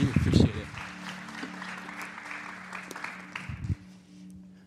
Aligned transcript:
you. 0.00 0.08
Appreciate 0.16 0.48
it. 0.48 0.66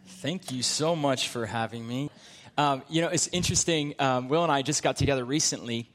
Thank 0.06 0.52
you 0.52 0.63
so 0.63 0.96
much 0.96 1.29
for 1.29 1.46
having 1.46 1.86
me. 1.88 2.09
Um, 2.57 2.84
you 2.88 3.02
know, 3.02 3.09
it's 3.09 3.28
interesting. 3.29 3.96
Um, 4.00 4.30
Will 4.30 4.43
and 4.43 4.52
I 4.52 4.61
just 4.61 4.84
got 4.84 4.96
together 4.96 5.25
recently, 5.25 5.89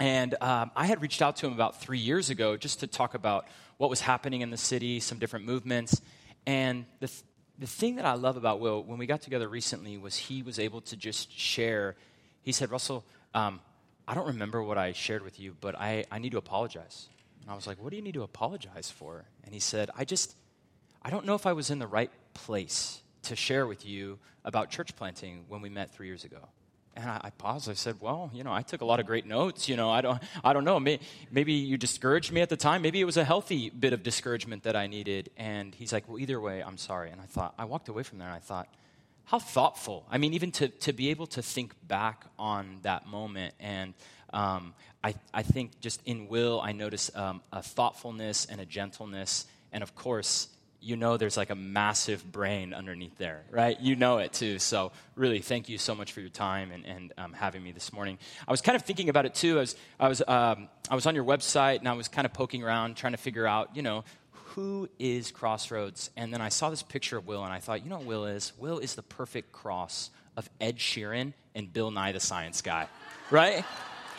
and 0.00 0.34
um, 0.40 0.70
I 0.74 0.86
had 0.86 1.00
reached 1.00 1.22
out 1.22 1.36
to 1.36 1.46
him 1.46 1.52
about 1.52 1.80
three 1.80 1.98
years 1.98 2.30
ago 2.30 2.56
just 2.56 2.80
to 2.80 2.86
talk 2.86 3.14
about 3.14 3.46
what 3.78 3.90
was 3.90 4.00
happening 4.00 4.40
in 4.40 4.50
the 4.50 4.56
city, 4.56 5.00
some 5.00 5.18
different 5.18 5.46
movements. 5.46 6.00
And 6.46 6.84
the, 7.00 7.06
th- 7.06 7.22
the 7.58 7.66
thing 7.66 7.96
that 7.96 8.04
I 8.04 8.14
love 8.14 8.36
about 8.36 8.60
Will, 8.60 8.82
when 8.82 8.98
we 8.98 9.06
got 9.06 9.22
together 9.22 9.48
recently, 9.48 9.96
was 9.96 10.16
he 10.16 10.42
was 10.42 10.58
able 10.58 10.80
to 10.82 10.96
just 10.96 11.32
share. 11.32 11.94
He 12.42 12.52
said, 12.52 12.70
Russell, 12.70 13.04
um, 13.34 13.60
I 14.06 14.14
don't 14.14 14.26
remember 14.26 14.62
what 14.62 14.78
I 14.78 14.92
shared 14.92 15.22
with 15.22 15.38
you, 15.38 15.56
but 15.60 15.78
I, 15.78 16.04
I 16.10 16.18
need 16.18 16.32
to 16.32 16.38
apologize. 16.38 17.08
And 17.44 17.52
I 17.52 17.54
was 17.54 17.66
like, 17.66 17.82
What 17.82 17.90
do 17.90 17.96
you 17.96 18.02
need 18.02 18.14
to 18.14 18.22
apologize 18.22 18.90
for? 18.90 19.26
And 19.44 19.52
he 19.52 19.60
said, 19.60 19.90
I 19.96 20.04
just, 20.04 20.34
I 21.02 21.10
don't 21.10 21.26
know 21.26 21.34
if 21.34 21.46
I 21.46 21.52
was 21.52 21.70
in 21.70 21.78
the 21.78 21.86
right 21.86 22.10
place 22.32 23.02
to 23.24 23.36
share 23.36 23.66
with 23.66 23.84
you 23.84 24.18
about 24.44 24.70
church 24.70 24.96
planting 24.96 25.44
when 25.48 25.60
we 25.60 25.68
met 25.68 25.94
three 25.94 26.06
years 26.06 26.24
ago. 26.24 26.48
And 26.96 27.10
I, 27.10 27.20
I, 27.24 27.30
paused. 27.30 27.68
I 27.68 27.74
said, 27.74 27.96
"Well, 28.00 28.30
you 28.32 28.44
know, 28.44 28.52
I 28.52 28.62
took 28.62 28.80
a 28.80 28.84
lot 28.84 29.00
of 29.00 29.06
great 29.06 29.26
notes. 29.26 29.68
You 29.68 29.76
know, 29.76 29.90
I 29.90 30.00
don't, 30.00 30.22
I 30.44 30.52
don't 30.52 30.64
know. 30.64 30.78
Maybe, 30.78 31.02
maybe 31.28 31.52
you 31.54 31.76
discouraged 31.76 32.30
me 32.30 32.40
at 32.40 32.48
the 32.48 32.56
time. 32.56 32.82
Maybe 32.82 33.00
it 33.00 33.04
was 33.04 33.16
a 33.16 33.24
healthy 33.24 33.68
bit 33.68 33.92
of 33.92 34.04
discouragement 34.04 34.62
that 34.62 34.76
I 34.76 34.86
needed." 34.86 35.30
And 35.36 35.74
he's 35.74 35.92
like, 35.92 36.08
"Well, 36.08 36.20
either 36.20 36.40
way, 36.40 36.62
I'm 36.62 36.78
sorry." 36.78 37.10
And 37.10 37.20
I 37.20 37.24
thought, 37.24 37.52
I 37.58 37.64
walked 37.64 37.88
away 37.88 38.04
from 38.04 38.18
there, 38.18 38.28
and 38.28 38.36
I 38.36 38.38
thought, 38.38 38.68
how 39.24 39.38
thoughtful. 39.38 40.06
I 40.08 40.18
mean, 40.18 40.34
even 40.34 40.52
to 40.52 40.68
to 40.68 40.92
be 40.92 41.10
able 41.10 41.26
to 41.28 41.42
think 41.42 41.74
back 41.88 42.26
on 42.38 42.78
that 42.82 43.06
moment, 43.08 43.54
and 43.58 43.94
um, 44.34 44.74
I, 45.02 45.14
I 45.32 45.42
think 45.42 45.80
just 45.80 46.02
in 46.04 46.28
Will, 46.28 46.60
I 46.60 46.72
notice 46.72 47.10
um, 47.14 47.40
a 47.52 47.62
thoughtfulness 47.62 48.46
and 48.46 48.60
a 48.60 48.66
gentleness, 48.66 49.46
and 49.72 49.82
of 49.82 49.94
course, 49.94 50.48
you 50.80 50.96
know 50.96 51.16
there's 51.16 51.36
like 51.36 51.50
a 51.50 51.54
massive 51.54 52.30
brain 52.30 52.74
underneath 52.74 53.16
there, 53.16 53.44
right? 53.50 53.80
You 53.80 53.96
know 53.96 54.18
it 54.18 54.32
too. 54.32 54.58
So, 54.58 54.92
really, 55.14 55.40
thank 55.40 55.68
you 55.68 55.78
so 55.78 55.94
much 55.94 56.12
for 56.12 56.20
your 56.20 56.28
time 56.28 56.70
and, 56.70 56.84
and 56.84 57.12
um, 57.16 57.32
having 57.32 57.62
me 57.62 57.72
this 57.72 57.92
morning. 57.92 58.18
I 58.46 58.50
was 58.50 58.60
kind 58.60 58.76
of 58.76 58.82
thinking 58.82 59.08
about 59.08 59.24
it 59.24 59.34
too. 59.34 59.56
I 59.56 59.60
was, 59.60 59.76
I, 59.98 60.08
was, 60.08 60.22
um, 60.28 60.68
I 60.90 60.94
was 60.94 61.06
on 61.06 61.14
your 61.14 61.24
website 61.24 61.78
and 61.78 61.88
I 61.88 61.94
was 61.94 62.08
kind 62.08 62.26
of 62.26 62.34
poking 62.34 62.62
around 62.62 62.96
trying 62.96 63.14
to 63.14 63.18
figure 63.18 63.46
out, 63.46 63.74
you 63.74 63.82
know, 63.82 64.04
who 64.30 64.88
is 64.98 65.30
Crossroads? 65.30 66.10
And 66.16 66.32
then 66.32 66.40
I 66.40 66.48
saw 66.50 66.70
this 66.70 66.82
picture 66.82 67.16
of 67.16 67.26
Will 67.26 67.42
and 67.44 67.52
I 67.52 67.60
thought, 67.60 67.82
you 67.82 67.90
know 67.90 67.96
what 67.96 68.06
Will 68.06 68.26
is? 68.26 68.52
Will 68.58 68.78
is 68.78 68.94
the 68.94 69.02
perfect 69.02 69.52
cross 69.52 70.10
of 70.36 70.48
Ed 70.60 70.76
Sheeran 70.76 71.32
and 71.54 71.72
Bill 71.72 71.90
Nye 71.90 72.12
the 72.12 72.20
Science 72.20 72.60
Guy, 72.62 72.88
right? 73.30 73.64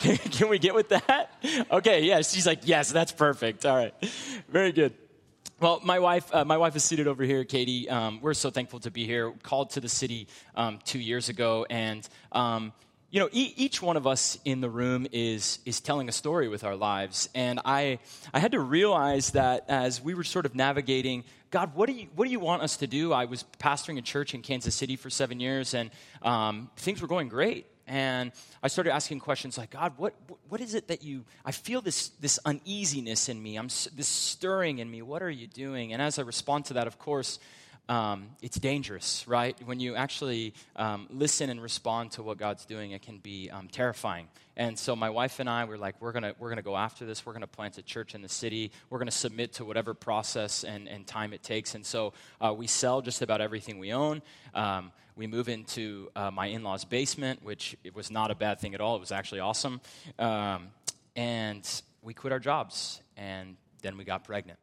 Can 0.00 0.48
we 0.48 0.58
get 0.58 0.74
with 0.74 0.90
that? 0.90 1.30
Okay, 1.70 2.04
yes. 2.04 2.32
She's 2.32 2.46
like, 2.46 2.60
yes, 2.64 2.92
that's 2.92 3.12
perfect. 3.12 3.64
All 3.64 3.76
right. 3.76 3.94
Very 4.48 4.72
good. 4.72 4.94
Well, 5.58 5.80
my 5.82 6.00
wife, 6.00 6.34
uh, 6.34 6.44
my 6.44 6.58
wife 6.58 6.76
is 6.76 6.84
seated 6.84 7.06
over 7.06 7.24
here, 7.24 7.42
Katie. 7.44 7.88
Um, 7.88 8.20
we're 8.20 8.34
so 8.34 8.50
thankful 8.50 8.80
to 8.80 8.90
be 8.90 9.06
here. 9.06 9.32
Called 9.42 9.70
to 9.70 9.80
the 9.80 9.88
city 9.88 10.28
um, 10.54 10.80
two 10.84 10.98
years 10.98 11.30
ago, 11.30 11.66
and 11.70 12.06
um, 12.32 12.74
you 13.10 13.20
know, 13.20 13.30
e- 13.32 13.54
each 13.56 13.80
one 13.80 13.96
of 13.96 14.06
us 14.06 14.38
in 14.44 14.60
the 14.60 14.68
room 14.68 15.06
is 15.12 15.60
is 15.64 15.80
telling 15.80 16.10
a 16.10 16.12
story 16.12 16.48
with 16.48 16.62
our 16.62 16.76
lives. 16.76 17.30
And 17.34 17.60
I, 17.64 18.00
I 18.34 18.38
had 18.38 18.52
to 18.52 18.60
realize 18.60 19.30
that 19.30 19.64
as 19.68 20.02
we 20.02 20.12
were 20.12 20.24
sort 20.24 20.44
of 20.44 20.54
navigating, 20.54 21.24
God, 21.50 21.74
what 21.74 21.86
do 21.86 21.94
you 21.94 22.08
what 22.14 22.26
do 22.26 22.30
you 22.30 22.40
want 22.40 22.60
us 22.60 22.76
to 22.78 22.86
do? 22.86 23.14
I 23.14 23.24
was 23.24 23.46
pastoring 23.58 23.96
a 23.96 24.02
church 24.02 24.34
in 24.34 24.42
Kansas 24.42 24.74
City 24.74 24.96
for 24.96 25.08
seven 25.08 25.40
years, 25.40 25.72
and 25.72 25.90
um, 26.20 26.70
things 26.76 27.00
were 27.00 27.08
going 27.08 27.30
great 27.30 27.64
and 27.86 28.32
I 28.62 28.68
started 28.68 28.92
asking 28.92 29.20
questions 29.20 29.56
like, 29.56 29.70
God, 29.70 29.92
what, 29.96 30.14
what 30.48 30.60
is 30.60 30.74
it 30.74 30.88
that 30.88 31.04
you, 31.04 31.24
I 31.44 31.52
feel 31.52 31.80
this, 31.80 32.08
this 32.20 32.38
uneasiness 32.44 33.28
in 33.28 33.40
me, 33.40 33.56
I'm, 33.56 33.68
this 33.68 34.08
stirring 34.08 34.80
in 34.80 34.90
me, 34.90 35.02
what 35.02 35.22
are 35.22 35.30
you 35.30 35.46
doing? 35.46 35.92
And 35.92 36.02
as 36.02 36.18
I 36.18 36.22
respond 36.22 36.64
to 36.66 36.74
that, 36.74 36.86
of 36.86 36.98
course, 36.98 37.38
um, 37.88 38.30
it's 38.42 38.58
dangerous, 38.58 39.26
right? 39.28 39.56
When 39.64 39.78
you 39.78 39.94
actually 39.94 40.54
um, 40.74 41.06
listen 41.10 41.50
and 41.50 41.62
respond 41.62 42.12
to 42.12 42.22
what 42.22 42.38
God's 42.38 42.64
doing, 42.64 42.90
it 42.90 43.02
can 43.02 43.18
be 43.18 43.48
um, 43.50 43.68
terrifying. 43.68 44.26
And 44.56 44.76
so 44.78 44.96
my 44.96 45.10
wife 45.10 45.38
and 45.38 45.48
I 45.48 45.66
were 45.66 45.78
like, 45.78 46.00
we're 46.00 46.12
gonna 46.12 46.34
we're 46.38 46.48
gonna 46.48 46.62
go 46.62 46.76
after 46.76 47.04
this. 47.04 47.24
We're 47.24 47.34
gonna 47.34 47.46
plant 47.46 47.78
a 47.78 47.82
church 47.82 48.14
in 48.14 48.22
the 48.22 48.28
city. 48.28 48.72
We're 48.90 48.98
gonna 48.98 49.10
submit 49.10 49.52
to 49.54 49.64
whatever 49.64 49.94
process 49.94 50.64
and, 50.64 50.88
and 50.88 51.06
time 51.06 51.32
it 51.32 51.42
takes. 51.42 51.74
And 51.74 51.84
so 51.86 52.14
uh, 52.40 52.52
we 52.54 52.66
sell 52.66 53.02
just 53.02 53.22
about 53.22 53.40
everything 53.40 53.78
we 53.78 53.92
own. 53.92 54.22
We 55.16 55.26
move 55.26 55.48
into 55.48 56.10
uh, 56.14 56.30
my 56.30 56.48
in-laws' 56.48 56.84
basement, 56.84 57.42
which 57.42 57.74
it 57.82 57.94
was 57.94 58.10
not 58.10 58.30
a 58.30 58.34
bad 58.34 58.60
thing 58.60 58.74
at 58.74 58.82
all. 58.82 58.96
It 58.96 59.00
was 59.00 59.12
actually 59.12 59.40
awesome. 59.40 59.80
Um, 60.18 60.68
and 61.16 61.66
we 62.02 62.12
quit 62.12 62.34
our 62.34 62.38
jobs, 62.38 63.00
and 63.16 63.56
then 63.80 63.96
we 63.96 64.04
got 64.04 64.24
pregnant. 64.24 64.58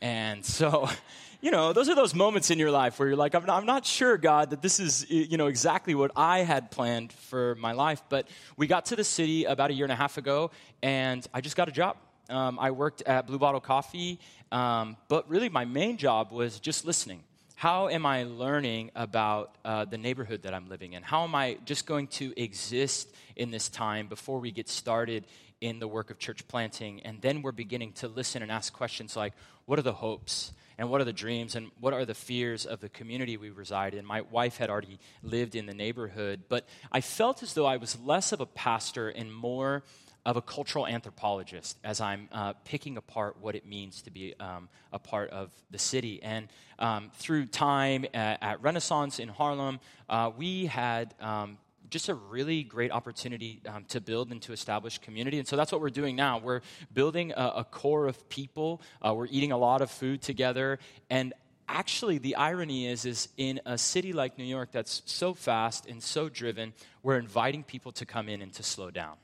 And 0.00 0.42
so, 0.42 0.88
you 1.42 1.50
know, 1.50 1.74
those 1.74 1.90
are 1.90 1.94
those 1.94 2.14
moments 2.14 2.50
in 2.50 2.58
your 2.58 2.70
life 2.70 2.98
where 2.98 3.08
you're 3.08 3.18
like, 3.18 3.34
I'm 3.34 3.44
not, 3.44 3.58
I'm 3.58 3.66
not, 3.66 3.84
sure, 3.84 4.16
God, 4.16 4.48
that 4.50 4.62
this 4.62 4.80
is, 4.80 5.10
you 5.10 5.36
know, 5.36 5.46
exactly 5.46 5.94
what 5.94 6.10
I 6.16 6.38
had 6.38 6.70
planned 6.70 7.12
for 7.12 7.54
my 7.56 7.72
life. 7.72 8.02
But 8.08 8.28
we 8.56 8.66
got 8.66 8.86
to 8.86 8.96
the 8.96 9.04
city 9.04 9.44
about 9.44 9.70
a 9.70 9.74
year 9.74 9.84
and 9.84 9.92
a 9.92 9.96
half 9.96 10.16
ago, 10.16 10.52
and 10.82 11.26
I 11.34 11.42
just 11.42 11.54
got 11.54 11.68
a 11.68 11.72
job. 11.72 11.98
Um, 12.30 12.58
I 12.58 12.70
worked 12.70 13.02
at 13.02 13.26
Blue 13.26 13.38
Bottle 13.38 13.60
Coffee, 13.60 14.18
um, 14.52 14.96
but 15.08 15.28
really 15.28 15.50
my 15.50 15.66
main 15.66 15.98
job 15.98 16.32
was 16.32 16.60
just 16.60 16.86
listening. 16.86 17.24
How 17.58 17.88
am 17.88 18.06
I 18.06 18.22
learning 18.22 18.92
about 18.94 19.56
uh, 19.64 19.84
the 19.84 19.98
neighborhood 19.98 20.42
that 20.42 20.54
I'm 20.54 20.68
living 20.68 20.92
in? 20.92 21.02
How 21.02 21.24
am 21.24 21.34
I 21.34 21.58
just 21.64 21.86
going 21.86 22.06
to 22.06 22.32
exist 22.40 23.12
in 23.34 23.50
this 23.50 23.68
time 23.68 24.06
before 24.06 24.38
we 24.38 24.52
get 24.52 24.68
started 24.68 25.24
in 25.60 25.78
the 25.78 25.88
work 25.88 26.10
of 26.10 26.18
church 26.18 26.46
planting. 26.46 27.00
And 27.02 27.20
then 27.20 27.42
we're 27.42 27.52
beginning 27.52 27.92
to 27.94 28.08
listen 28.08 28.42
and 28.42 28.52
ask 28.52 28.72
questions 28.72 29.16
like, 29.16 29.32
what 29.66 29.78
are 29.78 29.82
the 29.82 29.92
hopes? 29.92 30.52
And 30.78 30.88
what 30.88 31.00
are 31.00 31.04
the 31.04 31.12
dreams? 31.12 31.56
And 31.56 31.70
what 31.80 31.92
are 31.92 32.04
the 32.04 32.14
fears 32.14 32.64
of 32.64 32.80
the 32.80 32.88
community 32.88 33.36
we 33.36 33.50
reside 33.50 33.94
in? 33.94 34.04
My 34.04 34.20
wife 34.20 34.58
had 34.58 34.70
already 34.70 35.00
lived 35.22 35.56
in 35.56 35.66
the 35.66 35.74
neighborhood, 35.74 36.44
but 36.48 36.68
I 36.92 37.00
felt 37.00 37.42
as 37.42 37.54
though 37.54 37.66
I 37.66 37.78
was 37.78 37.98
less 37.98 38.30
of 38.32 38.40
a 38.40 38.46
pastor 38.46 39.08
and 39.08 39.34
more 39.34 39.82
of 40.28 40.36
a 40.36 40.42
cultural 40.42 40.86
anthropologist 40.86 41.78
as 41.82 42.02
I'm 42.02 42.28
uh, 42.32 42.52
picking 42.66 42.98
apart 42.98 43.38
what 43.40 43.54
it 43.54 43.66
means 43.66 44.02
to 44.02 44.10
be 44.10 44.34
um, 44.38 44.68
a 44.92 44.98
part 44.98 45.30
of 45.30 45.50
the 45.70 45.78
city. 45.78 46.22
And 46.22 46.48
um, 46.78 47.10
through 47.14 47.46
time 47.46 48.04
at, 48.12 48.42
at, 48.42 48.62
Renaissance 48.62 49.20
in 49.20 49.30
Harlem, 49.30 49.80
uh, 50.06 50.30
we 50.36 50.66
had 50.66 51.14
um, 51.18 51.56
just 51.88 52.10
a 52.10 52.14
really 52.14 52.62
great 52.62 52.90
opportunity 52.90 53.62
um, 53.66 53.86
to 53.88 54.02
build 54.02 54.30
and 54.30 54.42
to 54.42 54.52
establish 54.52 54.98
community. 54.98 55.38
And 55.38 55.48
so 55.48 55.56
that's 55.56 55.72
what 55.72 55.80
we're 55.80 55.88
doing 55.88 56.14
now. 56.14 56.36
We're 56.36 56.60
building 56.92 57.32
a, 57.34 57.52
a 57.56 57.64
core 57.64 58.06
of 58.06 58.28
people. 58.28 58.82
Uh, 59.00 59.14
we're 59.14 59.28
eating 59.30 59.52
a 59.52 59.58
lot 59.58 59.80
of 59.80 59.90
food 59.90 60.20
together. 60.20 60.78
And 61.08 61.32
actually, 61.70 62.18
the 62.18 62.36
irony 62.36 62.86
is, 62.86 63.06
is 63.06 63.28
in 63.38 63.62
a 63.64 63.78
city 63.78 64.12
like 64.12 64.36
New 64.36 64.44
York 64.44 64.72
that's 64.72 65.00
so 65.06 65.32
fast 65.32 65.86
and 65.86 66.02
so 66.02 66.28
driven, 66.28 66.74
we're 67.02 67.16
inviting 67.16 67.62
people 67.62 67.92
to 67.92 68.04
come 68.04 68.28
in 68.28 68.42
and 68.42 68.52
to 68.52 68.62
slow 68.62 68.90
down. 68.90 69.16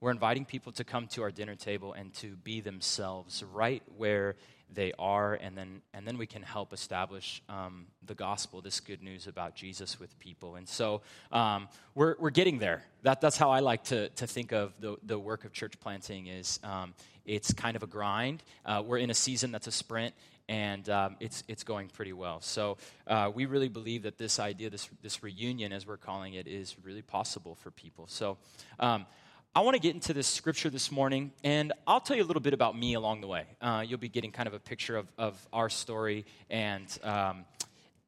We're 0.00 0.10
inviting 0.10 0.44
people 0.44 0.72
to 0.72 0.84
come 0.84 1.06
to 1.08 1.22
our 1.22 1.30
dinner 1.30 1.54
table 1.54 1.92
and 1.92 2.12
to 2.14 2.36
be 2.36 2.60
themselves 2.60 3.42
right 3.42 3.82
where 3.96 4.36
they 4.72 4.92
are, 4.98 5.34
and 5.34 5.56
then, 5.56 5.80
and 5.94 6.06
then 6.06 6.18
we 6.18 6.26
can 6.26 6.42
help 6.42 6.72
establish 6.72 7.40
um, 7.48 7.86
the 8.04 8.14
gospel, 8.14 8.60
this 8.60 8.80
good 8.80 9.02
news 9.02 9.26
about 9.26 9.54
Jesus 9.54 10.00
with 10.00 10.18
people. 10.18 10.56
And 10.56 10.68
so 10.68 11.02
um, 11.30 11.68
we're, 11.94 12.16
we're 12.18 12.30
getting 12.30 12.58
there. 12.58 12.82
That, 13.02 13.20
that's 13.20 13.36
how 13.36 13.50
I 13.50 13.60
like 13.60 13.84
to, 13.84 14.08
to 14.08 14.26
think 14.26 14.52
of 14.52 14.74
the, 14.80 14.96
the 15.04 15.18
work 15.18 15.44
of 15.44 15.52
church 15.52 15.78
planting 15.78 16.26
is 16.26 16.58
um, 16.64 16.94
it's 17.24 17.52
kind 17.52 17.76
of 17.76 17.84
a 17.84 17.86
grind. 17.86 18.42
Uh, 18.64 18.82
we're 18.84 18.98
in 18.98 19.10
a 19.10 19.14
season 19.14 19.52
that's 19.52 19.68
a 19.68 19.72
sprint, 19.72 20.14
and 20.48 20.88
um, 20.90 21.16
it's, 21.20 21.44
it's 21.46 21.62
going 21.62 21.88
pretty 21.88 22.12
well. 22.12 22.40
So 22.40 22.76
uh, 23.06 23.30
we 23.32 23.46
really 23.46 23.68
believe 23.68 24.02
that 24.02 24.18
this 24.18 24.40
idea, 24.40 24.68
this, 24.68 24.90
this 25.00 25.22
reunion, 25.22 25.72
as 25.72 25.86
we're 25.86 25.96
calling 25.96 26.34
it, 26.34 26.48
is 26.48 26.74
really 26.82 27.02
possible 27.02 27.54
for 27.54 27.70
people. 27.70 28.06
So 28.08 28.36
um, 28.80 29.06
I 29.56 29.60
want 29.60 29.74
to 29.74 29.80
get 29.80 29.94
into 29.94 30.12
this 30.12 30.26
scripture 30.26 30.68
this 30.68 30.92
morning, 30.92 31.32
and 31.42 31.72
I'll 31.86 32.02
tell 32.02 32.14
you 32.14 32.22
a 32.22 32.26
little 32.26 32.42
bit 32.42 32.52
about 32.52 32.78
me 32.78 32.92
along 32.92 33.22
the 33.22 33.26
way. 33.26 33.44
Uh, 33.62 33.82
you'll 33.88 33.96
be 33.98 34.10
getting 34.10 34.30
kind 34.30 34.46
of 34.46 34.52
a 34.52 34.58
picture 34.58 34.98
of, 34.98 35.06
of 35.16 35.48
our 35.50 35.70
story, 35.70 36.26
and 36.50 36.86
um, 37.02 37.46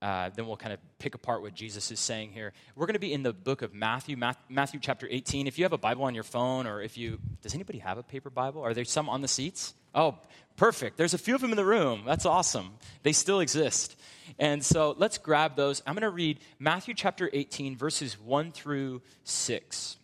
uh, 0.03 0.29
then 0.37 0.47
we'll 0.47 0.59
kind 0.59 0.75
of 0.75 0.79
pick 0.99 1.15
apart 1.15 1.41
what 1.41 1.55
Jesus 1.55 1.91
is 1.91 2.01
saying 2.01 2.33
here. 2.33 2.53
We're 2.77 2.85
going 2.85 2.97
to 2.97 3.01
be 3.01 3.15
in 3.15 3.23
the 3.23 3.33
book 3.33 3.63
of 3.63 3.73
Matthew, 3.73 4.15
Matthew 4.51 4.79
chapter 4.79 5.09
18. 5.11 5.47
If 5.47 5.57
you 5.57 5.65
have 5.65 5.73
a 5.73 5.79
Bible 5.79 6.05
on 6.05 6.15
your 6.15 6.23
phone, 6.23 6.67
or 6.67 6.83
if 6.83 6.99
you, 6.99 7.19
does 7.41 7.55
anybody 7.55 7.79
have 7.79 7.97
a 7.97 8.03
paper 8.03 8.29
Bible? 8.29 8.61
Are 8.61 8.75
there 8.75 8.85
some 8.85 9.09
on 9.09 9.23
the 9.23 9.29
seats? 9.29 9.73
Oh, 9.95 10.19
perfect. 10.59 10.99
There's 10.99 11.15
a 11.15 11.19
few 11.19 11.35
of 11.35 11.41
them 11.41 11.49
in 11.49 11.57
the 11.57 11.65
room. 11.65 12.03
That's 12.05 12.27
awesome. 12.27 12.73
They 13.05 13.13
still 13.13 13.41
exist. 13.41 13.99
And 14.39 14.63
so 14.63 14.95
let's 14.99 15.17
grab 15.17 15.57
those. 15.57 15.83
I'm 15.87 15.95
going 15.95 16.03
to 16.03 16.11
read 16.11 16.41
Matthew 16.59 16.93
chapter 16.93 17.31
18, 17.33 17.75
verses 17.75 18.21
1 18.21 18.53
through 18.53 19.01
6. 19.25 19.98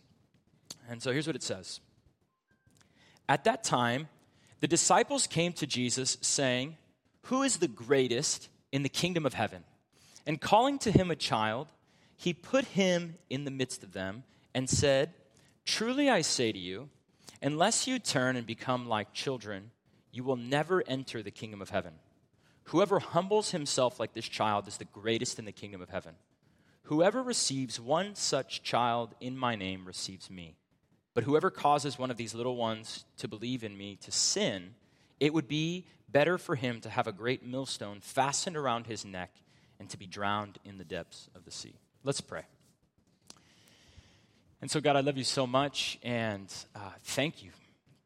And 0.89 1.01
so 1.01 1.11
here's 1.11 1.27
what 1.27 1.35
it 1.35 1.43
says 1.43 1.79
At 3.27 3.43
that 3.45 3.63
time, 3.63 4.09
the 4.59 4.67
disciples 4.67 5.27
came 5.27 5.53
to 5.53 5.67
Jesus, 5.67 6.17
saying, 6.21 6.77
Who 7.23 7.43
is 7.43 7.57
the 7.57 7.67
greatest 7.67 8.49
in 8.71 8.83
the 8.83 8.89
kingdom 8.89 9.25
of 9.25 9.33
heaven? 9.33 9.63
And 10.25 10.41
calling 10.41 10.79
to 10.79 10.91
him 10.91 11.11
a 11.11 11.15
child, 11.15 11.67
he 12.17 12.33
put 12.33 12.65
him 12.65 13.15
in 13.29 13.45
the 13.45 13.51
midst 13.51 13.83
of 13.83 13.93
them 13.93 14.23
and 14.53 14.69
said, 14.69 15.13
Truly 15.65 16.09
I 16.09 16.21
say 16.21 16.51
to 16.51 16.57
you, 16.57 16.89
unless 17.41 17.87
you 17.87 17.99
turn 17.99 18.35
and 18.35 18.47
become 18.47 18.87
like 18.87 19.13
children, 19.13 19.71
you 20.11 20.23
will 20.23 20.37
never 20.37 20.83
enter 20.87 21.21
the 21.21 21.31
kingdom 21.31 21.61
of 21.61 21.69
heaven. 21.69 21.93
Whoever 22.65 22.99
humbles 22.99 23.51
himself 23.51 23.99
like 23.99 24.13
this 24.13 24.27
child 24.27 24.67
is 24.67 24.77
the 24.77 24.85
greatest 24.85 25.37
in 25.37 25.45
the 25.45 25.51
kingdom 25.51 25.81
of 25.81 25.89
heaven. 25.89 26.15
Whoever 26.83 27.21
receives 27.21 27.79
one 27.79 28.15
such 28.15 28.63
child 28.63 29.13
in 29.19 29.37
my 29.37 29.55
name 29.55 29.85
receives 29.85 30.29
me. 30.29 30.55
But 31.15 31.23
whoever 31.23 31.49
causes 31.49 31.97
one 31.97 32.11
of 32.11 32.17
these 32.17 32.35
little 32.35 32.57
ones 32.57 33.05
to 33.17 33.27
believe 33.27 33.63
in 33.63 33.75
me 33.75 33.97
to 34.01 34.11
sin, 34.11 34.75
it 35.19 35.33
would 35.33 35.47
be 35.47 35.87
better 36.09 36.37
for 36.37 36.55
him 36.55 36.81
to 36.81 36.89
have 36.89 37.07
a 37.07 37.13
great 37.13 37.43
millstone 37.43 38.01
fastened 38.01 38.57
around 38.57 38.85
his 38.85 39.05
neck 39.05 39.31
and 39.79 39.89
to 39.89 39.97
be 39.97 40.05
drowned 40.05 40.59
in 40.65 40.77
the 40.77 40.83
depths 40.83 41.29
of 41.33 41.45
the 41.45 41.51
sea. 41.51 41.73
Let's 42.03 42.21
pray. 42.21 42.43
And 44.61 44.69
so, 44.69 44.81
God, 44.81 44.97
I 44.97 44.99
love 44.99 45.17
you 45.17 45.23
so 45.23 45.47
much, 45.47 45.97
and 46.03 46.53
uh, 46.75 46.79
thank 47.03 47.43
you. 47.43 47.51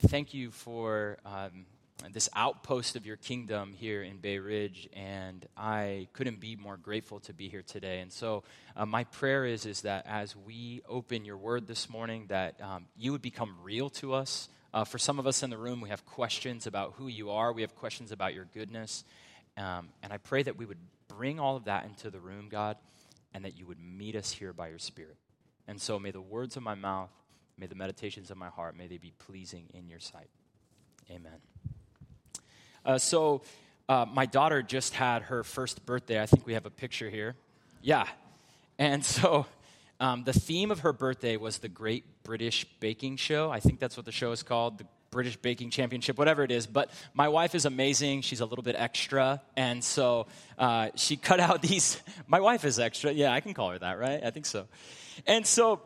Thank 0.07 0.33
you 0.33 0.51
for 0.51 1.17
um, 1.25 1.65
this 2.11 2.29
outpost 2.35 2.95
of 2.95 3.05
your 3.05 3.17
kingdom 3.17 3.73
here 3.73 4.01
in 4.01 4.17
Bay 4.17 4.39
Ridge, 4.39 4.89
and 4.93 5.45
I 5.55 6.07
couldn't 6.13 6.39
be 6.39 6.55
more 6.55 6.77
grateful 6.77 7.19
to 7.21 7.33
be 7.33 7.49
here 7.49 7.61
today. 7.61 7.99
And 7.99 8.11
so, 8.11 8.43
uh, 8.75 8.85
my 8.85 9.03
prayer 9.03 9.45
is 9.45 9.65
is 9.65 9.81
that 9.81 10.05
as 10.07 10.35
we 10.35 10.81
open 10.87 11.25
your 11.25 11.37
word 11.37 11.67
this 11.67 11.89
morning, 11.89 12.25
that 12.29 12.59
um, 12.61 12.85
you 12.97 13.11
would 13.11 13.21
become 13.21 13.55
real 13.63 13.89
to 13.91 14.13
us. 14.13 14.49
Uh, 14.73 14.83
for 14.83 14.97
some 14.97 15.19
of 15.19 15.27
us 15.27 15.43
in 15.43 15.49
the 15.49 15.57
room, 15.57 15.81
we 15.81 15.89
have 15.89 16.05
questions 16.05 16.67
about 16.67 16.93
who 16.97 17.07
you 17.07 17.31
are. 17.31 17.51
We 17.51 17.61
have 17.61 17.75
questions 17.75 18.11
about 18.11 18.33
your 18.33 18.45
goodness, 18.53 19.03
um, 19.57 19.89
and 20.01 20.13
I 20.13 20.17
pray 20.17 20.43
that 20.43 20.57
we 20.57 20.65
would 20.65 20.79
bring 21.07 21.39
all 21.39 21.55
of 21.55 21.65
that 21.65 21.85
into 21.85 22.09
the 22.09 22.19
room, 22.19 22.49
God, 22.49 22.77
and 23.33 23.45
that 23.45 23.57
you 23.57 23.65
would 23.65 23.79
meet 23.79 24.15
us 24.15 24.31
here 24.31 24.53
by 24.53 24.69
your 24.69 24.79
Spirit. 24.79 25.17
And 25.67 25.79
so, 25.79 25.99
may 25.99 26.11
the 26.11 26.21
words 26.21 26.57
of 26.57 26.63
my 26.63 26.75
mouth, 26.75 27.11
may 27.57 27.67
the 27.67 27.75
meditations 27.75 28.31
of 28.31 28.37
my 28.37 28.49
heart, 28.49 28.77
may 28.77 28.87
they 28.87 28.97
be 28.97 29.13
pleasing 29.19 29.65
in 29.73 29.87
your 29.89 29.99
sight. 29.99 30.29
Amen. 31.11 31.39
Uh, 32.85 32.97
so, 32.97 33.41
uh, 33.87 34.05
my 34.11 34.25
daughter 34.25 34.61
just 34.61 34.93
had 34.93 35.23
her 35.23 35.43
first 35.43 35.85
birthday. 35.85 36.21
I 36.21 36.25
think 36.25 36.45
we 36.45 36.53
have 36.53 36.65
a 36.65 36.69
picture 36.69 37.09
here. 37.09 37.35
Yeah. 37.81 38.05
And 38.77 39.03
so, 39.03 39.45
um, 39.99 40.23
the 40.23 40.33
theme 40.33 40.71
of 40.71 40.79
her 40.81 40.93
birthday 40.93 41.37
was 41.37 41.57
the 41.57 41.67
Great 41.67 42.05
British 42.23 42.65
Baking 42.79 43.17
Show. 43.17 43.51
I 43.51 43.59
think 43.59 43.79
that's 43.79 43.97
what 43.97 44.05
the 44.05 44.11
show 44.11 44.31
is 44.31 44.43
called, 44.43 44.77
the 44.77 44.85
British 45.11 45.37
Baking 45.37 45.71
Championship, 45.71 46.17
whatever 46.17 46.43
it 46.43 46.51
is. 46.51 46.67
But 46.67 46.91
my 47.13 47.27
wife 47.27 47.55
is 47.55 47.65
amazing. 47.65 48.21
She's 48.21 48.41
a 48.41 48.45
little 48.45 48.63
bit 48.63 48.75
extra. 48.77 49.41
And 49.57 49.83
so 49.83 50.27
uh, 50.57 50.89
she 50.95 51.17
cut 51.17 51.39
out 51.39 51.61
these. 51.61 52.01
My 52.27 52.39
wife 52.39 52.63
is 52.63 52.79
extra. 52.79 53.11
Yeah, 53.11 53.33
I 53.33 53.39
can 53.39 53.53
call 53.53 53.71
her 53.71 53.79
that, 53.79 53.99
right? 53.99 54.23
I 54.23 54.29
think 54.29 54.45
so. 54.45 54.67
And 55.25 55.45
so 55.45 55.81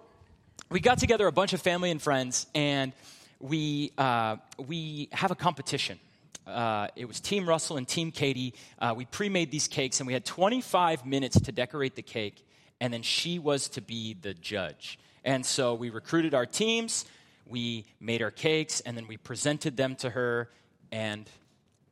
we 0.69 0.79
got 0.79 0.97
together 0.97 1.27
a 1.27 1.31
bunch 1.31 1.53
of 1.53 1.61
family 1.61 1.89
and 1.89 2.01
friends, 2.01 2.47
and 2.53 2.93
we, 3.39 3.91
uh, 3.97 4.37
we 4.57 5.09
have 5.11 5.31
a 5.31 5.35
competition. 5.35 5.99
Uh, 6.45 6.87
it 6.95 7.05
was 7.05 7.19
Team 7.19 7.47
Russell 7.47 7.77
and 7.77 7.87
Team 7.87 8.11
Katie. 8.11 8.53
Uh, 8.79 8.93
we 8.95 9.05
pre 9.05 9.29
made 9.29 9.51
these 9.51 9.67
cakes, 9.67 9.99
and 9.99 10.07
we 10.07 10.13
had 10.13 10.25
25 10.25 11.05
minutes 11.05 11.39
to 11.39 11.51
decorate 11.51 11.95
the 11.95 12.01
cake, 12.01 12.45
and 12.81 12.93
then 12.93 13.01
she 13.01 13.39
was 13.39 13.69
to 13.69 13.81
be 13.81 14.13
the 14.13 14.33
judge. 14.33 14.99
And 15.23 15.45
so 15.45 15.73
we 15.73 15.89
recruited 15.89 16.33
our 16.33 16.45
teams, 16.45 17.05
we 17.47 17.85
made 17.99 18.21
our 18.21 18.31
cakes, 18.31 18.81
and 18.81 18.97
then 18.97 19.07
we 19.07 19.17
presented 19.17 19.77
them 19.77 19.95
to 19.97 20.09
her. 20.09 20.49
And 20.91 21.29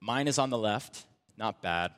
mine 0.01 0.27
is 0.27 0.37
on 0.37 0.49
the 0.49 0.57
left, 0.57 1.05
not 1.37 1.61
bad, 1.61 1.91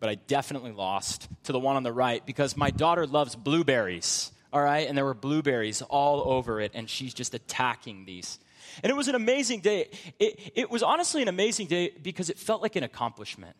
but 0.00 0.08
I 0.08 0.14
definitely 0.14 0.72
lost 0.72 1.28
to 1.44 1.52
the 1.52 1.58
one 1.58 1.76
on 1.76 1.82
the 1.82 1.92
right 1.92 2.24
because 2.24 2.56
my 2.56 2.70
daughter 2.70 3.06
loves 3.06 3.36
blueberries, 3.36 4.32
all 4.52 4.62
right? 4.62 4.88
And 4.88 4.96
there 4.96 5.04
were 5.04 5.14
blueberries 5.14 5.82
all 5.82 6.32
over 6.32 6.60
it, 6.60 6.72
and 6.74 6.88
she's 6.88 7.12
just 7.12 7.34
attacking 7.34 8.06
these. 8.06 8.38
And 8.82 8.90
it 8.90 8.96
was 8.96 9.08
an 9.08 9.14
amazing 9.14 9.60
day. 9.60 9.90
It, 10.18 10.52
it 10.54 10.70
was 10.70 10.82
honestly 10.82 11.22
an 11.22 11.28
amazing 11.28 11.66
day 11.66 11.92
because 12.02 12.30
it 12.30 12.38
felt 12.38 12.62
like 12.62 12.76
an 12.76 12.84
accomplishment. 12.84 13.56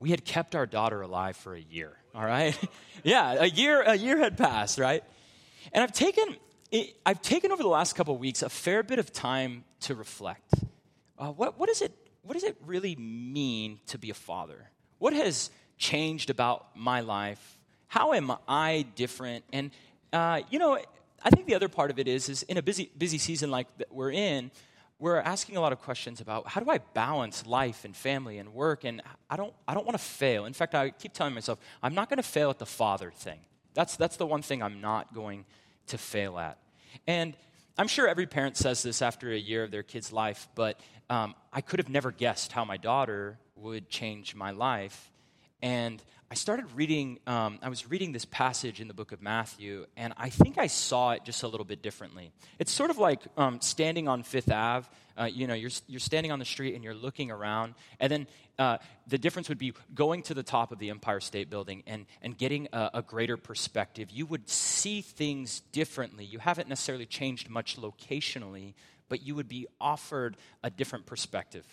We 0.00 0.10
had 0.10 0.24
kept 0.24 0.54
our 0.54 0.66
daughter 0.66 1.00
alive 1.02 1.36
for 1.36 1.54
a 1.54 1.60
year, 1.60 1.96
all 2.14 2.24
right? 2.24 2.58
yeah, 3.02 3.36
a 3.40 3.46
year, 3.46 3.82
a 3.82 3.94
year 3.94 4.18
had 4.18 4.36
passed, 4.36 4.78
right? 4.78 5.02
And 5.72 5.82
I've 5.82 5.92
taken, 5.92 6.36
it, 6.70 6.96
I've 7.06 7.22
taken 7.22 7.52
over 7.52 7.62
the 7.62 7.68
last 7.68 7.94
couple 7.94 8.16
weeks 8.18 8.42
a 8.42 8.48
fair 8.48 8.82
bit 8.82 8.98
of 8.98 9.12
time 9.12 9.64
to 9.80 9.94
reflect. 9.94 10.54
Uh, 11.18 11.28
what, 11.28 11.58
what, 11.58 11.68
is 11.68 11.80
it, 11.80 11.92
what 12.22 12.34
does 12.34 12.44
it 12.44 12.56
really 12.66 12.96
mean 12.96 13.80
to 13.86 13.98
be 13.98 14.10
a 14.10 14.14
father? 14.14 14.70
What 14.98 15.12
has 15.12 15.50
changed 15.78 16.30
about 16.30 16.76
my 16.76 17.00
life? 17.00 17.58
How 17.86 18.12
am 18.12 18.32
I 18.48 18.86
different? 18.96 19.44
And, 19.52 19.70
uh, 20.12 20.42
you 20.50 20.58
know, 20.58 20.78
I 21.24 21.30
think 21.30 21.46
the 21.46 21.54
other 21.54 21.68
part 21.68 21.90
of 21.90 21.98
it 21.98 22.06
is, 22.06 22.28
is 22.28 22.42
in 22.44 22.58
a 22.58 22.62
busy, 22.62 22.90
busy 22.96 23.18
season 23.18 23.50
like 23.50 23.66
we're 23.90 24.12
in, 24.12 24.50
we're 24.98 25.16
asking 25.16 25.56
a 25.56 25.60
lot 25.60 25.72
of 25.72 25.80
questions 25.80 26.20
about 26.20 26.46
how 26.46 26.60
do 26.60 26.70
I 26.70 26.78
balance 26.78 27.46
life 27.46 27.84
and 27.84 27.96
family 27.96 28.38
and 28.38 28.52
work, 28.54 28.84
and 28.84 29.02
I 29.28 29.36
don't, 29.36 29.52
I 29.66 29.74
don't 29.74 29.86
want 29.86 29.98
to 29.98 30.04
fail. 30.04 30.44
In 30.44 30.52
fact, 30.52 30.74
I 30.74 30.90
keep 30.90 31.12
telling 31.12 31.34
myself, 31.34 31.58
I'm 31.82 31.94
not 31.94 32.08
going 32.08 32.18
to 32.18 32.22
fail 32.22 32.50
at 32.50 32.58
the 32.58 32.66
father 32.66 33.10
thing. 33.10 33.40
That's, 33.72 33.96
that's 33.96 34.16
the 34.16 34.26
one 34.26 34.42
thing 34.42 34.62
I'm 34.62 34.80
not 34.80 35.12
going 35.14 35.46
to 35.88 35.98
fail 35.98 36.38
at. 36.38 36.58
And 37.06 37.34
I'm 37.76 37.88
sure 37.88 38.06
every 38.06 38.26
parent 38.26 38.56
says 38.56 38.82
this 38.82 39.02
after 39.02 39.32
a 39.32 39.38
year 39.38 39.64
of 39.64 39.70
their 39.70 39.82
kid's 39.82 40.12
life, 40.12 40.46
but 40.54 40.78
um, 41.10 41.34
I 41.52 41.60
could 41.60 41.80
have 41.80 41.88
never 41.88 42.12
guessed 42.12 42.52
how 42.52 42.64
my 42.64 42.76
daughter 42.76 43.38
would 43.56 43.88
change 43.88 44.34
my 44.34 44.52
life. 44.52 45.10
And 45.60 46.00
I 46.30 46.34
started 46.34 46.66
reading, 46.74 47.18
um, 47.26 47.58
I 47.62 47.68
was 47.68 47.88
reading 47.88 48.12
this 48.12 48.24
passage 48.24 48.80
in 48.80 48.88
the 48.88 48.94
book 48.94 49.12
of 49.12 49.20
Matthew, 49.20 49.86
and 49.96 50.14
I 50.16 50.30
think 50.30 50.56
I 50.58 50.68
saw 50.68 51.12
it 51.12 51.22
just 51.24 51.42
a 51.42 51.48
little 51.48 51.66
bit 51.66 51.82
differently. 51.82 52.32
It's 52.58 52.72
sort 52.72 52.90
of 52.90 52.98
like 52.98 53.20
um, 53.36 53.60
standing 53.60 54.08
on 54.08 54.22
Fifth 54.22 54.50
Ave. 54.50 54.88
Uh, 55.16 55.24
you 55.26 55.46
know, 55.46 55.54
you're, 55.54 55.70
you're 55.86 56.00
standing 56.00 56.32
on 56.32 56.38
the 56.38 56.44
street 56.44 56.74
and 56.74 56.82
you're 56.82 56.94
looking 56.94 57.30
around, 57.30 57.74
and 58.00 58.10
then 58.10 58.26
uh, 58.58 58.78
the 59.06 59.18
difference 59.18 59.48
would 59.48 59.58
be 59.58 59.74
going 59.94 60.22
to 60.22 60.34
the 60.34 60.42
top 60.42 60.72
of 60.72 60.78
the 60.78 60.90
Empire 60.90 61.20
State 61.20 61.50
Building 61.50 61.82
and, 61.86 62.06
and 62.22 62.36
getting 62.38 62.68
a, 62.72 62.90
a 62.94 63.02
greater 63.02 63.36
perspective. 63.36 64.10
You 64.10 64.26
would 64.26 64.48
see 64.48 65.02
things 65.02 65.60
differently. 65.72 66.24
You 66.24 66.38
haven't 66.38 66.68
necessarily 66.68 67.06
changed 67.06 67.50
much 67.50 67.76
locationally, 67.76 68.74
but 69.08 69.22
you 69.22 69.34
would 69.34 69.48
be 69.48 69.66
offered 69.80 70.36
a 70.62 70.70
different 70.70 71.06
perspective. 71.06 71.66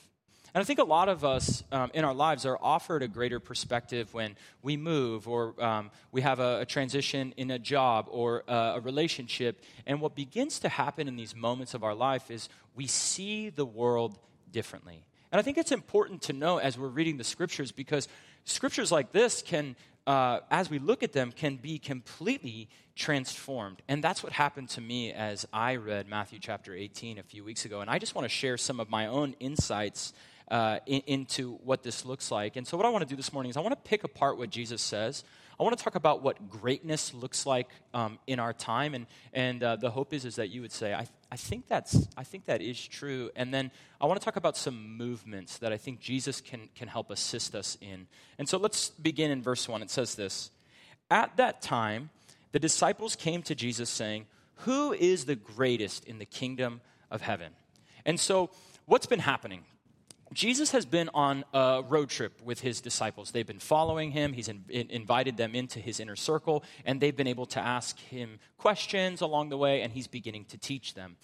And 0.54 0.62
I 0.62 0.66
think 0.66 0.80
a 0.80 0.84
lot 0.84 1.08
of 1.08 1.24
us 1.24 1.64
um, 1.72 1.92
in 1.94 2.04
our 2.04 2.14
lives 2.14 2.46
are 2.46 2.58
offered 2.62 3.04
a 3.04 3.08
greater 3.08 3.40
perspective 3.40 4.14
when 4.14 4.36
we 4.62 4.76
move 4.76 5.26
or 5.28 5.56
um, 5.64 5.92
we 6.12 6.22
have 6.22 6.40
a, 6.40 6.62
a, 6.62 6.66
transition 6.66 7.34
in 7.38 7.52
a 7.52 7.60
job 7.60 8.08
or 8.10 8.44
a, 8.50 8.54
a 8.76 8.80
relationship. 8.82 9.64
And 9.86 10.02
what 10.02 10.14
begins 10.14 10.60
to 10.60 10.70
happen 10.70 11.08
in 11.08 11.16
these 11.16 11.34
moments 11.34 11.74
of 11.74 11.86
our 11.86 11.96
life 11.96 12.30
is 12.30 12.50
we 12.76 12.86
see 12.86 13.50
the 13.50 13.66
world 13.66 14.20
differently. 14.52 15.06
And 15.32 15.40
I 15.40 15.42
think 15.42 15.58
it's 15.58 15.72
important 15.72 16.24
to 16.24 16.34
know 16.34 16.58
as 16.58 16.78
we're 16.78 16.90
reading 16.90 17.16
the 17.16 17.24
scriptures 17.24 17.72
because 17.72 18.10
scriptures 18.44 18.92
like 18.92 19.14
this 19.14 19.42
can, 19.42 19.78
uh, 20.06 20.40
as 20.50 20.70
we 20.70 20.80
look 20.80 21.02
at 21.02 21.14
them, 21.14 21.32
can 21.32 21.56
be 21.56 21.80
completely 21.80 22.68
transformed. 22.98 23.82
And 23.88 24.04
that's 24.04 24.22
what 24.22 24.34
happened 24.34 24.68
to 24.72 24.82
me 24.82 25.14
as 25.14 25.48
I 25.54 25.78
read 25.78 26.10
Matthew 26.10 26.40
chapter 26.40 26.76
18 26.76 27.20
a 27.20 27.24
few 27.24 27.46
weeks 27.46 27.64
ago. 27.64 27.80
And 27.80 27.90
I 27.90 28.00
just 28.00 28.16
want 28.16 28.26
to 28.26 28.30
share 28.30 28.58
some 28.58 28.82
of 28.82 28.90
my 28.90 29.08
own 29.08 29.34
insights 29.40 30.12
uh, 30.50 30.80
in, 30.86 31.02
into 31.08 31.54
what 31.64 31.84
this 31.84 32.06
looks 32.06 32.32
like. 32.32 32.56
And 32.56 32.68
so, 32.68 32.78
what 32.78 32.86
I 32.86 32.90
want 32.90 33.04
to 33.04 33.10
do 33.10 33.16
this 33.16 33.32
morning 33.34 33.50
is 33.50 33.58
I 33.58 33.62
want 33.62 33.74
to 33.74 33.90
pick 33.90 34.04
apart 34.04 34.38
what 34.38 34.50
Jesus 34.50 34.82
says. 34.82 35.24
I 35.60 35.64
want 35.64 35.78
to 35.78 35.84
talk 35.84 35.94
about 35.94 36.24
what 36.24 36.50
greatness 36.50 37.14
looks 37.14 37.46
like 37.46 37.70
um, 37.94 38.18
in 38.26 38.40
our 38.40 38.52
time, 38.52 38.96
and 38.96 39.06
and 39.32 39.62
uh, 39.62 39.76
the 39.76 39.92
hope 39.92 40.12
is 40.12 40.26
is 40.26 40.38
that 40.38 40.50
you 40.50 40.62
would 40.62 40.72
say, 40.72 40.94
I, 40.94 41.06
I 41.32 41.36
think 41.36 41.68
that's 41.68 42.08
I 42.18 42.24
think 42.24 42.46
that 42.46 42.62
is 42.62 42.84
true. 42.84 43.30
And 43.36 43.54
then 43.54 43.70
I 44.02 44.08
want 44.08 44.20
to 44.20 44.26
talk 44.26 44.38
about 44.38 44.58
some 44.58 44.98
movements 44.98 45.60
that 45.60 45.72
I 45.72 45.78
think 45.78 46.00
Jesus 46.00 46.42
can 46.42 46.68
can 46.76 46.88
help 46.88 47.12
assist 47.12 47.54
us 47.54 47.78
in. 47.80 48.08
And 48.40 48.50
so 48.50 48.58
let's 48.58 48.90
begin 48.90 49.30
in 49.30 49.44
verse 49.44 49.68
one. 49.68 49.84
It 49.84 49.92
says 49.92 50.16
this: 50.16 50.50
At 51.12 51.38
that 51.38 51.62
time, 51.62 52.10
the 52.52 52.60
disciples 52.60 53.16
came 53.16 53.44
to 53.44 53.54
Jesus 53.54 53.90
saying, 53.90 54.26
"Who 54.66 54.94
is 54.94 55.26
the 55.26 55.36
greatest 55.36 56.06
in 56.06 56.18
the 56.18 56.26
kingdom 56.26 56.82
of 57.12 57.22
heaven?" 57.22 57.52
And 58.04 58.20
so, 58.20 58.50
what's 58.88 59.06
been 59.06 59.20
happening? 59.20 59.64
Jesus 60.34 60.72
has 60.72 60.86
been 60.86 61.10
on 61.14 61.44
a 61.54 61.84
road 61.88 62.10
trip 62.10 62.42
with 62.42 62.62
his 62.62 62.80
disciples. 62.80 63.32
They've 63.32 63.46
been 63.46 63.60
following 63.60 64.12
him. 64.12 64.32
He's 64.32 64.48
in, 64.48 64.64
in, 64.70 64.90
invited 64.90 65.36
them 65.36 65.56
into 65.56 65.80
his 65.80 66.00
inner 66.00 66.16
circle, 66.16 66.64
and 66.86 67.02
they've 67.02 67.16
been 67.16 67.28
able 67.28 67.46
to 67.48 67.60
ask 67.60 68.00
him 68.00 68.40
questions 68.58 69.22
along 69.22 69.50
the 69.50 69.58
way, 69.58 69.82
and 69.82 69.92
he's 69.92 70.08
beginning 70.08 70.46
to 70.46 70.58
teach 70.58 70.94
them. 70.94 71.18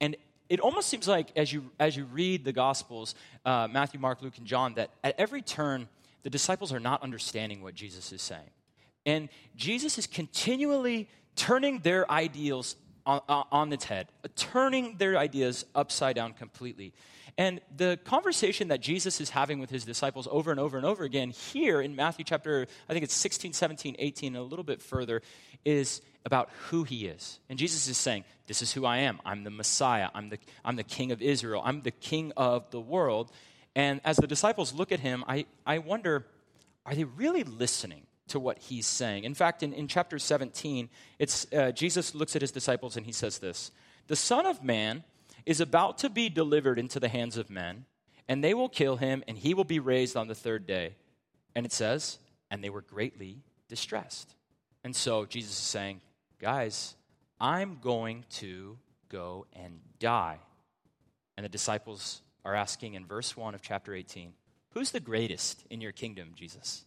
And 0.00 0.16
it 0.48 0.60
almost 0.60 0.88
seems 0.88 1.06
like 1.06 1.30
as 1.36 1.52
you, 1.52 1.70
as 1.78 1.96
you 1.96 2.04
read 2.06 2.44
the 2.44 2.52
Gospels, 2.52 3.14
uh, 3.44 3.68
Matthew, 3.70 4.00
Mark, 4.00 4.22
Luke, 4.22 4.38
and 4.38 4.46
John, 4.46 4.74
that 4.74 4.90
at 5.04 5.14
every 5.18 5.42
turn, 5.42 5.88
the 6.22 6.30
disciples 6.30 6.72
are 6.72 6.80
not 6.80 7.02
understanding 7.02 7.62
what 7.62 7.74
Jesus 7.74 8.12
is 8.12 8.22
saying. 8.22 8.50
And 9.06 9.28
Jesus 9.56 9.98
is 9.98 10.06
continually 10.06 11.08
turning 11.36 11.78
their 11.80 12.10
ideals 12.10 12.76
on, 13.06 13.20
on 13.28 13.72
its 13.72 13.84
head, 13.84 14.08
turning 14.36 14.96
their 14.96 15.16
ideas 15.16 15.64
upside 15.74 16.16
down 16.16 16.32
completely. 16.32 16.92
And 17.38 17.60
the 17.76 18.00
conversation 18.04 18.68
that 18.68 18.80
Jesus 18.80 19.20
is 19.20 19.30
having 19.30 19.60
with 19.60 19.70
his 19.70 19.84
disciples 19.84 20.26
over 20.28 20.50
and 20.50 20.58
over 20.58 20.76
and 20.76 20.84
over 20.84 21.04
again 21.04 21.30
here 21.30 21.80
in 21.80 21.94
Matthew 21.94 22.24
chapter, 22.24 22.66
I 22.88 22.92
think 22.92 23.04
it's 23.04 23.14
16, 23.14 23.52
17, 23.52 23.94
18, 23.96 24.34
and 24.34 24.36
a 24.36 24.42
little 24.42 24.64
bit 24.64 24.82
further, 24.82 25.22
is 25.64 26.02
about 26.26 26.50
who 26.68 26.82
he 26.82 27.06
is. 27.06 27.38
And 27.48 27.56
Jesus 27.56 27.86
is 27.86 27.96
saying, 27.96 28.24
This 28.48 28.60
is 28.60 28.72
who 28.72 28.84
I 28.84 28.98
am. 28.98 29.20
I'm 29.24 29.44
the 29.44 29.50
Messiah. 29.50 30.08
I'm 30.14 30.30
the, 30.30 30.38
I'm 30.64 30.74
the 30.74 30.82
King 30.82 31.12
of 31.12 31.22
Israel. 31.22 31.62
I'm 31.64 31.82
the 31.82 31.92
King 31.92 32.32
of 32.36 32.68
the 32.72 32.80
world. 32.80 33.30
And 33.76 34.00
as 34.04 34.16
the 34.16 34.26
disciples 34.26 34.74
look 34.74 34.90
at 34.90 34.98
him, 34.98 35.24
I, 35.28 35.46
I 35.64 35.78
wonder 35.78 36.26
are 36.84 36.94
they 36.94 37.04
really 37.04 37.44
listening 37.44 38.02
to 38.28 38.40
what 38.40 38.58
he's 38.58 38.86
saying? 38.86 39.24
In 39.24 39.34
fact, 39.34 39.62
in, 39.62 39.72
in 39.72 39.86
chapter 39.86 40.18
17, 40.18 40.88
it's, 41.18 41.46
uh, 41.52 41.70
Jesus 41.70 42.14
looks 42.14 42.34
at 42.34 42.42
his 42.42 42.50
disciples 42.50 42.96
and 42.96 43.06
he 43.06 43.12
says 43.12 43.38
this 43.38 43.70
The 44.08 44.16
Son 44.16 44.44
of 44.44 44.64
Man 44.64 45.04
is 45.48 45.62
about 45.62 45.96
to 45.96 46.10
be 46.10 46.28
delivered 46.28 46.78
into 46.78 47.00
the 47.00 47.08
hands 47.08 47.38
of 47.38 47.48
men, 47.48 47.86
and 48.28 48.44
they 48.44 48.52
will 48.52 48.68
kill 48.68 48.98
him, 48.98 49.24
and 49.26 49.38
he 49.38 49.54
will 49.54 49.64
be 49.64 49.78
raised 49.78 50.14
on 50.14 50.28
the 50.28 50.34
third 50.34 50.66
day. 50.66 50.94
And 51.54 51.64
it 51.64 51.72
says, 51.72 52.18
and 52.50 52.62
they 52.62 52.68
were 52.68 52.82
greatly 52.82 53.38
distressed. 53.66 54.34
And 54.84 54.94
so 54.94 55.24
Jesus 55.24 55.52
is 55.52 55.56
saying, 55.56 56.02
guys, 56.38 56.94
I'm 57.40 57.78
going 57.80 58.26
to 58.32 58.76
go 59.08 59.46
and 59.54 59.80
die. 59.98 60.38
And 61.38 61.44
the 61.44 61.48
disciples 61.48 62.20
are 62.44 62.54
asking 62.54 62.92
in 62.92 63.06
verse 63.06 63.34
1 63.34 63.54
of 63.54 63.62
chapter 63.62 63.94
18, 63.94 64.34
Who's 64.72 64.90
the 64.90 65.00
greatest 65.00 65.64
in 65.70 65.80
your 65.80 65.92
kingdom, 65.92 66.32
Jesus? 66.34 66.84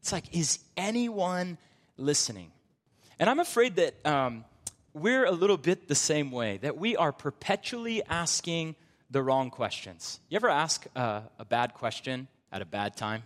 It's 0.00 0.12
like, 0.12 0.32
is 0.32 0.60
anyone 0.76 1.58
listening? 1.96 2.52
And 3.18 3.28
I'm 3.28 3.40
afraid 3.40 3.74
that 3.76 3.94
um, 4.06 4.44
we're 4.96 5.26
a 5.26 5.30
little 5.30 5.58
bit 5.58 5.88
the 5.88 5.94
same 5.94 6.30
way, 6.30 6.56
that 6.62 6.78
we 6.78 6.96
are 6.96 7.12
perpetually 7.12 8.02
asking 8.04 8.74
the 9.10 9.22
wrong 9.22 9.50
questions. 9.50 10.20
You 10.30 10.36
ever 10.36 10.48
ask 10.48 10.86
uh, 10.96 11.20
a 11.38 11.44
bad 11.44 11.74
question 11.74 12.28
at 12.50 12.62
a 12.62 12.64
bad 12.64 12.96
time? 12.96 13.22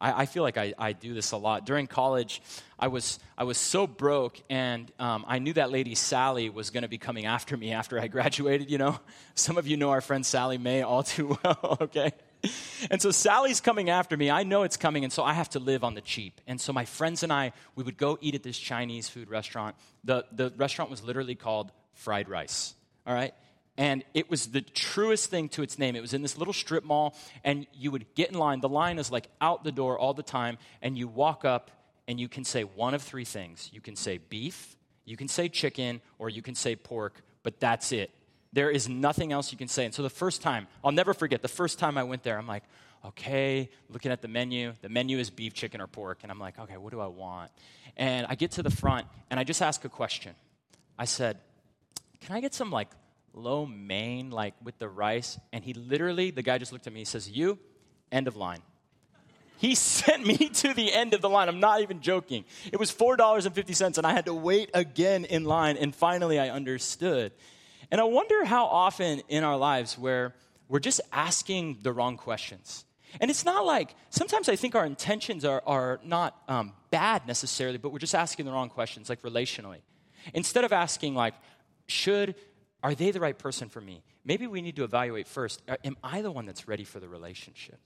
I, 0.00 0.22
I 0.22 0.26
feel 0.26 0.42
like 0.42 0.56
I, 0.56 0.72
I, 0.78 0.94
do 0.94 1.12
this 1.12 1.32
a 1.32 1.36
lot. 1.36 1.66
During 1.66 1.86
college, 1.86 2.40
I 2.78 2.88
was, 2.88 3.18
I 3.36 3.44
was 3.44 3.58
so 3.58 3.86
broke, 3.86 4.40
and 4.48 4.90
um, 4.98 5.26
I 5.28 5.40
knew 5.40 5.52
that 5.52 5.70
lady 5.70 5.94
Sally 5.94 6.48
was 6.48 6.70
going 6.70 6.84
to 6.84 6.88
be 6.88 6.96
coming 6.96 7.26
after 7.26 7.54
me 7.54 7.72
after 7.72 8.00
I 8.00 8.08
graduated, 8.08 8.70
you 8.70 8.78
know? 8.78 8.98
Some 9.34 9.58
of 9.58 9.66
you 9.66 9.76
know 9.76 9.90
our 9.90 10.00
friend 10.00 10.24
Sallie 10.24 10.56
Mae 10.56 10.80
all 10.80 11.02
too 11.02 11.36
well, 11.44 11.78
okay? 11.82 12.12
And 12.90 13.00
so 13.02 13.10
Sally's 13.10 13.60
coming 13.60 13.90
after 13.90 14.16
me. 14.16 14.30
I 14.30 14.42
know 14.42 14.62
it's 14.62 14.78
coming, 14.78 15.04
and 15.04 15.12
so 15.12 15.22
I 15.22 15.34
have 15.34 15.50
to 15.50 15.58
live 15.58 15.84
on 15.84 15.94
the 15.94 16.00
cheap. 16.00 16.40
And 16.46 16.58
so 16.58 16.72
my 16.72 16.86
friends 16.86 17.22
and 17.22 17.30
I, 17.30 17.52
we 17.76 17.84
would 17.84 17.98
go 17.98 18.16
eat 18.22 18.34
at 18.34 18.42
this 18.42 18.56
Chinese 18.56 19.06
food 19.06 19.28
restaurant. 19.28 19.76
The, 20.02 20.24
the 20.32 20.50
restaurant 20.56 20.90
was 20.90 21.02
literally 21.04 21.34
called 21.34 21.72
Fried 21.92 22.28
Rice, 22.28 22.74
all 23.06 23.14
right? 23.14 23.34
And 23.76 24.02
it 24.14 24.30
was 24.30 24.48
the 24.48 24.62
truest 24.62 25.30
thing 25.30 25.50
to 25.50 25.62
its 25.62 25.78
name. 25.78 25.94
It 25.94 26.00
was 26.00 26.14
in 26.14 26.22
this 26.22 26.38
little 26.38 26.54
strip 26.54 26.84
mall, 26.84 27.14
and 27.44 27.66
you 27.74 27.90
would 27.90 28.06
get 28.14 28.30
in 28.30 28.38
line. 28.38 28.60
The 28.60 28.68
line 28.68 28.98
is 28.98 29.10
like 29.10 29.28
out 29.40 29.62
the 29.62 29.72
door 29.72 29.98
all 29.98 30.14
the 30.14 30.22
time, 30.22 30.56
and 30.80 30.96
you 30.96 31.06
walk 31.06 31.44
up, 31.44 31.70
and 32.08 32.18
you 32.18 32.28
can 32.28 32.44
say 32.44 32.62
one 32.62 32.94
of 32.94 33.02
three 33.02 33.24
things. 33.24 33.68
You 33.72 33.80
can 33.80 33.94
say 33.94 34.18
beef, 34.18 34.74
you 35.04 35.16
can 35.16 35.28
say 35.28 35.48
chicken, 35.48 36.00
or 36.18 36.28
you 36.28 36.42
can 36.42 36.54
say 36.54 36.76
pork, 36.76 37.22
but 37.42 37.60
that's 37.60 37.92
it. 37.92 38.10
There 38.52 38.70
is 38.70 38.88
nothing 38.88 39.32
else 39.32 39.52
you 39.52 39.58
can 39.58 39.68
say. 39.68 39.84
And 39.84 39.94
so 39.94 40.02
the 40.02 40.10
first 40.10 40.42
time, 40.42 40.66
I'll 40.84 40.92
never 40.92 41.14
forget, 41.14 41.42
the 41.42 41.48
first 41.48 41.78
time 41.78 41.96
I 41.96 42.02
went 42.02 42.22
there, 42.22 42.36
I'm 42.36 42.48
like, 42.48 42.64
okay, 43.04 43.70
looking 43.88 44.12
at 44.12 44.22
the 44.22 44.28
menu. 44.28 44.72
The 44.82 44.88
menu 44.88 45.18
is 45.18 45.30
beef, 45.30 45.54
chicken, 45.54 45.80
or 45.80 45.86
pork. 45.86 46.18
And 46.22 46.32
I'm 46.32 46.38
like, 46.38 46.58
okay, 46.58 46.76
what 46.76 46.92
do 46.92 47.00
I 47.00 47.06
want? 47.06 47.50
And 47.96 48.26
I 48.28 48.34
get 48.34 48.52
to 48.52 48.62
the 48.62 48.70
front, 48.70 49.06
and 49.30 49.38
I 49.38 49.44
just 49.44 49.62
ask 49.62 49.84
a 49.84 49.88
question. 49.88 50.34
I 50.98 51.04
said, 51.04 51.38
can 52.20 52.36
I 52.36 52.40
get 52.40 52.54
some 52.54 52.70
like 52.70 52.88
lo 53.32 53.66
mein, 53.66 54.30
like 54.30 54.54
with 54.62 54.78
the 54.78 54.88
rice? 54.88 55.38
And 55.52 55.64
he 55.64 55.72
literally, 55.72 56.30
the 56.30 56.42
guy 56.42 56.58
just 56.58 56.72
looked 56.72 56.86
at 56.86 56.92
me, 56.92 57.00
he 57.00 57.04
says, 57.04 57.30
you, 57.30 57.58
end 58.12 58.28
of 58.28 58.36
line. 58.36 58.60
He 59.58 59.74
sent 59.74 60.26
me 60.26 60.36
to 60.36 60.74
the 60.74 60.92
end 60.92 61.14
of 61.14 61.20
the 61.20 61.28
line. 61.28 61.48
I'm 61.48 61.60
not 61.60 61.80
even 61.82 62.00
joking. 62.00 62.44
It 62.72 62.78
was 62.78 62.92
$4.50, 62.92 63.98
and 63.98 64.06
I 64.06 64.12
had 64.12 64.26
to 64.26 64.34
wait 64.34 64.70
again 64.74 65.24
in 65.24 65.44
line, 65.44 65.76
and 65.76 65.94
finally 65.94 66.38
I 66.38 66.50
understood. 66.50 67.32
And 67.90 68.00
I 68.00 68.04
wonder 68.04 68.44
how 68.44 68.66
often 68.66 69.22
in 69.28 69.44
our 69.44 69.56
lives 69.56 69.98
where 69.98 70.34
we're 70.68 70.78
just 70.78 71.00
asking 71.12 71.78
the 71.82 71.92
wrong 71.92 72.16
questions. 72.16 72.84
And 73.20 73.30
it's 73.30 73.44
not 73.44 73.66
like, 73.66 73.94
sometimes 74.10 74.48
I 74.48 74.54
think 74.54 74.76
our 74.76 74.86
intentions 74.86 75.44
are, 75.44 75.62
are 75.66 75.98
not 76.04 76.40
um, 76.46 76.72
bad 76.90 77.26
necessarily, 77.26 77.78
but 77.78 77.90
we're 77.92 77.98
just 77.98 78.14
asking 78.14 78.46
the 78.46 78.52
wrong 78.52 78.68
questions, 78.68 79.08
like 79.08 79.22
relationally. 79.22 79.78
Instead 80.32 80.62
of 80.64 80.72
asking, 80.72 81.16
like, 81.16 81.34
should, 81.86 82.36
are 82.84 82.94
they 82.94 83.10
the 83.10 83.18
right 83.18 83.36
person 83.36 83.68
for 83.68 83.80
me? 83.80 84.04
Maybe 84.24 84.46
we 84.46 84.62
need 84.62 84.76
to 84.76 84.84
evaluate 84.84 85.26
first, 85.26 85.60
uh, 85.68 85.76
am 85.84 85.96
I 86.04 86.22
the 86.22 86.30
one 86.30 86.46
that's 86.46 86.68
ready 86.68 86.84
for 86.84 87.00
the 87.00 87.08
relationship? 87.08 87.80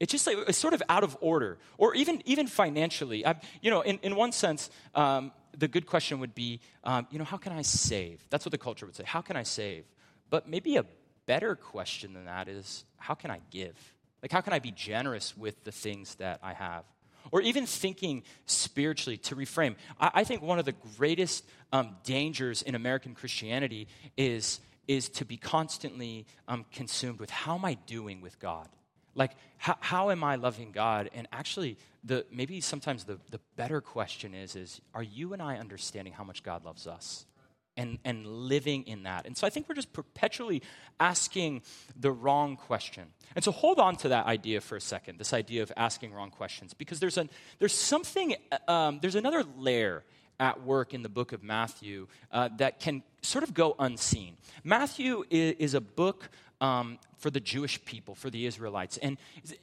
It's 0.00 0.12
just 0.12 0.26
like, 0.26 0.38
it's 0.48 0.56
sort 0.56 0.72
of 0.72 0.82
out 0.88 1.04
of 1.04 1.16
order. 1.20 1.58
Or 1.76 1.94
even, 1.94 2.22
even 2.24 2.46
financially. 2.46 3.26
I, 3.26 3.34
you 3.60 3.70
know, 3.70 3.82
in, 3.82 3.98
in 4.02 4.16
one 4.16 4.32
sense, 4.32 4.70
um, 4.94 5.32
the 5.56 5.68
good 5.68 5.86
question 5.86 6.20
would 6.20 6.34
be, 6.34 6.60
um, 6.84 7.06
you 7.10 7.18
know, 7.18 7.24
how 7.24 7.36
can 7.36 7.52
I 7.52 7.62
save? 7.62 8.24
That's 8.30 8.44
what 8.44 8.52
the 8.52 8.58
culture 8.58 8.86
would 8.86 8.96
say. 8.96 9.04
How 9.04 9.20
can 9.20 9.36
I 9.36 9.42
save? 9.42 9.84
But 10.30 10.48
maybe 10.48 10.76
a 10.76 10.84
better 11.26 11.54
question 11.54 12.12
than 12.12 12.24
that 12.26 12.48
is, 12.48 12.84
how 12.98 13.14
can 13.14 13.30
I 13.30 13.40
give? 13.50 13.76
Like, 14.22 14.32
how 14.32 14.40
can 14.40 14.52
I 14.52 14.58
be 14.58 14.70
generous 14.70 15.36
with 15.36 15.64
the 15.64 15.72
things 15.72 16.14
that 16.16 16.40
I 16.42 16.54
have? 16.54 16.84
Or 17.30 17.40
even 17.40 17.66
thinking 17.66 18.22
spiritually 18.46 19.16
to 19.18 19.36
reframe. 19.36 19.76
I, 19.98 20.10
I 20.14 20.24
think 20.24 20.42
one 20.42 20.58
of 20.58 20.64
the 20.64 20.74
greatest 20.96 21.44
um, 21.72 21.96
dangers 22.04 22.62
in 22.62 22.74
American 22.74 23.14
Christianity 23.14 23.88
is, 24.16 24.60
is 24.88 25.08
to 25.10 25.24
be 25.24 25.36
constantly 25.36 26.26
um, 26.48 26.64
consumed 26.72 27.20
with 27.20 27.30
how 27.30 27.54
am 27.56 27.64
I 27.64 27.74
doing 27.86 28.20
with 28.20 28.38
God? 28.38 28.68
Like, 29.14 29.32
how, 29.58 29.76
how 29.80 30.10
am 30.10 30.24
I 30.24 30.36
loving 30.36 30.72
God? 30.72 31.10
And 31.14 31.28
actually, 31.32 31.78
the, 32.02 32.24
maybe 32.30 32.60
sometimes 32.60 33.04
the, 33.04 33.18
the 33.30 33.40
better 33.56 33.80
question 33.80 34.34
is, 34.34 34.56
is, 34.56 34.80
are 34.92 35.02
you 35.02 35.32
and 35.32 35.42
I 35.42 35.56
understanding 35.58 36.12
how 36.12 36.24
much 36.24 36.42
God 36.42 36.64
loves 36.64 36.86
us? 36.86 37.26
And, 37.76 37.98
and 38.04 38.24
living 38.24 38.84
in 38.86 39.02
that. 39.02 39.26
And 39.26 39.36
so 39.36 39.48
I 39.48 39.50
think 39.50 39.68
we're 39.68 39.74
just 39.74 39.92
perpetually 39.92 40.62
asking 41.00 41.62
the 41.98 42.12
wrong 42.12 42.56
question. 42.56 43.08
And 43.34 43.44
so 43.44 43.50
hold 43.50 43.80
on 43.80 43.96
to 43.96 44.10
that 44.10 44.26
idea 44.26 44.60
for 44.60 44.76
a 44.76 44.80
second, 44.80 45.18
this 45.18 45.32
idea 45.32 45.64
of 45.64 45.72
asking 45.76 46.12
wrong 46.12 46.30
questions, 46.30 46.72
because 46.72 47.00
there's, 47.00 47.18
an, 47.18 47.28
there's 47.58 47.74
something, 47.74 48.36
um, 48.68 49.00
there's 49.02 49.16
another 49.16 49.42
layer 49.58 50.04
at 50.38 50.62
work 50.62 50.94
in 50.94 51.02
the 51.02 51.08
book 51.08 51.32
of 51.32 51.42
Matthew 51.42 52.06
uh, 52.30 52.48
that 52.58 52.78
can 52.78 53.02
sort 53.22 53.42
of 53.42 53.54
go 53.54 53.74
unseen. 53.80 54.36
Matthew 54.62 55.24
is, 55.28 55.56
is 55.58 55.74
a 55.74 55.80
book 55.80 56.30
um, 56.60 56.98
for 57.18 57.30
the 57.30 57.40
Jewish 57.40 57.82
people, 57.84 58.14
for 58.14 58.30
the 58.30 58.46
Israelites. 58.46 58.96
And, 58.98 59.18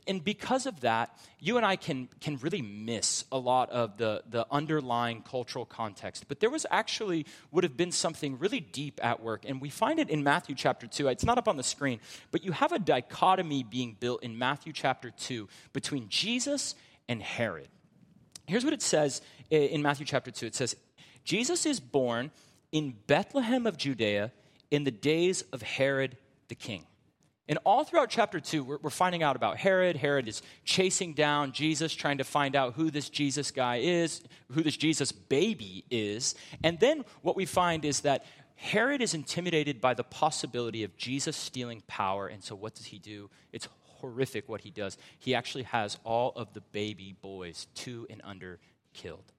and 0.07 0.23
because 0.23 0.65
of 0.65 0.81
that, 0.81 1.17
you 1.39 1.57
and 1.57 1.65
I 1.65 1.75
can, 1.75 2.09
can 2.19 2.37
really 2.37 2.61
miss 2.61 3.25
a 3.31 3.37
lot 3.37 3.69
of 3.69 3.97
the, 3.97 4.23
the 4.29 4.45
underlying 4.51 5.21
cultural 5.21 5.65
context. 5.65 6.25
But 6.27 6.39
there 6.39 6.49
was 6.49 6.65
actually, 6.71 7.25
would 7.51 7.63
have 7.63 7.77
been 7.77 7.91
something 7.91 8.39
really 8.39 8.59
deep 8.59 8.99
at 9.03 9.21
work. 9.21 9.43
And 9.47 9.61
we 9.61 9.69
find 9.69 9.99
it 9.99 10.09
in 10.09 10.23
Matthew 10.23 10.55
chapter 10.55 10.87
2. 10.87 11.07
It's 11.07 11.25
not 11.25 11.37
up 11.37 11.47
on 11.47 11.57
the 11.57 11.63
screen, 11.63 11.99
but 12.31 12.43
you 12.43 12.51
have 12.51 12.71
a 12.71 12.79
dichotomy 12.79 13.63
being 13.63 13.95
built 13.99 14.23
in 14.23 14.37
Matthew 14.37 14.73
chapter 14.73 15.11
2 15.11 15.47
between 15.73 16.09
Jesus 16.09 16.75
and 17.07 17.21
Herod. 17.21 17.69
Here's 18.47 18.63
what 18.63 18.73
it 18.73 18.81
says 18.81 19.21
in 19.49 19.81
Matthew 19.81 20.05
chapter 20.05 20.31
2 20.31 20.45
it 20.47 20.55
says, 20.55 20.75
Jesus 21.23 21.65
is 21.65 21.79
born 21.79 22.31
in 22.71 22.95
Bethlehem 23.07 23.67
of 23.67 23.77
Judea 23.77 24.31
in 24.71 24.83
the 24.85 24.91
days 24.91 25.43
of 25.51 25.61
Herod 25.61 26.17
the 26.51 26.55
king. 26.55 26.85
And 27.47 27.57
all 27.65 27.83
throughout 27.83 28.09
chapter 28.09 28.39
2, 28.39 28.63
we're, 28.63 28.77
we're, 28.81 28.89
finding 28.89 29.23
out 29.23 29.35
about 29.35 29.57
Herod. 29.57 29.95
Herod 29.95 30.27
is 30.27 30.41
chasing 30.65 31.13
down 31.13 31.53
Jesus, 31.53 31.93
trying 31.93 32.19
to 32.19 32.23
find 32.23 32.55
out 32.55 32.73
who 32.73 32.91
this 32.91 33.09
Jesus 33.09 33.51
guy 33.51 33.77
is, 33.77 34.21
who 34.51 34.61
this 34.61 34.77
Jesus 34.77 35.11
baby 35.11 35.85
is. 35.89 36.35
And 36.63 36.77
then 36.79 37.03
what 37.21 37.35
we 37.35 37.45
find 37.45 37.83
is 37.85 38.01
that 38.01 38.25
Herod 38.55 39.01
is 39.01 39.13
intimidated 39.13 39.81
by 39.81 39.93
the 39.93 40.03
possibility 40.03 40.83
of 40.83 40.95
Jesus 40.97 41.35
stealing 41.35 41.81
power. 41.87 42.27
And 42.27 42.43
so 42.43 42.53
what 42.53 42.75
does 42.75 42.85
he 42.85 42.99
do? 42.99 43.29
It's 43.53 43.67
horrific 43.85 44.47
what 44.47 44.61
he 44.61 44.69
does. 44.69 44.97
He 45.19 45.33
actually 45.33 45.63
has 45.63 45.97
all 46.03 46.33
of 46.35 46.53
the 46.53 46.61
baby 46.61 47.15
boys, 47.21 47.67
two 47.75 48.05
and 48.09 48.21
under, 48.25 48.59
killed. 48.93 49.31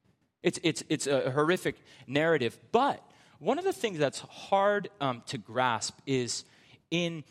It's, 0.42 0.58
it's, 0.62 0.82
it's 0.88 1.06
a 1.06 1.30
horrific 1.30 1.76
narrative. 2.06 2.58
But 2.72 3.02
one 3.38 3.58
of 3.58 3.64
the 3.64 3.72
things 3.72 3.98
that's 3.98 4.20
hard 4.20 4.88
um, 5.00 5.22
to 5.26 5.36
grasp 5.36 5.98
is 6.06 6.44
in, 6.92 7.24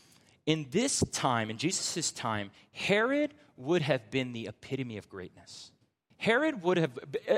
in 0.46 0.66
this 0.72 1.02
time, 1.12 1.50
in 1.50 1.58
Jesus' 1.58 2.12
time, 2.12 2.50
Herod 2.74 3.34
would 3.56 3.84
have 3.84 4.10
been 4.10 4.34
the 4.34 4.48
epitome 4.48 4.98
of 4.98 5.08
greatness. 5.08 5.72
Herod 6.18 6.64
would 6.64 6.78
have, 6.78 6.92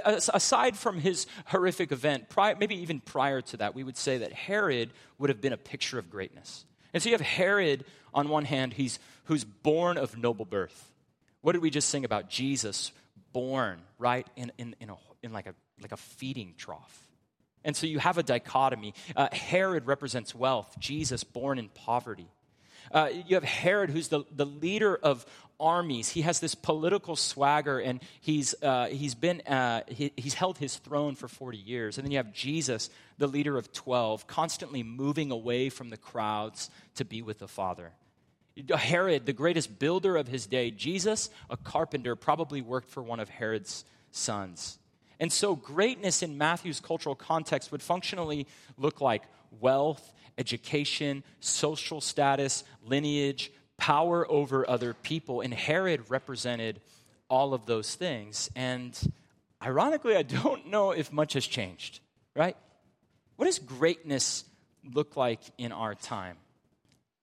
aside 0.05 0.75
from 0.75 0.99
his 0.99 1.27
horrific 1.45 1.91
event, 1.91 2.29
prior, 2.29 2.55
maybe 2.55 2.81
even 2.81 3.01
prior 3.01 3.41
to 3.41 3.57
that, 3.57 3.75
we 3.75 3.83
would 3.83 3.97
say 3.97 4.19
that 4.19 4.33
Herod 4.33 4.91
would 5.19 5.29
have 5.29 5.41
been 5.41 5.53
a 5.53 5.57
picture 5.57 5.99
of 5.99 6.09
greatness. 6.09 6.65
And 6.93 7.03
so 7.03 7.09
you 7.09 7.13
have 7.13 7.21
Herod 7.21 7.85
on 8.13 8.29
one 8.29 8.45
hand, 8.45 8.73
he's, 8.73 8.99
who's 9.25 9.43
born 9.43 9.97
of 9.97 10.17
noble 10.17 10.45
birth. 10.45 10.91
What 11.41 11.53
did 11.53 11.61
we 11.61 11.69
just 11.69 11.89
sing 11.89 12.05
about? 12.05 12.29
Jesus 12.29 12.91
born, 13.33 13.81
right, 13.97 14.27
in, 14.35 14.51
in, 14.57 14.75
in, 14.79 14.89
a, 14.89 14.95
in 15.21 15.33
like, 15.33 15.47
a, 15.47 15.55
like 15.81 15.91
a 15.91 15.97
feeding 15.97 16.53
trough. 16.57 17.07
And 17.63 17.75
so 17.75 17.87
you 17.87 17.99
have 17.99 18.17
a 18.17 18.23
dichotomy. 18.23 18.93
Uh, 19.15 19.29
Herod 19.31 19.87
represents 19.87 20.35
wealth, 20.35 20.75
Jesus 20.79 21.23
born 21.23 21.57
in 21.59 21.69
poverty. 21.69 22.27
Uh, 22.91 23.09
you 23.25 23.35
have 23.35 23.43
Herod, 23.43 23.89
who's 23.89 24.09
the, 24.09 24.23
the 24.35 24.45
leader 24.45 24.95
of 24.95 25.25
armies. 25.59 26.09
He 26.09 26.21
has 26.21 26.39
this 26.39 26.55
political 26.55 27.15
swagger, 27.15 27.79
and 27.79 28.01
he's, 28.19 28.53
uh, 28.61 28.87
he's, 28.87 29.15
been, 29.15 29.41
uh, 29.41 29.83
he, 29.87 30.11
he's 30.17 30.33
held 30.33 30.57
his 30.57 30.75
throne 30.75 31.15
for 31.15 31.27
40 31.27 31.57
years. 31.57 31.97
And 31.97 32.05
then 32.05 32.11
you 32.11 32.17
have 32.17 32.33
Jesus, 32.33 32.89
the 33.17 33.27
leader 33.27 33.57
of 33.57 33.71
12, 33.71 34.27
constantly 34.27 34.83
moving 34.83 35.31
away 35.31 35.69
from 35.69 35.89
the 35.89 35.97
crowds 35.97 36.69
to 36.95 37.05
be 37.05 37.21
with 37.21 37.39
the 37.39 37.47
Father. 37.47 37.91
Herod, 38.75 39.25
the 39.25 39.33
greatest 39.33 39.79
builder 39.79 40.15
of 40.15 40.27
his 40.27 40.45
day, 40.45 40.69
Jesus, 40.69 41.29
a 41.49 41.57
carpenter, 41.57 42.15
probably 42.15 42.61
worked 42.61 42.89
for 42.89 43.01
one 43.01 43.19
of 43.19 43.29
Herod's 43.29 43.83
sons. 44.11 44.77
And 45.23 45.31
so, 45.31 45.55
greatness 45.55 46.21
in 46.21 46.37
Matthew's 46.37 46.81
cultural 46.81 47.15
context 47.15 47.71
would 47.71 47.81
functionally 47.81 48.45
look 48.77 48.99
like 48.99 49.23
wealth, 49.61 50.11
education, 50.37 51.23
social 51.39 52.01
status, 52.01 52.65
lineage, 52.85 53.49
power 53.77 54.29
over 54.29 54.69
other 54.69 54.93
people. 54.93 55.39
And 55.39 55.53
Herod 55.53 56.09
represented 56.09 56.81
all 57.29 57.53
of 57.53 57.65
those 57.65 57.95
things. 57.95 58.51
And 58.53 58.99
ironically, 59.63 60.17
I 60.17 60.23
don't 60.23 60.67
know 60.67 60.91
if 60.91 61.09
much 61.13 61.35
has 61.35 61.47
changed, 61.47 62.01
right? 62.35 62.57
What 63.37 63.45
does 63.45 63.59
greatness 63.59 64.43
look 64.93 65.15
like 65.15 65.39
in 65.57 65.71
our 65.71 65.95
time? 65.95 66.35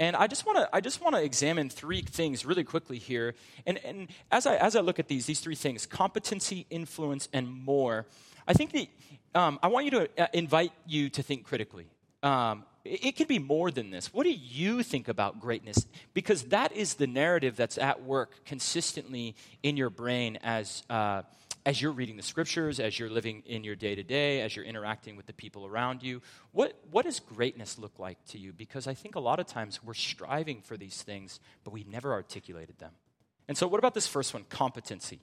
And 0.01 0.17
I 0.17 0.27
just 0.27 0.47
want 0.47 0.57
to 0.57 0.69
I 0.73 0.81
just 0.81 1.03
want 1.03 1.15
to 1.15 1.23
examine 1.23 1.69
three 1.69 2.01
things 2.01 2.47
really 2.47 2.65
quickly 2.65 2.97
here. 2.99 3.35
And, 3.67 3.79
and 3.85 4.09
as 4.33 4.47
I 4.47 4.57
as 4.57 4.75
I 4.75 4.81
look 4.81 4.99
at 4.99 5.09
these 5.09 5.27
these 5.27 5.41
three 5.41 5.55
things, 5.55 5.85
competency, 5.85 6.67
influence, 6.71 7.29
and 7.35 7.47
more, 7.47 8.07
I 8.49 8.55
think 8.55 8.73
that 8.73 8.87
um, 9.35 9.59
I 9.63 9.69
want 9.69 9.85
you 9.85 9.91
to 9.91 10.09
uh, 10.19 10.27
invite 10.33 10.73
you 10.87 11.11
to 11.11 11.23
think 11.23 11.45
critically. 11.45 11.87
Um, 12.23 12.65
it, 12.83 13.05
it 13.05 13.17
can 13.17 13.27
be 13.27 13.39
more 13.39 13.71
than 13.71 13.91
this. 13.91 14.13
What 14.13 14.25
do 14.25 14.33
you 14.33 14.83
think 14.83 15.07
about 15.07 15.39
greatness? 15.39 15.87
Because 16.15 16.45
that 16.45 16.73
is 16.73 16.95
the 16.95 17.07
narrative 17.07 17.55
that's 17.55 17.77
at 17.77 18.03
work 18.03 18.47
consistently 18.47 19.37
in 19.63 19.77
your 19.77 19.91
brain 19.91 20.39
as. 20.43 20.83
Uh, 20.89 21.23
as 21.67 21.81
you're 21.81 21.93
reading 21.93 22.17
the 22.17 22.23
scriptures, 22.23 22.81
as 22.81 22.99
you're 22.99 23.11
living 23.11 23.43
in 23.47 23.65
your 23.65 23.77
day 23.77 23.95
to 23.95 24.03
day, 24.03 24.41
as 24.41 24.57
you're 24.57 24.65
interacting 24.65 25.17
with 25.17 25.27
the 25.27 25.33
people 25.33 25.67
around 25.67 26.03
you, 26.03 26.23
what, 26.53 26.79
what 26.91 27.05
does 27.05 27.21
greatness 27.21 27.79
look 27.79 27.99
like 27.99 28.23
to 28.27 28.39
you? 28.39 28.53
Because 28.53 28.87
I 28.87 28.95
think 28.95 29.15
a 29.15 29.21
lot 29.21 29.41
of 29.41 29.47
times 29.47 29.83
we're 29.83 29.95
striving 29.95 30.63
for 30.63 30.77
these 30.77 31.03
things, 31.03 31.39
but 31.65 31.73
we've 31.73 31.89
never 31.89 32.13
articulated 32.13 32.79
them. 32.79 32.93
And 33.47 33.59
so, 33.59 33.67
what 33.67 33.79
about 33.79 33.95
this 33.95 34.07
first 34.07 34.33
one 34.33 34.45
competency? 34.49 35.21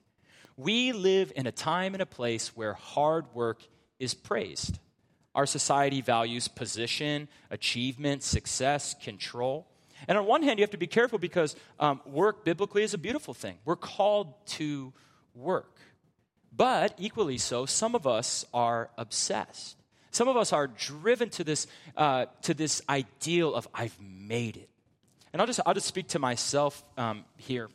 We 0.58 0.91
live 0.91 1.32
in 1.36 1.48
a 1.48 1.51
time 1.51 1.94
and 1.94 2.01
a 2.01 2.08
place 2.08 2.56
where 2.56 2.74
hard 2.74 3.25
work 3.34 3.62
is 4.00 4.13
praised. 4.13 4.79
Our 5.34 5.46
society 5.46 6.01
values 6.01 6.48
position, 6.48 7.29
achievement, 7.51 8.24
success, 8.24 8.96
control. 9.01 9.67
And 10.08 10.17
on 10.17 10.25
one 10.25 10.44
hand, 10.44 10.60
you 10.60 10.63
have 10.63 10.72
to 10.72 10.77
be 10.77 10.88
careful 10.88 11.20
because 11.20 11.56
um, 11.79 12.01
work 12.06 12.44
biblically 12.44 12.84
is 12.84 12.94
a 12.94 12.98
beautiful 12.98 13.34
thing. 13.34 13.58
We're 13.65 13.75
called 13.75 14.34
to 14.48 14.94
work. 15.34 15.76
But 16.57 16.95
equally 16.97 17.37
so, 17.37 17.67
some 17.67 17.93
of 17.93 18.07
us 18.07 18.43
are 18.53 18.89
obsessed. 18.97 19.77
Some 20.09 20.27
of 20.27 20.35
us 20.35 20.51
are 20.51 20.65
driven 20.65 21.29
to 21.31 21.43
this, 21.43 21.67
uh, 21.95 22.25
to 22.41 22.55
this 22.55 22.81
ideal 22.89 23.53
of, 23.53 23.67
I've 23.73 23.95
made 24.01 24.57
it. 24.57 24.69
And 25.31 25.39
I'll 25.39 25.45
just, 25.45 25.59
I'll 25.65 25.75
just 25.75 25.85
speak 25.85 26.07
to 26.09 26.19
myself 26.19 26.83
um, 26.97 27.23
here. 27.37 27.69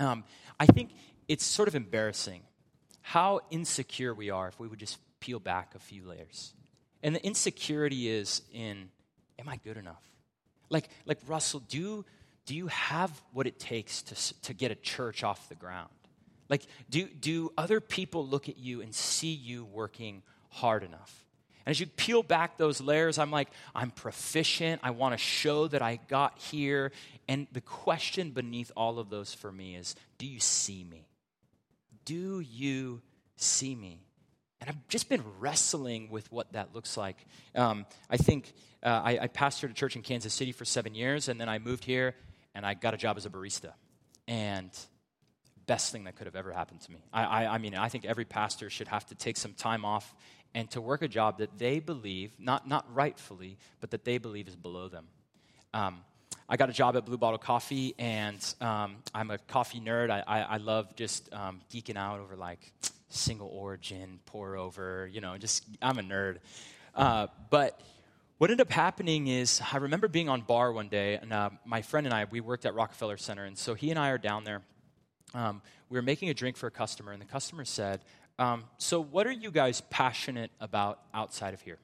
Um, 0.00 0.24
I 0.58 0.64
think 0.64 0.92
it's 1.28 1.44
sort 1.44 1.68
of 1.68 1.74
embarrassing 1.74 2.40
how 3.02 3.40
insecure 3.50 4.14
we 4.14 4.30
are 4.30 4.48
if 4.48 4.58
we 4.58 4.66
would 4.66 4.78
just 4.78 4.98
peel 5.20 5.38
back 5.38 5.74
a 5.74 5.78
few 5.78 6.06
layers. 6.06 6.54
And 7.02 7.14
the 7.14 7.24
insecurity 7.24 8.08
is 8.08 8.40
in, 8.52 8.88
am 9.38 9.48
I 9.48 9.56
good 9.56 9.76
enough? 9.76 10.02
Like, 10.70 10.88
like 11.04 11.18
Russell, 11.26 11.60
do, 11.60 12.06
do 12.46 12.56
you 12.56 12.68
have 12.68 13.10
what 13.32 13.46
it 13.46 13.58
takes 13.58 14.02
to, 14.02 14.40
to 14.42 14.54
get 14.54 14.70
a 14.70 14.74
church 14.74 15.22
off 15.22 15.48
the 15.50 15.54
ground? 15.54 15.90
Like, 16.48 16.66
do, 16.88 17.06
do 17.06 17.52
other 17.56 17.80
people 17.80 18.26
look 18.26 18.48
at 18.48 18.58
you 18.58 18.80
and 18.80 18.94
see 18.94 19.32
you 19.32 19.64
working 19.64 20.22
hard 20.50 20.82
enough? 20.82 21.24
And 21.64 21.72
as 21.72 21.80
you 21.80 21.86
peel 21.86 22.22
back 22.22 22.56
those 22.56 22.80
layers, 22.80 23.18
I'm 23.18 23.32
like, 23.32 23.48
I'm 23.74 23.90
proficient. 23.90 24.80
I 24.84 24.92
want 24.92 25.14
to 25.14 25.18
show 25.18 25.66
that 25.68 25.82
I 25.82 25.98
got 26.08 26.38
here. 26.38 26.92
And 27.26 27.48
the 27.52 27.60
question 27.60 28.30
beneath 28.30 28.70
all 28.76 29.00
of 29.00 29.10
those 29.10 29.34
for 29.34 29.50
me 29.50 29.74
is 29.74 29.96
do 30.18 30.26
you 30.26 30.38
see 30.38 30.84
me? 30.84 31.08
Do 32.04 32.40
you 32.40 33.02
see 33.36 33.74
me? 33.74 34.06
And 34.60 34.70
I've 34.70 34.88
just 34.88 35.08
been 35.08 35.24
wrestling 35.40 36.08
with 36.08 36.30
what 36.30 36.52
that 36.52 36.74
looks 36.74 36.96
like. 36.96 37.16
Um, 37.54 37.84
I 38.08 38.16
think 38.16 38.52
uh, 38.82 39.02
I, 39.04 39.18
I 39.22 39.28
pastored 39.28 39.70
a 39.70 39.74
church 39.74 39.96
in 39.96 40.02
Kansas 40.02 40.32
City 40.32 40.52
for 40.52 40.64
seven 40.64 40.94
years, 40.94 41.28
and 41.28 41.40
then 41.40 41.48
I 41.48 41.58
moved 41.58 41.84
here 41.84 42.14
and 42.54 42.64
I 42.64 42.74
got 42.74 42.94
a 42.94 42.96
job 42.96 43.16
as 43.16 43.26
a 43.26 43.30
barista. 43.30 43.72
And 44.26 44.70
best 45.66 45.92
thing 45.92 46.04
that 46.04 46.16
could 46.16 46.26
have 46.26 46.36
ever 46.36 46.52
happened 46.52 46.80
to 46.82 46.92
me. 46.92 46.98
I, 47.12 47.24
I, 47.24 47.54
I, 47.54 47.58
mean, 47.58 47.74
I 47.74 47.88
think 47.88 48.04
every 48.04 48.24
pastor 48.24 48.70
should 48.70 48.88
have 48.88 49.06
to 49.06 49.14
take 49.14 49.36
some 49.36 49.52
time 49.52 49.84
off 49.84 50.14
and 50.54 50.70
to 50.70 50.80
work 50.80 51.02
a 51.02 51.08
job 51.08 51.38
that 51.38 51.58
they 51.58 51.80
believe, 51.80 52.32
not, 52.38 52.68
not 52.68 52.86
rightfully, 52.94 53.58
but 53.80 53.90
that 53.90 54.04
they 54.04 54.18
believe 54.18 54.48
is 54.48 54.56
below 54.56 54.88
them. 54.88 55.06
Um, 55.74 55.98
I 56.48 56.56
got 56.56 56.70
a 56.70 56.72
job 56.72 56.96
at 56.96 57.04
Blue 57.04 57.18
Bottle 57.18 57.38
Coffee, 57.38 57.94
and 57.98 58.54
um, 58.60 58.96
I'm 59.12 59.30
a 59.30 59.38
coffee 59.38 59.80
nerd. 59.80 60.10
I, 60.10 60.22
I, 60.26 60.40
I 60.42 60.56
love 60.58 60.94
just 60.94 61.32
um, 61.32 61.60
geeking 61.72 61.96
out 61.96 62.20
over 62.20 62.36
like 62.36 62.72
single 63.08 63.48
origin, 63.48 64.20
pour 64.26 64.56
over, 64.56 65.08
you 65.12 65.20
know, 65.20 65.36
just, 65.36 65.64
I'm 65.82 65.98
a 65.98 66.02
nerd. 66.02 66.38
Uh, 66.94 67.26
but 67.50 67.80
what 68.38 68.50
ended 68.50 68.66
up 68.66 68.72
happening 68.72 69.26
is 69.26 69.60
I 69.72 69.78
remember 69.78 70.08
being 70.08 70.28
on 70.28 70.42
bar 70.42 70.72
one 70.72 70.88
day, 70.88 71.16
and 71.16 71.32
uh, 71.32 71.50
my 71.64 71.82
friend 71.82 72.06
and 72.06 72.14
I, 72.14 72.26
we 72.30 72.40
worked 72.40 72.64
at 72.64 72.74
Rockefeller 72.74 73.16
Center, 73.16 73.44
and 73.44 73.58
so 73.58 73.74
he 73.74 73.90
and 73.90 73.98
I 73.98 74.10
are 74.10 74.18
down 74.18 74.44
there 74.44 74.62
um, 75.34 75.62
we 75.88 75.98
were 75.98 76.02
making 76.02 76.28
a 76.28 76.34
drink 76.34 76.56
for 76.56 76.66
a 76.66 76.70
customer, 76.70 77.12
and 77.12 77.20
the 77.20 77.26
customer 77.26 77.64
said, 77.64 78.00
um, 78.38 78.64
So, 78.78 79.02
what 79.02 79.26
are 79.26 79.32
you 79.32 79.50
guys 79.50 79.80
passionate 79.90 80.50
about 80.60 81.00
outside 81.14 81.54
of 81.54 81.60
here? 81.60 81.78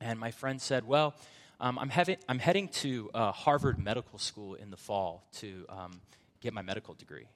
And 0.00 0.18
my 0.18 0.30
friend 0.30 0.60
said, 0.60 0.86
Well, 0.86 1.14
um, 1.60 1.78
I'm, 1.78 1.92
I'm, 2.28 2.38
heading 2.38 2.68
to 2.68 3.10
uh, 3.12 3.32
Harvard 3.32 3.78
Medical 3.78 4.18
School 4.18 4.54
in 4.54 4.70
the 4.70 4.76
fall 4.76 5.26
to 5.36 5.66
um, 5.68 6.00
get 6.40 6.54
my 6.54 6.62
medical 6.62 6.94
degree. 6.94 7.26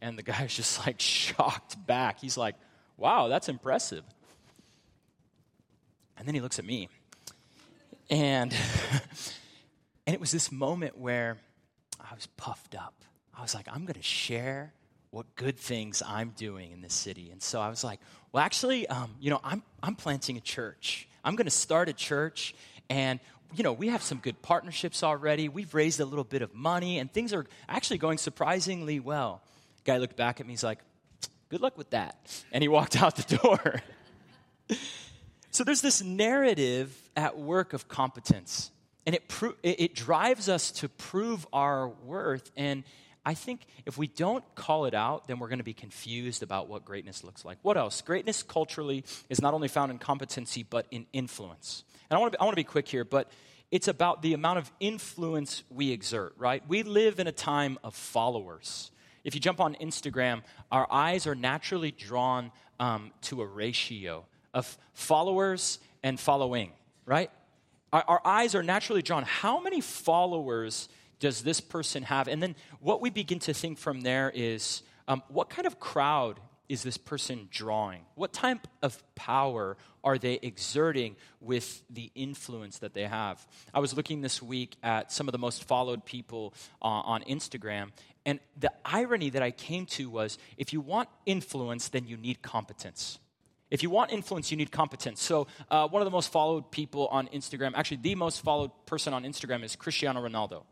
And 0.00 0.18
the 0.18 0.22
guy's 0.22 0.54
just 0.54 0.84
like 0.86 1.00
shocked 1.00 1.84
back. 1.86 2.20
He's 2.20 2.36
like, 2.36 2.54
Wow, 2.96 3.28
that's 3.28 3.48
impressive. 3.48 4.04
And 6.16 6.28
then 6.28 6.34
he 6.34 6.40
looks 6.40 6.58
at 6.58 6.64
me. 6.64 6.88
And, 8.10 8.54
and 10.06 10.14
it 10.14 10.20
was 10.20 10.30
this 10.30 10.52
moment 10.52 10.98
where 10.98 11.38
I 11.98 12.14
was 12.14 12.26
puffed 12.36 12.74
up. 12.74 12.94
I 13.36 13.42
was 13.42 13.54
like, 13.54 13.66
I'm 13.68 13.84
going 13.84 13.94
to 13.94 14.02
share 14.02 14.72
what 15.10 15.34
good 15.36 15.58
things 15.58 16.02
I'm 16.06 16.30
doing 16.30 16.72
in 16.72 16.80
this 16.80 16.94
city. 16.94 17.30
And 17.30 17.42
so 17.42 17.60
I 17.60 17.68
was 17.68 17.84
like, 17.84 18.00
well, 18.32 18.42
actually, 18.42 18.86
um, 18.88 19.14
you 19.20 19.30
know, 19.30 19.40
I'm, 19.44 19.62
I'm 19.82 19.94
planting 19.94 20.36
a 20.36 20.40
church. 20.40 21.06
I'm 21.24 21.36
going 21.36 21.46
to 21.46 21.50
start 21.50 21.88
a 21.88 21.92
church. 21.92 22.54
And, 22.88 23.20
you 23.54 23.62
know, 23.62 23.72
we 23.72 23.88
have 23.88 24.02
some 24.02 24.18
good 24.18 24.40
partnerships 24.40 25.02
already. 25.02 25.48
We've 25.48 25.74
raised 25.74 26.00
a 26.00 26.04
little 26.06 26.24
bit 26.24 26.40
of 26.40 26.54
money, 26.54 26.98
and 26.98 27.12
things 27.12 27.32
are 27.34 27.46
actually 27.68 27.98
going 27.98 28.18
surprisingly 28.18 29.00
well. 29.00 29.42
Guy 29.84 29.98
looked 29.98 30.16
back 30.16 30.40
at 30.40 30.46
me. 30.46 30.54
He's 30.54 30.64
like, 30.64 30.78
good 31.50 31.60
luck 31.60 31.76
with 31.76 31.90
that. 31.90 32.16
And 32.50 32.62
he 32.62 32.68
walked 32.68 32.96
out 33.02 33.16
the 33.16 33.36
door. 33.36 33.82
so 35.50 35.62
there's 35.62 35.82
this 35.82 36.02
narrative 36.02 36.96
at 37.14 37.38
work 37.38 37.74
of 37.74 37.86
competence. 37.88 38.70
And 39.04 39.14
it, 39.14 39.28
pro- 39.28 39.56
it, 39.62 39.80
it 39.80 39.94
drives 39.94 40.48
us 40.48 40.70
to 40.72 40.88
prove 40.88 41.46
our 41.52 41.88
worth. 41.88 42.50
And 42.56 42.84
I 43.24 43.34
think 43.34 43.60
if 43.86 43.96
we 43.96 44.08
don't 44.08 44.44
call 44.54 44.86
it 44.86 44.94
out, 44.94 45.28
then 45.28 45.38
we're 45.38 45.48
going 45.48 45.58
to 45.58 45.64
be 45.64 45.74
confused 45.74 46.42
about 46.42 46.68
what 46.68 46.84
greatness 46.84 47.22
looks 47.22 47.44
like. 47.44 47.58
What 47.62 47.76
else? 47.76 48.02
Greatness 48.02 48.42
culturally 48.42 49.04
is 49.28 49.40
not 49.40 49.54
only 49.54 49.68
found 49.68 49.92
in 49.92 49.98
competency, 49.98 50.64
but 50.64 50.86
in 50.90 51.06
influence. 51.12 51.84
And 52.10 52.16
I 52.16 52.20
want 52.20 52.32
to 52.32 52.38
be, 52.38 52.40
I 52.40 52.44
want 52.44 52.52
to 52.52 52.60
be 52.60 52.64
quick 52.64 52.88
here, 52.88 53.04
but 53.04 53.30
it's 53.70 53.88
about 53.88 54.22
the 54.22 54.34
amount 54.34 54.58
of 54.58 54.70
influence 54.80 55.62
we 55.70 55.92
exert, 55.92 56.34
right? 56.36 56.62
We 56.68 56.82
live 56.82 57.20
in 57.20 57.26
a 57.26 57.32
time 57.32 57.78
of 57.84 57.94
followers. 57.94 58.90
If 59.24 59.34
you 59.34 59.40
jump 59.40 59.60
on 59.60 59.76
Instagram, 59.76 60.42
our 60.70 60.86
eyes 60.90 61.26
are 61.26 61.34
naturally 61.34 61.92
drawn 61.92 62.50
um, 62.80 63.12
to 63.22 63.40
a 63.40 63.46
ratio 63.46 64.26
of 64.52 64.76
followers 64.94 65.78
and 66.02 66.18
following, 66.18 66.72
right? 67.06 67.30
Our, 67.92 68.04
our 68.08 68.20
eyes 68.24 68.54
are 68.54 68.62
naturally 68.62 69.02
drawn. 69.02 69.22
How 69.22 69.60
many 69.60 69.80
followers 69.80 70.88
does 71.22 71.42
this 71.42 71.60
person 71.60 72.02
have? 72.02 72.26
And 72.26 72.42
then 72.42 72.56
what 72.80 73.00
we 73.00 73.08
begin 73.08 73.38
to 73.40 73.54
think 73.54 73.78
from 73.78 74.00
there 74.00 74.32
is 74.34 74.82
um, 75.06 75.22
what 75.28 75.48
kind 75.48 75.68
of 75.68 75.78
crowd 75.78 76.40
is 76.68 76.82
this 76.82 76.96
person 76.96 77.46
drawing? 77.48 78.00
What 78.16 78.32
type 78.32 78.66
of 78.82 79.00
power 79.14 79.76
are 80.02 80.18
they 80.18 80.40
exerting 80.42 81.14
with 81.40 81.84
the 81.88 82.10
influence 82.16 82.78
that 82.78 82.92
they 82.92 83.04
have? 83.04 83.46
I 83.72 83.78
was 83.78 83.94
looking 83.94 84.20
this 84.20 84.42
week 84.42 84.76
at 84.82 85.12
some 85.12 85.28
of 85.28 85.32
the 85.32 85.38
most 85.38 85.62
followed 85.62 86.04
people 86.04 86.54
uh, 86.82 86.86
on 86.86 87.22
Instagram, 87.22 87.92
and 88.26 88.40
the 88.58 88.72
irony 88.84 89.30
that 89.30 89.44
I 89.44 89.52
came 89.52 89.86
to 89.86 90.10
was 90.10 90.38
if 90.56 90.72
you 90.72 90.80
want 90.80 91.08
influence, 91.24 91.88
then 91.88 92.08
you 92.08 92.16
need 92.16 92.42
competence. 92.42 93.20
If 93.70 93.84
you 93.84 93.90
want 93.90 94.10
influence, 94.12 94.50
you 94.50 94.56
need 94.56 94.72
competence. 94.72 95.22
So, 95.22 95.46
uh, 95.70 95.86
one 95.86 96.02
of 96.02 96.06
the 96.06 96.10
most 96.10 96.32
followed 96.32 96.72
people 96.72 97.06
on 97.08 97.28
Instagram, 97.28 97.72
actually, 97.76 97.98
the 97.98 98.16
most 98.16 98.42
followed 98.42 98.72
person 98.86 99.14
on 99.14 99.22
Instagram 99.22 99.62
is 99.62 99.76
Cristiano 99.76 100.20
Ronaldo. 100.20 100.64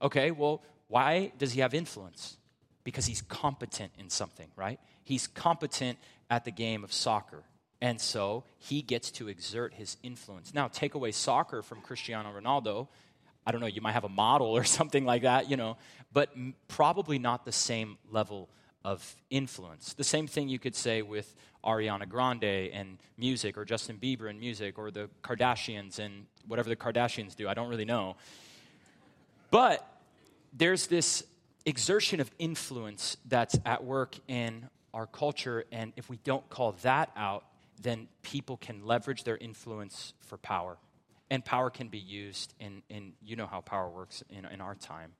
Okay, 0.00 0.30
well, 0.30 0.62
why 0.88 1.32
does 1.38 1.52
he 1.52 1.60
have 1.60 1.74
influence? 1.74 2.36
Because 2.84 3.06
he's 3.06 3.22
competent 3.22 3.92
in 3.98 4.10
something, 4.10 4.48
right? 4.56 4.78
He's 5.04 5.26
competent 5.26 5.98
at 6.30 6.44
the 6.44 6.50
game 6.50 6.84
of 6.84 6.92
soccer. 6.92 7.44
And 7.80 8.00
so 8.00 8.44
he 8.58 8.82
gets 8.82 9.10
to 9.12 9.28
exert 9.28 9.74
his 9.74 9.96
influence. 10.02 10.54
Now, 10.54 10.68
take 10.68 10.94
away 10.94 11.12
soccer 11.12 11.62
from 11.62 11.80
Cristiano 11.80 12.32
Ronaldo. 12.32 12.88
I 13.46 13.52
don't 13.52 13.60
know, 13.60 13.66
you 13.66 13.80
might 13.80 13.92
have 13.92 14.04
a 14.04 14.08
model 14.08 14.48
or 14.48 14.64
something 14.78 15.04
like 15.04 15.22
that, 15.22 15.50
you 15.50 15.56
know, 15.56 15.76
but 16.12 16.30
m- 16.34 16.54
probably 16.68 17.18
not 17.18 17.44
the 17.44 17.52
same 17.52 17.98
level 18.10 18.48
of 18.84 19.16
influence. 19.30 19.94
The 19.94 20.04
same 20.04 20.26
thing 20.26 20.48
you 20.48 20.58
could 20.58 20.76
say 20.76 21.02
with 21.02 21.34
Ariana 21.64 22.08
Grande 22.08 22.70
and 22.72 22.98
music, 23.18 23.58
or 23.58 23.64
Justin 23.64 23.98
Bieber 24.00 24.30
and 24.30 24.38
music, 24.38 24.78
or 24.78 24.92
the 24.92 25.10
Kardashians 25.22 25.98
and 25.98 26.26
whatever 26.46 26.68
the 26.68 26.76
Kardashians 26.76 27.34
do. 27.34 27.48
I 27.48 27.54
don't 27.54 27.68
really 27.68 27.84
know. 27.84 28.16
But 29.50 29.86
there's 30.52 30.86
this 30.86 31.24
exertion 31.64 32.20
of 32.20 32.30
influence 32.38 33.16
that's 33.26 33.58
at 33.64 33.84
work 33.84 34.16
in 34.28 34.68
our 34.94 35.06
culture, 35.06 35.64
and 35.72 35.92
if 35.96 36.08
we 36.08 36.16
don't 36.24 36.48
call 36.48 36.72
that 36.82 37.10
out, 37.16 37.44
then 37.82 38.08
people 38.22 38.56
can 38.56 38.86
leverage 38.86 39.24
their 39.24 39.36
influence 39.36 40.14
for 40.20 40.38
power. 40.38 40.78
And 41.30 41.44
power 41.44 41.70
can 41.70 41.88
be 41.88 41.98
used 41.98 42.54
in, 42.60 42.82
in 42.88 43.12
you 43.22 43.36
know 43.36 43.46
how 43.46 43.60
power 43.60 43.90
works 43.90 44.22
in, 44.30 44.46
in 44.46 44.60
our 44.60 44.74
time. 44.74 45.12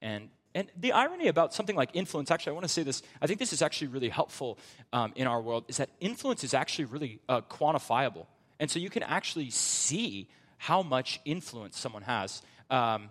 And, 0.00 0.30
and 0.54 0.70
the 0.78 0.92
irony 0.92 1.28
about 1.28 1.52
something 1.52 1.76
like 1.76 1.90
influence, 1.92 2.30
actually, 2.30 2.52
I 2.52 2.54
want 2.54 2.64
to 2.64 2.72
say 2.72 2.82
this, 2.82 3.02
I 3.20 3.26
think 3.26 3.38
this 3.38 3.52
is 3.52 3.60
actually 3.60 3.88
really 3.88 4.08
helpful 4.08 4.58
um, 4.92 5.12
in 5.16 5.26
our 5.26 5.40
world, 5.40 5.64
is 5.68 5.76
that 5.76 5.90
influence 6.00 6.44
is 6.44 6.54
actually 6.54 6.86
really 6.86 7.20
uh, 7.28 7.42
quantifiable. 7.42 8.26
And 8.58 8.70
so 8.70 8.78
you 8.78 8.90
can 8.90 9.02
actually 9.02 9.50
see 9.50 10.28
how 10.56 10.82
much 10.82 11.20
influence 11.24 11.78
someone 11.78 12.02
has. 12.02 12.42
Um, 12.70 13.10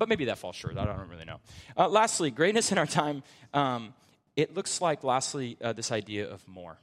but 0.00 0.08
maybe 0.08 0.24
that 0.24 0.38
falls 0.38 0.56
short. 0.56 0.78
I 0.78 0.86
don't 0.86 1.10
really 1.10 1.26
know. 1.26 1.40
Uh, 1.76 1.86
lastly, 1.86 2.30
greatness 2.30 2.72
in 2.72 2.78
our 2.78 2.86
time. 2.86 3.22
Um, 3.52 3.92
it 4.34 4.54
looks 4.56 4.80
like, 4.80 5.04
lastly, 5.04 5.58
uh, 5.62 5.74
this 5.74 5.92
idea 5.92 6.26
of 6.26 6.46
more. 6.48 6.78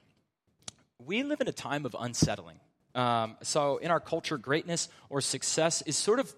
We 1.03 1.23
live 1.23 1.41
in 1.41 1.47
a 1.47 1.51
time 1.51 1.87
of 1.87 1.95
unsettling. 1.99 2.59
Um, 2.93 3.35
so, 3.41 3.77
in 3.77 3.89
our 3.89 3.99
culture, 3.99 4.37
greatness 4.37 4.87
or 5.09 5.21
success 5.21 5.81
is 5.81 5.97
sort 5.97 6.19
of, 6.19 6.31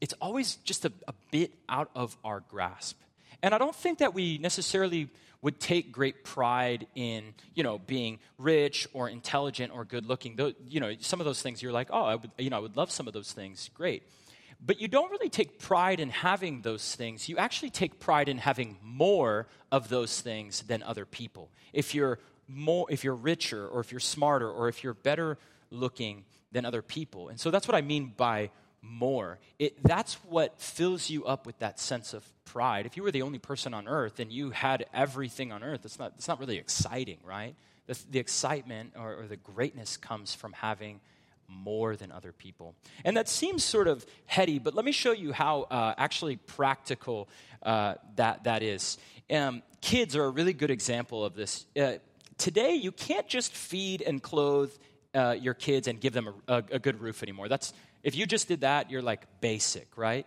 it's 0.00 0.14
always 0.14 0.56
just 0.64 0.86
a, 0.86 0.92
a 1.06 1.12
bit 1.30 1.52
out 1.68 1.90
of 1.94 2.16
our 2.24 2.40
grasp. 2.40 2.98
And 3.42 3.54
I 3.54 3.58
don't 3.58 3.76
think 3.76 3.98
that 3.98 4.14
we 4.14 4.38
necessarily 4.38 5.10
would 5.42 5.60
take 5.60 5.92
great 5.92 6.24
pride 6.24 6.86
in, 6.94 7.34
you 7.54 7.62
know, 7.62 7.76
being 7.76 8.18
rich 8.38 8.88
or 8.94 9.10
intelligent 9.10 9.74
or 9.74 9.84
good 9.84 10.06
looking. 10.06 10.36
Though, 10.36 10.54
you 10.70 10.80
know, 10.80 10.94
some 11.00 11.20
of 11.20 11.26
those 11.26 11.42
things 11.42 11.62
you're 11.62 11.70
like, 11.70 11.88
oh, 11.90 12.04
I 12.04 12.14
would, 12.14 12.30
you 12.38 12.48
know, 12.48 12.56
I 12.56 12.60
would 12.60 12.78
love 12.78 12.90
some 12.90 13.06
of 13.06 13.12
those 13.12 13.30
things. 13.32 13.68
Great. 13.74 14.04
But 14.66 14.80
you 14.80 14.88
don't 14.88 15.10
really 15.10 15.28
take 15.28 15.58
pride 15.58 16.00
in 16.00 16.08
having 16.08 16.62
those 16.62 16.94
things. 16.94 17.28
You 17.28 17.36
actually 17.36 17.70
take 17.70 18.00
pride 18.00 18.28
in 18.28 18.38
having 18.38 18.78
more 18.82 19.46
of 19.70 19.88
those 19.88 20.20
things 20.20 20.62
than 20.62 20.82
other 20.82 21.04
people. 21.04 21.50
If 21.72 21.94
you're 21.94 22.18
more 22.48 22.86
if 22.90 23.04
you're 23.04 23.14
richer 23.14 23.66
or 23.66 23.80
if 23.80 23.90
you're 23.90 24.00
smarter 24.00 24.50
or 24.50 24.68
if 24.68 24.84
you're 24.84 24.94
better 24.94 25.38
looking 25.70 26.24
than 26.52 26.64
other 26.64 26.82
people. 26.82 27.28
And 27.28 27.38
so 27.38 27.50
that's 27.50 27.66
what 27.66 27.74
I 27.74 27.82
mean 27.82 28.12
by 28.16 28.50
more. 28.80 29.38
It, 29.58 29.82
that's 29.82 30.14
what 30.24 30.60
fills 30.60 31.10
you 31.10 31.24
up 31.24 31.46
with 31.46 31.58
that 31.58 31.80
sense 31.80 32.14
of 32.14 32.24
pride. 32.44 32.86
If 32.86 32.96
you 32.96 33.02
were 33.02 33.10
the 33.10 33.22
only 33.22 33.38
person 33.38 33.74
on 33.74 33.88
earth 33.88 34.20
and 34.20 34.30
you 34.30 34.50
had 34.50 34.86
everything 34.92 35.52
on 35.52 35.62
earth, 35.62 35.84
it's 35.84 35.98
not, 35.98 36.12
it's 36.16 36.28
not 36.28 36.38
really 36.38 36.58
exciting, 36.58 37.18
right? 37.24 37.54
The, 37.86 37.98
the 38.10 38.18
excitement 38.18 38.92
or, 38.96 39.22
or 39.22 39.26
the 39.26 39.36
greatness 39.36 39.96
comes 39.96 40.34
from 40.34 40.52
having 40.52 41.00
more 41.54 41.96
than 41.96 42.12
other 42.12 42.32
people. 42.32 42.74
And 43.04 43.16
that 43.16 43.28
seems 43.28 43.64
sort 43.64 43.88
of 43.88 44.04
heady, 44.26 44.58
but 44.58 44.74
let 44.74 44.84
me 44.84 44.92
show 44.92 45.12
you 45.12 45.32
how 45.32 45.62
uh, 45.62 45.94
actually 45.96 46.36
practical 46.36 47.28
uh, 47.62 47.94
that, 48.16 48.44
that 48.44 48.62
is. 48.62 48.98
Um, 49.30 49.62
kids 49.80 50.16
are 50.16 50.24
a 50.24 50.30
really 50.30 50.52
good 50.52 50.70
example 50.70 51.24
of 51.24 51.34
this. 51.34 51.66
Uh, 51.78 51.94
today, 52.38 52.74
you 52.74 52.92
can't 52.92 53.26
just 53.26 53.52
feed 53.52 54.02
and 54.02 54.22
clothe 54.22 54.72
uh, 55.14 55.36
your 55.38 55.54
kids 55.54 55.88
and 55.88 56.00
give 56.00 56.12
them 56.12 56.28
a, 56.48 56.54
a, 56.54 56.64
a 56.72 56.78
good 56.78 57.00
roof 57.00 57.22
anymore. 57.22 57.48
That's, 57.48 57.72
if 58.02 58.16
you 58.16 58.26
just 58.26 58.48
did 58.48 58.60
that, 58.60 58.90
you're 58.90 59.02
like 59.02 59.26
basic, 59.40 59.96
right? 59.96 60.26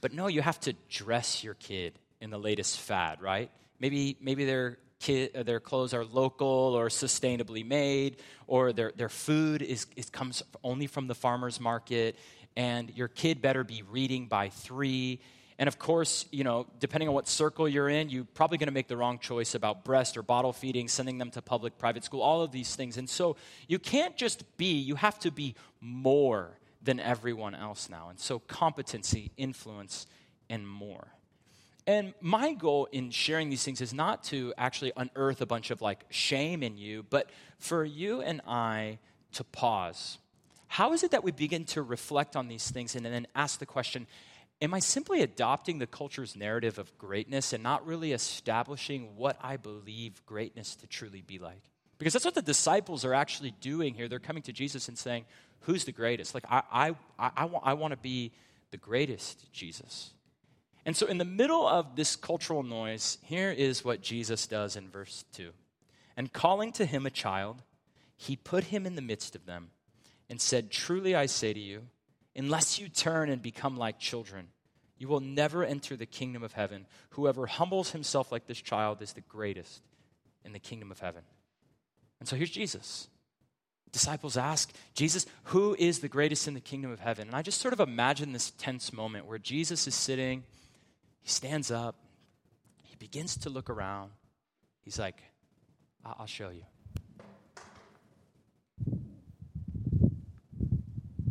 But 0.00 0.12
no, 0.12 0.28
you 0.28 0.42
have 0.42 0.60
to 0.60 0.74
dress 0.88 1.42
your 1.42 1.54
kid 1.54 1.98
in 2.20 2.30
the 2.30 2.38
latest 2.38 2.80
fad, 2.80 3.20
right? 3.20 3.50
Maybe, 3.80 4.16
maybe 4.20 4.44
they're 4.44 4.78
uh, 5.08 5.42
their 5.42 5.60
clothes 5.60 5.94
are 5.94 6.04
local 6.04 6.46
or 6.46 6.88
sustainably 6.88 7.64
made, 7.66 8.16
or 8.46 8.72
their, 8.72 8.92
their 8.96 9.08
food 9.08 9.62
is, 9.62 9.86
is, 9.96 10.10
comes 10.10 10.42
only 10.62 10.86
from 10.86 11.06
the 11.06 11.14
farmer's 11.14 11.60
market, 11.60 12.16
and 12.56 12.90
your 12.96 13.08
kid 13.08 13.40
better 13.40 13.64
be 13.64 13.82
reading 13.82 14.26
by 14.26 14.48
three. 14.48 15.20
And 15.58 15.66
of 15.66 15.78
course, 15.78 16.26
you 16.30 16.44
know, 16.44 16.66
depending 16.78 17.08
on 17.08 17.14
what 17.14 17.26
circle 17.26 17.68
you're 17.68 17.88
in, 17.88 18.10
you're 18.10 18.24
probably 18.24 18.58
going 18.58 18.68
to 18.68 18.74
make 18.74 18.86
the 18.86 18.96
wrong 18.96 19.18
choice 19.18 19.54
about 19.54 19.84
breast 19.84 20.16
or 20.16 20.22
bottle 20.22 20.52
feeding, 20.52 20.88
sending 20.88 21.18
them 21.18 21.30
to 21.32 21.42
public, 21.42 21.78
private 21.78 22.04
school, 22.04 22.22
all 22.22 22.42
of 22.42 22.52
these 22.52 22.76
things. 22.76 22.96
And 22.96 23.08
so 23.10 23.36
you 23.66 23.78
can't 23.78 24.16
just 24.16 24.56
be, 24.56 24.78
you 24.78 24.94
have 24.94 25.18
to 25.20 25.30
be 25.30 25.56
more 25.80 26.58
than 26.80 27.00
everyone 27.00 27.56
else 27.56 27.88
now. 27.90 28.08
And 28.08 28.20
so 28.20 28.38
competency, 28.38 29.32
influence, 29.36 30.06
and 30.48 30.66
more. 30.66 31.08
And 31.88 32.12
my 32.20 32.52
goal 32.52 32.86
in 32.92 33.10
sharing 33.10 33.48
these 33.48 33.64
things 33.64 33.80
is 33.80 33.94
not 33.94 34.22
to 34.24 34.52
actually 34.58 34.92
unearth 34.94 35.40
a 35.40 35.46
bunch 35.46 35.70
of 35.70 35.80
like 35.80 36.04
shame 36.10 36.62
in 36.62 36.76
you, 36.76 37.02
but 37.08 37.30
for 37.56 37.82
you 37.82 38.20
and 38.20 38.42
I 38.46 38.98
to 39.32 39.44
pause. 39.44 40.18
How 40.66 40.92
is 40.92 41.02
it 41.02 41.12
that 41.12 41.24
we 41.24 41.32
begin 41.32 41.64
to 41.64 41.80
reflect 41.80 42.36
on 42.36 42.46
these 42.46 42.70
things 42.70 42.94
and 42.94 43.06
then 43.06 43.26
ask 43.34 43.58
the 43.58 43.64
question 43.64 44.06
Am 44.60 44.74
I 44.74 44.80
simply 44.80 45.22
adopting 45.22 45.78
the 45.78 45.86
culture's 45.86 46.36
narrative 46.36 46.78
of 46.78 46.96
greatness 46.98 47.54
and 47.54 47.62
not 47.62 47.86
really 47.86 48.12
establishing 48.12 49.16
what 49.16 49.38
I 49.40 49.56
believe 49.56 50.20
greatness 50.26 50.74
to 50.76 50.86
truly 50.86 51.22
be 51.22 51.38
like? 51.38 51.62
Because 51.96 52.12
that's 52.12 52.24
what 52.24 52.34
the 52.34 52.42
disciples 52.42 53.02
are 53.06 53.14
actually 53.14 53.52
doing 53.62 53.94
here. 53.94 54.08
They're 54.08 54.18
coming 54.18 54.42
to 54.42 54.52
Jesus 54.52 54.88
and 54.88 54.98
saying, 54.98 55.24
Who's 55.60 55.86
the 55.86 55.92
greatest? 55.92 56.34
Like, 56.34 56.44
I, 56.50 56.62
I, 56.70 56.88
I, 57.18 57.30
I 57.34 57.44
want, 57.46 57.66
I 57.66 57.72
want 57.72 57.92
to 57.92 57.98
be 57.98 58.32
the 58.72 58.76
greatest, 58.76 59.50
Jesus. 59.54 60.10
And 60.84 60.96
so, 60.96 61.06
in 61.06 61.18
the 61.18 61.24
middle 61.24 61.66
of 61.66 61.96
this 61.96 62.16
cultural 62.16 62.62
noise, 62.62 63.18
here 63.22 63.50
is 63.50 63.84
what 63.84 64.00
Jesus 64.00 64.46
does 64.46 64.76
in 64.76 64.88
verse 64.88 65.24
2. 65.34 65.50
And 66.16 66.32
calling 66.32 66.72
to 66.72 66.86
him 66.86 67.06
a 67.06 67.10
child, 67.10 67.62
he 68.16 68.36
put 68.36 68.64
him 68.64 68.86
in 68.86 68.96
the 68.96 69.02
midst 69.02 69.36
of 69.36 69.46
them 69.46 69.70
and 70.28 70.40
said, 70.40 70.70
Truly 70.70 71.14
I 71.14 71.26
say 71.26 71.52
to 71.52 71.60
you, 71.60 71.82
unless 72.34 72.78
you 72.78 72.88
turn 72.88 73.30
and 73.30 73.40
become 73.42 73.76
like 73.76 73.98
children, 73.98 74.48
you 74.98 75.08
will 75.08 75.20
never 75.20 75.64
enter 75.64 75.96
the 75.96 76.06
kingdom 76.06 76.42
of 76.42 76.52
heaven. 76.52 76.86
Whoever 77.10 77.46
humbles 77.46 77.92
himself 77.92 78.32
like 78.32 78.46
this 78.46 78.60
child 78.60 79.00
is 79.00 79.12
the 79.12 79.20
greatest 79.20 79.82
in 80.44 80.52
the 80.52 80.58
kingdom 80.58 80.90
of 80.90 80.98
heaven. 80.98 81.22
And 82.18 82.28
so 82.28 82.34
here's 82.34 82.50
Jesus. 82.50 83.08
Disciples 83.92 84.36
ask, 84.36 84.72
Jesus, 84.94 85.24
who 85.44 85.76
is 85.78 86.00
the 86.00 86.08
greatest 86.08 86.48
in 86.48 86.54
the 86.54 86.60
kingdom 86.60 86.90
of 86.90 87.00
heaven? 87.00 87.28
And 87.28 87.36
I 87.36 87.42
just 87.42 87.60
sort 87.60 87.72
of 87.72 87.80
imagine 87.80 88.32
this 88.32 88.50
tense 88.50 88.92
moment 88.92 89.26
where 89.26 89.38
Jesus 89.38 89.86
is 89.86 89.94
sitting 89.94 90.44
he 91.28 91.32
stands 91.32 91.70
up, 91.70 91.94
he 92.84 92.96
begins 92.96 93.36
to 93.36 93.50
look 93.50 93.68
around. 93.68 94.12
He's 94.80 94.98
like, 94.98 95.22
I'll 96.02 96.24
show 96.24 96.48
you. 96.48 96.62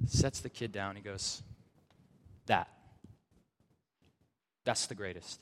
Sets 0.05 0.41
the 0.41 0.49
kid 0.49 0.71
down. 0.71 0.97
He 0.97 1.01
goes, 1.01 1.41
That. 2.45 2.67
That's 4.65 4.85
the 4.85 4.93
greatest. 4.93 5.39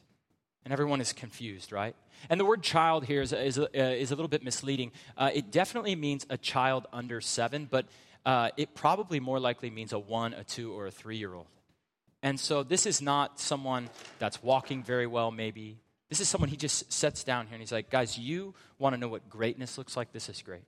And 0.63 0.71
everyone 0.71 1.01
is 1.01 1.11
confused, 1.11 1.73
right? 1.73 1.93
And 2.29 2.39
the 2.39 2.45
word 2.45 2.63
child 2.63 3.03
here 3.03 3.21
is, 3.21 3.33
is, 3.33 3.59
uh, 3.59 3.67
is 3.73 4.11
a 4.11 4.15
little 4.15 4.29
bit 4.29 4.41
misleading. 4.41 4.93
Uh, 5.17 5.31
it 5.33 5.51
definitely 5.51 5.97
means 5.97 6.25
a 6.29 6.37
child 6.37 6.87
under 6.93 7.19
seven, 7.19 7.67
but 7.69 7.87
uh, 8.25 8.51
it 8.55 8.73
probably 8.73 9.19
more 9.19 9.37
likely 9.37 9.69
means 9.69 9.91
a 9.91 9.99
one, 9.99 10.33
a 10.33 10.45
two, 10.45 10.71
or 10.71 10.87
a 10.87 10.91
three 10.91 11.17
year 11.17 11.33
old. 11.33 11.47
And 12.25 12.39
so 12.39 12.63
this 12.63 12.87
is 12.87 13.03
not 13.03 13.39
someone 13.39 13.87
that's 14.17 14.41
walking 14.41 14.81
very 14.81 15.05
well, 15.05 15.29
maybe. 15.29 15.77
This 16.09 16.19
is 16.19 16.27
someone 16.27 16.49
he 16.49 16.57
just 16.57 16.91
sets 16.91 17.23
down 17.23 17.45
here 17.45 17.53
and 17.53 17.61
he's 17.61 17.71
like, 17.71 17.91
guys, 17.91 18.17
you 18.17 18.55
want 18.79 18.95
to 18.95 18.99
know 18.99 19.07
what 19.07 19.29
greatness 19.29 19.77
looks 19.77 19.95
like? 19.95 20.11
This 20.11 20.27
is 20.27 20.41
great. 20.41 20.63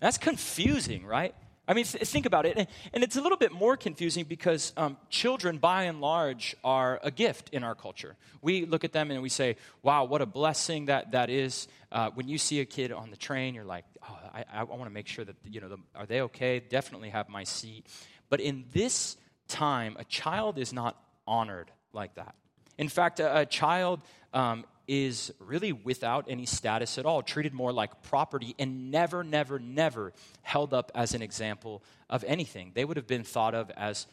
that's 0.00 0.18
confusing, 0.18 1.06
right? 1.06 1.32
I 1.68 1.74
mean, 1.74 1.84
th- 1.84 2.02
think 2.08 2.26
about 2.26 2.44
it. 2.44 2.56
And, 2.92 3.04
it's 3.04 3.14
a 3.14 3.20
little 3.20 3.38
bit 3.38 3.52
more 3.52 3.76
confusing 3.76 4.24
because 4.24 4.72
um, 4.76 4.96
children, 5.10 5.58
by 5.58 5.84
and 5.84 6.00
large, 6.00 6.56
are 6.64 6.98
a 7.04 7.12
gift 7.12 7.50
in 7.50 7.62
our 7.62 7.76
culture. 7.76 8.16
We 8.42 8.64
look 8.64 8.82
at 8.82 8.92
them 8.92 9.12
and 9.12 9.22
we 9.22 9.28
say, 9.28 9.58
wow, 9.84 10.02
what 10.06 10.22
a 10.22 10.26
blessing 10.26 10.86
that, 10.86 11.12
that 11.12 11.30
is. 11.30 11.68
Uh, 11.92 12.10
when 12.14 12.26
you 12.26 12.36
see 12.36 12.58
a 12.58 12.64
kid 12.64 12.90
on 12.90 13.10
the 13.10 13.16
train, 13.16 13.54
you're 13.54 13.62
like, 13.62 13.84
oh, 14.02 14.18
I, 14.34 14.44
I 14.52 14.62
want 14.64 14.86
to 14.86 14.90
make 14.90 15.06
sure 15.06 15.24
that, 15.24 15.36
you 15.44 15.60
know, 15.60 15.68
the, 15.68 15.76
are 15.94 16.06
they 16.06 16.22
okay? 16.22 16.58
Definitely 16.58 17.10
have 17.10 17.28
my 17.28 17.44
seat. 17.44 17.86
But 18.28 18.40
in 18.40 18.64
this 18.72 19.16
time, 19.50 19.96
a 19.98 20.04
child 20.04 20.58
is 20.58 20.72
not 20.72 20.96
honored 21.26 21.70
like 21.92 22.14
that. 22.14 22.34
In 22.78 22.88
fact, 22.88 23.20
a, 23.20 23.40
a 23.40 23.46
child 23.46 24.00
um, 24.32 24.64
is 24.88 25.32
really 25.38 25.72
without 25.72 26.26
any 26.28 26.46
status 26.46 26.98
at 26.98 27.06
all, 27.06 27.22
treated 27.22 27.52
more 27.52 27.72
like 27.72 28.02
property, 28.02 28.54
and 28.58 28.90
never, 28.90 29.22
never, 29.22 29.58
never 29.58 30.12
held 30.42 30.72
up 30.72 30.90
as 30.94 31.14
an 31.14 31.22
example 31.22 31.82
of 32.08 32.24
anything. 32.24 32.72
They 32.74 32.84
would 32.84 32.96
have 32.96 33.06
been 33.06 33.24
thought 33.24 33.54
of 33.54 33.70
as 33.70 34.06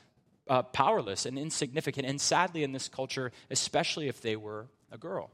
uh, 0.50 0.64
powerless 0.64 1.26
and 1.26 1.38
insignificant, 1.38 2.08
and 2.08 2.20
sadly, 2.20 2.64
in 2.64 2.74
this 2.74 2.88
culture, 2.90 3.32
especially 3.50 4.08
if 4.08 4.22
they 4.22 4.36
were 4.36 4.68
a 4.92 4.98
girl. 4.98 5.32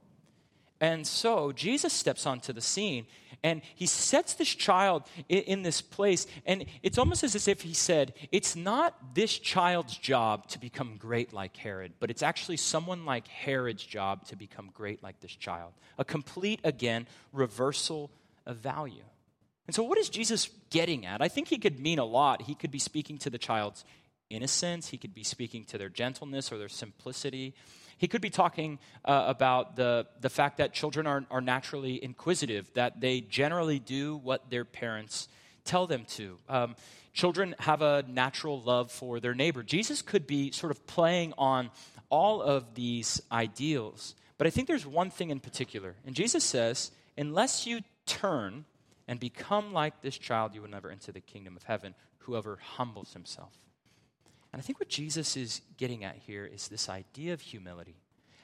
And 0.79 1.05
so 1.07 1.51
Jesus 1.51 1.93
steps 1.93 2.25
onto 2.25 2.53
the 2.53 2.61
scene, 2.61 3.05
And 3.43 3.61
he 3.75 3.85
sets 3.85 4.35
this 4.35 4.47
child 4.47 5.03
in, 5.27 5.39
in, 5.39 5.63
this 5.63 5.81
place. 5.81 6.27
And 6.45 6.65
it's 6.81 6.97
almost 6.97 7.23
as 7.23 7.47
if 7.47 7.61
he 7.61 7.73
said, 7.73 8.13
It's 8.31 8.55
not 8.55 9.13
this 9.13 9.37
child's 9.37 9.97
job 9.97 10.47
to 10.49 10.59
become 10.59 10.95
great 10.97 11.33
like 11.33 11.55
Herod, 11.57 11.93
but 11.99 12.09
it's 12.09 12.23
actually 12.23 12.57
someone 12.57 13.05
like 13.05 13.27
Herod's 13.27 13.83
job 13.83 14.25
to 14.27 14.37
become 14.37 14.69
great 14.73 15.03
like 15.03 15.19
this 15.19 15.35
child. 15.35 15.73
A 15.97 16.05
complete, 16.05 16.61
again, 16.63 17.05
reversal 17.33 18.11
of 18.45 18.57
value. 18.57 19.03
And 19.67 19.75
so, 19.75 19.83
what 19.83 19.97
is 19.97 20.09
Jesus 20.09 20.49
getting 20.69 21.05
at? 21.05 21.21
I 21.21 21.27
think 21.27 21.47
he 21.47 21.57
could 21.57 21.79
mean 21.79 21.99
a 21.99 22.05
lot. 22.05 22.43
He 22.43 22.55
could 22.55 22.71
be 22.71 22.79
speaking 22.79 23.17
to 23.19 23.29
the 23.29 23.37
child's 23.37 23.85
innocence, 24.33 24.89
he 24.89 24.97
could 24.97 25.13
be 25.13 25.23
speaking 25.23 25.63
to 25.65 25.77
their 25.77 25.89
gentleness 25.89 26.51
or 26.51 26.57
their 26.57 26.69
simplicity. 26.69 27.53
He 27.97 28.07
could 28.07 28.21
be 28.21 28.29
talking 28.29 28.79
uh, 29.05 29.25
about 29.27 29.75
the, 29.75 30.07
the 30.19 30.29
fact 30.29 30.57
that 30.57 30.73
children 30.73 31.07
are, 31.07 31.25
are 31.31 31.41
naturally 31.41 32.03
inquisitive, 32.03 32.71
that 32.73 32.99
they 32.99 33.21
generally 33.21 33.79
do 33.79 34.17
what 34.17 34.49
their 34.49 34.65
parents 34.65 35.27
tell 35.63 35.87
them 35.87 36.05
to. 36.05 36.37
Um, 36.49 36.75
children 37.13 37.55
have 37.59 37.81
a 37.81 38.03
natural 38.07 38.61
love 38.61 38.91
for 38.91 39.19
their 39.19 39.33
neighbor. 39.33 39.63
Jesus 39.63 40.01
could 40.01 40.27
be 40.27 40.51
sort 40.51 40.71
of 40.71 40.85
playing 40.87 41.33
on 41.37 41.69
all 42.09 42.41
of 42.41 42.75
these 42.75 43.21
ideals. 43.31 44.15
But 44.37 44.47
I 44.47 44.49
think 44.49 44.67
there's 44.67 44.85
one 44.85 45.09
thing 45.09 45.29
in 45.29 45.39
particular. 45.39 45.95
And 46.05 46.15
Jesus 46.15 46.43
says, 46.43 46.91
unless 47.17 47.65
you 47.65 47.81
turn 48.05 48.65
and 49.07 49.19
become 49.19 49.73
like 49.73 50.01
this 50.01 50.17
child, 50.17 50.53
you 50.53 50.61
will 50.61 50.69
never 50.69 50.89
enter 50.89 51.11
the 51.11 51.21
kingdom 51.21 51.55
of 51.55 51.63
heaven, 51.63 51.95
whoever 52.19 52.57
humbles 52.57 53.13
himself. 53.13 53.53
And 54.53 54.61
I 54.61 54.63
think 54.63 54.79
what 54.79 54.87
Jesus 54.87 55.35
is 55.35 55.61
getting 55.77 56.03
at 56.03 56.15
here 56.15 56.45
is 56.45 56.67
this 56.67 56.87
idea 56.87 57.33
of 57.33 57.41
humility. 57.41 57.95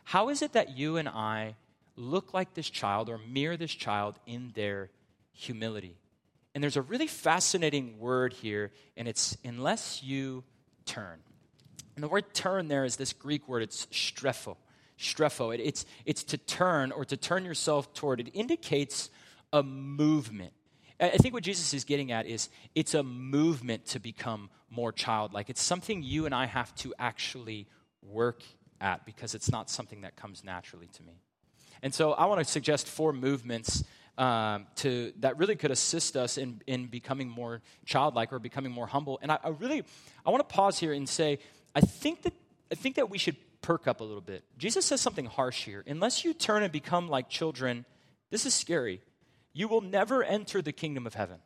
How 0.05 0.29
is 0.29 0.41
it 0.41 0.53
that 0.53 0.75
you 0.75 0.97
and 0.97 1.07
I 1.07 1.55
look 1.95 2.33
like 2.33 2.55
this 2.55 2.69
child 2.69 3.09
or 3.09 3.19
mirror 3.19 3.55
this 3.55 3.71
child 3.71 4.19
in 4.25 4.51
their 4.55 4.89
humility? 5.33 5.95
And 6.55 6.63
there's 6.63 6.77
a 6.77 6.81
really 6.81 7.05
fascinating 7.05 7.99
word 7.99 8.33
here, 8.33 8.71
and 8.97 9.07
it's 9.07 9.37
unless 9.45 10.01
you 10.01 10.43
turn. 10.85 11.19
And 11.95 12.03
the 12.03 12.07
word 12.07 12.33
turn 12.33 12.69
there 12.69 12.85
is 12.85 12.95
this 12.95 13.13
Greek 13.13 13.47
word, 13.47 13.61
it's 13.61 13.85
strepho. 13.87 14.57
Strepho. 14.97 15.53
It, 15.53 15.61
it's, 15.61 15.85
it's 16.05 16.23
to 16.23 16.37
turn 16.37 16.91
or 16.91 17.05
to 17.05 17.15
turn 17.15 17.45
yourself 17.45 17.93
toward. 17.93 18.19
It 18.19 18.31
indicates 18.33 19.09
a 19.53 19.61
movement. 19.61 20.53
I 20.99 21.17
think 21.17 21.33
what 21.33 21.43
Jesus 21.43 21.73
is 21.73 21.85
getting 21.85 22.11
at 22.11 22.25
is 22.25 22.49
it's 22.75 22.93
a 22.93 23.03
movement 23.03 23.85
to 23.87 23.99
become 23.99 24.49
more 24.69 24.91
childlike. 24.91 25.49
It's 25.49 25.61
something 25.61 26.03
you 26.03 26.25
and 26.25 26.35
I 26.35 26.45
have 26.45 26.75
to 26.75 26.93
actually 26.99 27.67
work 28.01 28.43
at 28.81 29.05
because 29.05 29.33
it's 29.33 29.51
not 29.51 29.69
something 29.69 30.01
that 30.01 30.15
comes 30.15 30.43
naturally 30.43 30.87
to 30.87 31.03
me. 31.03 31.21
And 31.81 31.93
so 31.93 32.11
I 32.11 32.25
want 32.25 32.39
to 32.39 32.45
suggest 32.45 32.87
four 32.87 33.13
movements 33.13 33.83
um, 34.17 34.67
to, 34.77 35.13
that 35.19 35.37
really 35.37 35.55
could 35.55 35.71
assist 35.71 36.17
us 36.17 36.37
in, 36.37 36.61
in 36.67 36.87
becoming 36.87 37.29
more 37.29 37.61
childlike 37.85 38.33
or 38.33 38.39
becoming 38.39 38.71
more 38.71 38.87
humble. 38.87 39.17
And 39.21 39.31
I, 39.31 39.39
I 39.41 39.49
really, 39.49 39.83
I 40.25 40.29
want 40.29 40.47
to 40.47 40.53
pause 40.53 40.77
here 40.77 40.91
and 40.91 41.07
say, 41.07 41.39
I 41.73 41.79
think 41.79 42.23
that, 42.23 42.33
I 42.69 42.75
think 42.75 42.95
that 42.95 43.09
we 43.09 43.17
should 43.17 43.37
perk 43.61 43.87
up 43.87 44.01
a 44.01 44.03
little 44.03 44.21
bit. 44.21 44.43
Jesus 44.57 44.85
says 44.85 44.99
something 44.99 45.25
harsh 45.25 45.63
here. 45.63 45.83
Unless 45.87 46.25
you 46.25 46.33
turn 46.33 46.63
and 46.63 46.71
become 46.71 47.07
like 47.07 47.29
children, 47.29 47.85
this 48.29 48.45
is 48.45 48.53
scary 48.53 49.01
you 49.53 49.67
will 49.67 49.81
never 49.81 50.23
enter 50.23 50.61
the 50.61 50.71
kingdom 50.71 51.07
of 51.07 51.13
heaven. 51.13 51.39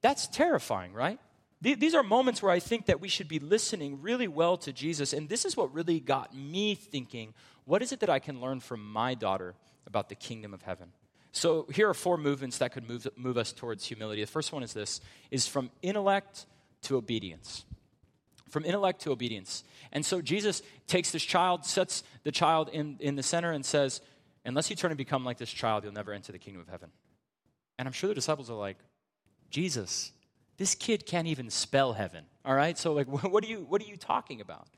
That's 0.00 0.26
terrifying, 0.26 0.92
right? 0.92 1.18
These 1.60 1.94
are 1.94 2.02
moments 2.02 2.42
where 2.42 2.50
I 2.50 2.58
think 2.58 2.86
that 2.86 3.00
we 3.00 3.08
should 3.08 3.28
be 3.28 3.38
listening 3.38 4.02
really 4.02 4.26
well 4.26 4.56
to 4.58 4.72
Jesus. 4.72 5.12
And 5.12 5.28
this 5.28 5.44
is 5.44 5.56
what 5.56 5.72
really 5.72 6.00
got 6.00 6.34
me 6.34 6.74
thinking 6.74 7.34
what 7.64 7.82
is 7.82 7.92
it 7.92 8.00
that 8.00 8.10
I 8.10 8.18
can 8.18 8.40
learn 8.40 8.58
from 8.58 8.84
my 8.84 9.14
daughter 9.14 9.54
about 9.86 10.08
the 10.08 10.16
kingdom 10.16 10.52
of 10.52 10.62
heaven? 10.62 10.88
So 11.32 11.66
here 11.72 11.88
are 11.88 11.94
four 11.94 12.18
movements 12.18 12.58
that 12.58 12.72
could 12.72 12.88
move, 12.88 13.06
move 13.16 13.38
us 13.38 13.52
towards 13.52 13.84
humility. 13.84 14.20
The 14.20 14.30
first 14.30 14.52
one 14.52 14.62
is 14.62 14.72
this 14.72 15.00
is 15.30 15.46
from 15.46 15.70
intellect 15.80 16.46
to 16.82 16.96
obedience. 16.96 17.64
From 18.50 18.64
intellect 18.64 19.00
to 19.02 19.12
obedience. 19.12 19.64
And 19.92 20.04
so 20.04 20.20
Jesus 20.20 20.62
takes 20.86 21.10
this 21.10 21.22
child, 21.22 21.64
sets 21.64 22.02
the 22.24 22.32
child 22.32 22.68
in, 22.70 22.96
in 23.00 23.14
the 23.14 23.22
center, 23.22 23.52
and 23.52 23.64
says, 23.64 24.02
Unless 24.44 24.70
you 24.70 24.76
turn 24.76 24.90
and 24.90 24.98
become 24.98 25.24
like 25.24 25.38
this 25.38 25.50
child, 25.50 25.84
you'll 25.84 25.92
never 25.92 26.12
enter 26.12 26.32
the 26.32 26.38
kingdom 26.38 26.60
of 26.60 26.68
heaven. 26.68 26.90
And 27.78 27.86
I'm 27.86 27.92
sure 27.92 28.08
the 28.08 28.14
disciples 28.14 28.50
are 28.50 28.56
like, 28.56 28.78
Jesus, 29.50 30.12
this 30.56 30.74
kid 30.74 31.06
can't 31.06 31.26
even 31.28 31.50
spell 31.50 31.92
heaven. 31.92 32.24
All 32.44 32.54
right? 32.54 32.76
So, 32.76 32.92
like, 32.92 33.06
what 33.24 33.44
are 33.44 33.46
you, 33.46 33.66
what 33.68 33.82
are 33.82 33.86
you 33.86 33.96
talking 33.96 34.40
about? 34.40 34.68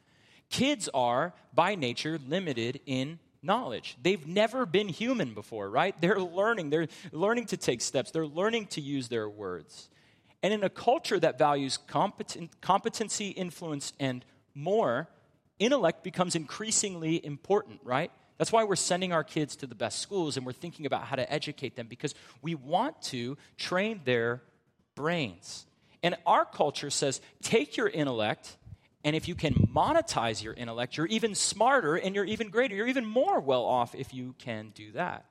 Kids 0.51 0.89
are, 0.93 1.33
by 1.55 1.75
nature, 1.75 2.19
limited 2.27 2.81
in 2.87 3.19
knowledge. 3.43 3.97
They've 4.03 4.27
never 4.27 4.67
been 4.67 4.89
human 4.89 5.35
before, 5.35 5.69
right? 5.69 5.99
They're 6.01 6.21
learning. 6.21 6.71
They're 6.71 6.89
learning 7.13 7.47
to 7.47 7.57
take 7.57 7.81
steps. 7.81 8.11
They're 8.11 8.27
learning 8.27 8.67
to 8.69 8.81
use 8.81 9.09
their 9.09 9.29
words. 9.29 9.89
And 10.43 10.53
in 10.53 10.63
a 10.63 10.69
culture 10.69 11.19
that 11.21 11.39
values 11.39 11.79
competent, 11.87 12.61
competency, 12.61 13.29
influence, 13.31 13.93
and 13.99 14.25
more, 14.55 15.09
intellect 15.59 16.05
becomes 16.05 16.35
increasingly 16.35 17.25
important, 17.25 17.81
right? 17.83 18.11
That's 18.39 18.51
why 18.51 18.65
we're 18.65 18.77
sending 18.77 19.13
our 19.13 19.25
kids 19.25 19.57
to 19.57 19.67
the 19.67 19.75
best 19.75 20.01
schools 20.01 20.37
and 20.37 20.45
we're 20.45 20.53
thinking 20.53 20.87
about 20.87 21.05
how 21.05 21.17
to 21.17 21.33
educate 21.33 21.77
them 21.77 21.87
because 21.87 22.15
we 22.43 22.55
want 22.55 23.01
to 23.03 23.37
train 23.57 24.01
their 24.05 24.43
brains. 24.95 25.67
And 26.03 26.17
our 26.27 26.45
culture 26.45 26.91
says 26.91 27.21
take 27.43 27.77
your 27.77 27.89
intellect, 27.89 28.57
and 29.05 29.15
if 29.15 29.29
you 29.29 29.35
can 29.35 29.55
monetize 29.55 30.43
your 30.43 30.55
intellect, 30.55 30.97
you're 30.97 31.07
even 31.07 31.35
smarter 31.35 31.97
and 31.97 32.15
you're 32.15 32.25
even 32.25 32.51
greater. 32.51 32.75
You're 32.75 32.89
even 32.89 33.07
more 33.07 33.41
well 33.41 33.65
off 33.65 33.95
if 33.95 34.13
you 34.13 34.35
can 34.39 34.73
do 34.75 34.93
that. 34.93 35.25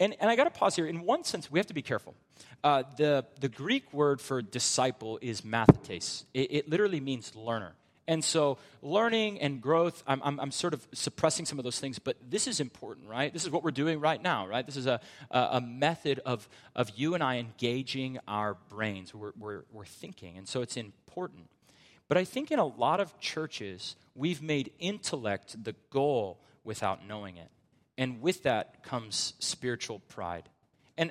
And, 0.00 0.16
and 0.20 0.28
I 0.28 0.36
got 0.36 0.44
to 0.44 0.50
pause 0.50 0.76
here. 0.76 0.86
In 0.86 1.02
one 1.02 1.24
sense, 1.24 1.50
we 1.50 1.58
have 1.58 1.66
to 1.68 1.74
be 1.74 1.82
careful. 1.82 2.14
Uh, 2.62 2.82
the, 2.96 3.24
the 3.40 3.48
Greek 3.48 3.92
word 3.92 4.20
for 4.20 4.42
disciple 4.42 5.18
is 5.22 5.42
mathetes, 5.42 6.24
it, 6.34 6.52
it 6.52 6.68
literally 6.68 7.00
means 7.00 7.34
learner. 7.34 7.74
And 8.06 8.22
so, 8.22 8.58
learning 8.82 9.40
and 9.40 9.62
growth, 9.62 10.02
I'm, 10.06 10.20
I'm, 10.22 10.38
I'm, 10.38 10.50
sort 10.50 10.74
of 10.74 10.86
suppressing 10.92 11.46
some 11.46 11.58
of 11.58 11.64
those 11.64 11.80
things, 11.80 11.98
but 11.98 12.16
this 12.28 12.46
is 12.46 12.60
important, 12.60 13.08
right? 13.08 13.32
This 13.32 13.44
is 13.44 13.50
what 13.50 13.64
we're 13.64 13.70
doing 13.70 13.98
right 13.98 14.22
now, 14.22 14.46
right? 14.46 14.66
This 14.66 14.76
is 14.76 14.86
a, 14.86 15.00
a, 15.30 15.48
a 15.52 15.60
method 15.62 16.20
of, 16.26 16.46
of 16.76 16.90
you 16.94 17.14
and 17.14 17.22
I 17.22 17.38
engaging 17.38 18.18
our 18.28 18.58
brains. 18.68 19.14
We're, 19.14 19.32
we're, 19.38 19.62
we're 19.72 19.86
thinking, 19.86 20.36
and 20.36 20.46
so 20.46 20.60
it's 20.60 20.76
important. 20.76 21.48
But 22.06 22.18
I 22.18 22.24
think 22.24 22.50
in 22.50 22.58
a 22.58 22.66
lot 22.66 23.00
of 23.00 23.18
churches, 23.18 23.96
we've 24.14 24.42
made 24.42 24.72
intellect 24.78 25.64
the 25.64 25.74
goal 25.88 26.40
without 26.62 27.06
knowing 27.06 27.38
it. 27.38 27.48
And 27.96 28.20
with 28.20 28.42
that 28.42 28.82
comes 28.82 29.32
spiritual 29.38 30.00
pride. 30.00 30.50
And, 30.98 31.10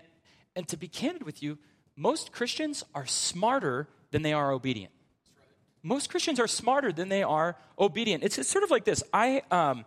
and 0.55 0.67
to 0.67 0.77
be 0.77 0.87
candid 0.87 1.23
with 1.23 1.41
you, 1.41 1.57
most 1.95 2.31
Christians 2.31 2.83
are 2.93 3.07
smarter 3.07 3.87
than 4.11 4.21
they 4.21 4.33
are 4.33 4.51
obedient 4.51 4.93
most 5.83 6.09
Christians 6.09 6.39
are 6.39 6.47
smarter 6.47 6.91
than 6.91 7.09
they 7.09 7.23
are 7.23 7.55
obedient. 7.77 8.23
It's, 8.23 8.37
it's 8.37 8.49
sort 8.49 8.63
of 8.63 8.71
like 8.71 8.85
this. 8.85 9.03
I, 9.13 9.43
um, 9.51 9.85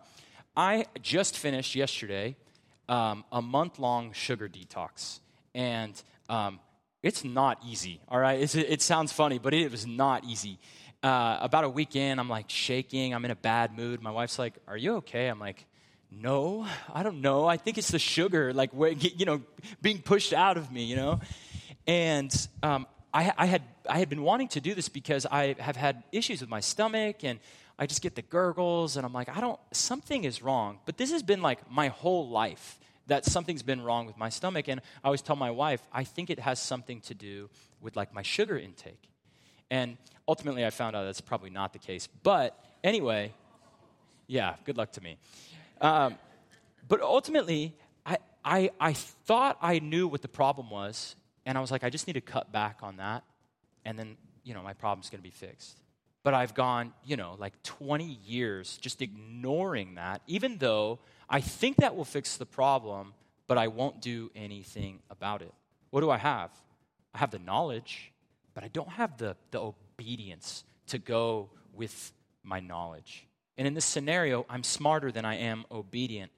I 0.55 0.85
just 1.01 1.37
finished 1.37 1.75
yesterday 1.75 2.35
um, 2.87 3.25
a 3.31 3.41
month 3.41 3.79
long 3.79 4.13
sugar 4.13 4.47
detox. 4.47 5.19
And 5.55 6.01
um, 6.29 6.59
it's 7.01 7.23
not 7.23 7.59
easy, 7.67 7.99
all 8.07 8.19
right? 8.19 8.39
It's, 8.39 8.55
it 8.55 8.81
sounds 8.81 9.11
funny, 9.11 9.39
but 9.39 9.53
it 9.53 9.71
was 9.71 9.87
not 9.87 10.23
easy. 10.23 10.59
Uh, 11.01 11.37
about 11.41 11.63
a 11.63 11.69
week 11.69 11.95
in, 11.95 12.19
I'm 12.19 12.29
like 12.29 12.49
shaking. 12.49 13.13
I'm 13.13 13.25
in 13.25 13.31
a 13.31 13.35
bad 13.35 13.75
mood. 13.75 14.01
My 14.01 14.11
wife's 14.11 14.39
like, 14.39 14.53
Are 14.67 14.77
you 14.77 14.97
okay? 14.97 15.27
I'm 15.27 15.39
like, 15.39 15.65
No, 16.11 16.67
I 16.93 17.03
don't 17.03 17.21
know. 17.21 17.47
I 17.47 17.57
think 17.57 17.77
it's 17.77 17.91
the 17.91 17.99
sugar, 17.99 18.53
like, 18.53 18.71
you 18.73 19.25
know, 19.25 19.41
being 19.81 19.99
pushed 19.99 20.33
out 20.33 20.57
of 20.57 20.71
me, 20.71 20.83
you 20.85 20.95
know? 20.95 21.19
And 21.85 22.47
um, 22.63 22.87
I, 23.13 23.31
I, 23.37 23.45
had, 23.45 23.63
I 23.89 23.99
had 23.99 24.09
been 24.09 24.23
wanting 24.23 24.47
to 24.49 24.61
do 24.61 24.75
this 24.75 24.89
because 24.89 25.25
I 25.25 25.55
have 25.59 25.75
had 25.75 26.03
issues 26.11 26.41
with 26.41 26.49
my 26.49 26.59
stomach 26.59 27.23
and 27.23 27.39
I 27.79 27.85
just 27.85 28.01
get 28.01 28.15
the 28.15 28.21
gurgles 28.21 28.97
and 28.97 29.05
I'm 29.05 29.13
like, 29.13 29.29
I 29.29 29.39
don't, 29.39 29.59
something 29.71 30.23
is 30.23 30.41
wrong. 30.41 30.79
But 30.85 30.97
this 30.97 31.11
has 31.11 31.23
been 31.23 31.41
like 31.41 31.69
my 31.69 31.87
whole 31.89 32.27
life 32.27 32.79
that 33.07 33.25
something's 33.25 33.63
been 33.63 33.81
wrong 33.81 34.05
with 34.05 34.17
my 34.17 34.29
stomach. 34.29 34.67
And 34.67 34.81
I 35.03 35.07
always 35.07 35.21
tell 35.21 35.35
my 35.35 35.51
wife, 35.51 35.81
I 35.93 36.03
think 36.03 36.29
it 36.29 36.39
has 36.39 36.59
something 36.59 37.01
to 37.01 37.13
do 37.13 37.49
with 37.81 37.95
like 37.95 38.13
my 38.13 38.21
sugar 38.21 38.57
intake. 38.57 39.09
And 39.69 39.97
ultimately, 40.27 40.65
I 40.65 40.69
found 40.69 40.95
out 40.95 41.03
that's 41.03 41.21
probably 41.21 41.49
not 41.49 41.73
the 41.73 41.79
case. 41.79 42.07
But 42.23 42.57
anyway, 42.83 43.33
yeah, 44.27 44.55
good 44.65 44.77
luck 44.77 44.91
to 44.93 45.01
me. 45.01 45.17
Um, 45.81 46.15
but 46.87 47.01
ultimately, 47.01 47.73
I, 48.05 48.17
I, 48.43 48.71
I 48.79 48.93
thought 48.93 49.57
I 49.61 49.79
knew 49.79 50.07
what 50.07 50.21
the 50.21 50.27
problem 50.27 50.69
was, 50.69 51.15
and 51.47 51.57
I 51.57 51.61
was 51.61 51.71
like, 51.71 51.85
I 51.85 51.89
just 51.89 52.07
need 52.07 52.13
to 52.13 52.21
cut 52.21 52.51
back 52.51 52.79
on 52.83 52.97
that. 52.97 53.23
And 53.85 53.97
then, 53.97 54.17
you 54.43 54.53
know, 54.53 54.61
my 54.61 54.73
problem's 54.73 55.09
going 55.09 55.19
to 55.19 55.23
be 55.23 55.31
fixed. 55.31 55.79
But 56.21 56.33
I've 56.33 56.53
gone, 56.53 56.91
you 57.05 57.15
know, 57.15 57.37
like 57.39 57.53
20 57.63 58.03
years 58.03 58.77
just 58.77 59.01
ignoring 59.01 59.95
that, 59.95 60.21
even 60.27 60.57
though 60.57 60.99
I 61.29 61.39
think 61.39 61.77
that 61.77 61.95
will 61.95 62.03
fix 62.03 62.35
the 62.35 62.45
problem, 62.45 63.13
but 63.47 63.57
I 63.57 63.69
won't 63.69 64.01
do 64.01 64.29
anything 64.35 64.99
about 65.09 65.41
it. 65.41 65.53
What 65.89 66.01
do 66.01 66.09
I 66.09 66.17
have? 66.17 66.51
I 67.15 67.19
have 67.19 67.31
the 67.31 67.39
knowledge, 67.39 68.11
but 68.53 68.65
I 68.65 68.67
don't 68.67 68.89
have 68.89 69.17
the, 69.17 69.37
the 69.51 69.61
obedience 69.61 70.65
to 70.87 70.97
go 70.97 71.49
with 71.73 72.11
my 72.43 72.59
knowledge. 72.59 73.25
And 73.57 73.65
in 73.65 73.73
this 73.73 73.85
scenario, 73.85 74.45
I'm 74.49 74.65
smarter 74.65 75.13
than 75.13 75.23
I 75.23 75.35
am 75.35 75.63
obedient. 75.71 76.29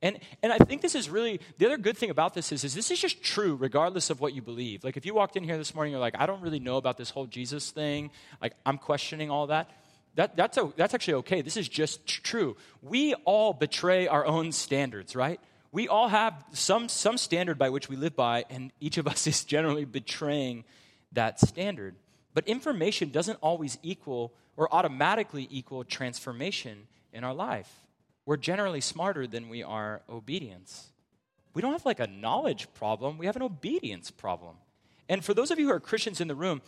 And, 0.00 0.18
and 0.42 0.52
I 0.52 0.58
think 0.58 0.80
this 0.80 0.94
is 0.94 1.10
really, 1.10 1.40
the 1.58 1.66
other 1.66 1.76
good 1.76 1.96
thing 1.96 2.10
about 2.10 2.34
this 2.34 2.52
is, 2.52 2.62
is 2.62 2.74
this 2.74 2.90
is 2.90 3.00
just 3.00 3.22
true 3.22 3.56
regardless 3.56 4.10
of 4.10 4.20
what 4.20 4.32
you 4.32 4.42
believe. 4.42 4.84
Like 4.84 4.96
if 4.96 5.04
you 5.04 5.14
walked 5.14 5.36
in 5.36 5.42
here 5.42 5.58
this 5.58 5.74
morning, 5.74 5.92
you're 5.92 6.00
like, 6.00 6.14
I 6.18 6.26
don't 6.26 6.40
really 6.40 6.60
know 6.60 6.76
about 6.76 6.96
this 6.96 7.10
whole 7.10 7.26
Jesus 7.26 7.70
thing. 7.70 8.10
Like 8.40 8.54
I'm 8.64 8.78
questioning 8.78 9.30
all 9.30 9.48
that. 9.48 9.70
That, 10.14 10.36
that's, 10.36 10.56
a, 10.56 10.72
that's 10.76 10.94
actually 10.94 11.14
okay. 11.14 11.42
This 11.42 11.56
is 11.56 11.68
just 11.68 12.06
true. 12.06 12.56
We 12.82 13.14
all 13.24 13.52
betray 13.52 14.06
our 14.06 14.24
own 14.24 14.52
standards, 14.52 15.14
right? 15.14 15.40
We 15.70 15.88
all 15.88 16.08
have 16.08 16.44
some, 16.52 16.88
some 16.88 17.18
standard 17.18 17.58
by 17.58 17.70
which 17.70 17.88
we 17.88 17.96
live 17.96 18.16
by, 18.16 18.44
and 18.50 18.72
each 18.80 18.98
of 18.98 19.06
us 19.06 19.26
is 19.28 19.44
generally 19.44 19.84
betraying 19.84 20.64
that 21.12 21.40
standard. 21.40 21.96
But 22.34 22.46
information 22.46 23.10
doesn't 23.10 23.38
always 23.40 23.78
equal 23.82 24.32
or 24.56 24.72
automatically 24.72 25.46
equal 25.50 25.84
transformation 25.84 26.86
in 27.12 27.24
our 27.24 27.34
life. 27.34 27.72
We're 28.28 28.36
generally 28.36 28.82
smarter 28.82 29.26
than 29.26 29.48
we 29.48 29.62
are 29.62 30.02
obedience. 30.06 30.88
We 31.54 31.62
don't 31.62 31.72
have 31.72 31.86
like 31.86 31.98
a 31.98 32.06
knowledge 32.06 32.68
problem, 32.74 33.16
we 33.16 33.24
have 33.24 33.36
an 33.36 33.42
obedience 33.42 34.10
problem. 34.10 34.56
And 35.08 35.24
for 35.24 35.32
those 35.32 35.50
of 35.50 35.58
you 35.58 35.68
who 35.68 35.72
are 35.72 35.80
Christians 35.80 36.20
in 36.20 36.28
the 36.28 36.34
room, 36.34 36.60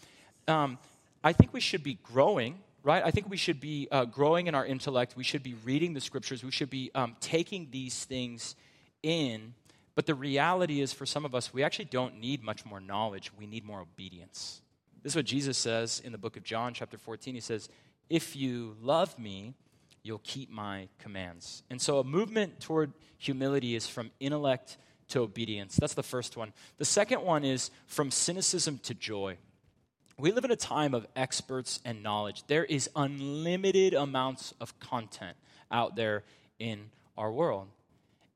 um, 0.48 0.78
I 1.22 1.34
think 1.34 1.52
we 1.52 1.60
should 1.60 1.82
be 1.82 1.98
growing, 2.02 2.60
right? 2.82 3.04
I 3.04 3.10
think 3.10 3.28
we 3.28 3.36
should 3.36 3.60
be 3.60 3.88
uh, 3.90 4.06
growing 4.06 4.46
in 4.46 4.54
our 4.54 4.64
intellect. 4.64 5.18
We 5.18 5.22
should 5.22 5.42
be 5.42 5.52
reading 5.62 5.92
the 5.92 6.00
scriptures. 6.00 6.42
We 6.42 6.50
should 6.50 6.70
be 6.70 6.90
um, 6.94 7.14
taking 7.20 7.68
these 7.70 8.06
things 8.06 8.56
in. 9.02 9.52
But 9.94 10.06
the 10.06 10.14
reality 10.14 10.80
is, 10.80 10.94
for 10.94 11.04
some 11.04 11.26
of 11.26 11.34
us, 11.34 11.52
we 11.52 11.62
actually 11.62 11.84
don't 11.84 12.20
need 12.20 12.42
much 12.42 12.64
more 12.64 12.80
knowledge. 12.80 13.32
We 13.38 13.46
need 13.46 13.66
more 13.66 13.82
obedience. 13.82 14.62
This 15.02 15.12
is 15.12 15.16
what 15.16 15.26
Jesus 15.26 15.58
says 15.58 16.00
in 16.02 16.12
the 16.12 16.16
book 16.16 16.38
of 16.38 16.42
John, 16.42 16.72
chapter 16.72 16.96
14. 16.96 17.34
He 17.34 17.40
says, 17.42 17.68
If 18.08 18.34
you 18.34 18.76
love 18.80 19.18
me, 19.18 19.52
you'll 20.02 20.20
keep 20.24 20.50
my 20.50 20.88
commands. 20.98 21.62
And 21.70 21.80
so 21.80 21.98
a 21.98 22.04
movement 22.04 22.60
toward 22.60 22.92
humility 23.18 23.74
is 23.74 23.86
from 23.86 24.10
intellect 24.20 24.78
to 25.08 25.20
obedience. 25.20 25.76
That's 25.76 25.94
the 25.94 26.02
first 26.02 26.36
one. 26.36 26.52
The 26.78 26.84
second 26.84 27.22
one 27.22 27.44
is 27.44 27.70
from 27.86 28.10
cynicism 28.10 28.78
to 28.84 28.94
joy. 28.94 29.36
We 30.18 30.32
live 30.32 30.44
in 30.44 30.50
a 30.50 30.56
time 30.56 30.94
of 30.94 31.06
experts 31.16 31.80
and 31.84 32.02
knowledge. 32.02 32.44
There 32.46 32.64
is 32.64 32.90
unlimited 32.94 33.94
amounts 33.94 34.54
of 34.60 34.78
content 34.78 35.36
out 35.70 35.96
there 35.96 36.24
in 36.58 36.90
our 37.16 37.32
world. 37.32 37.68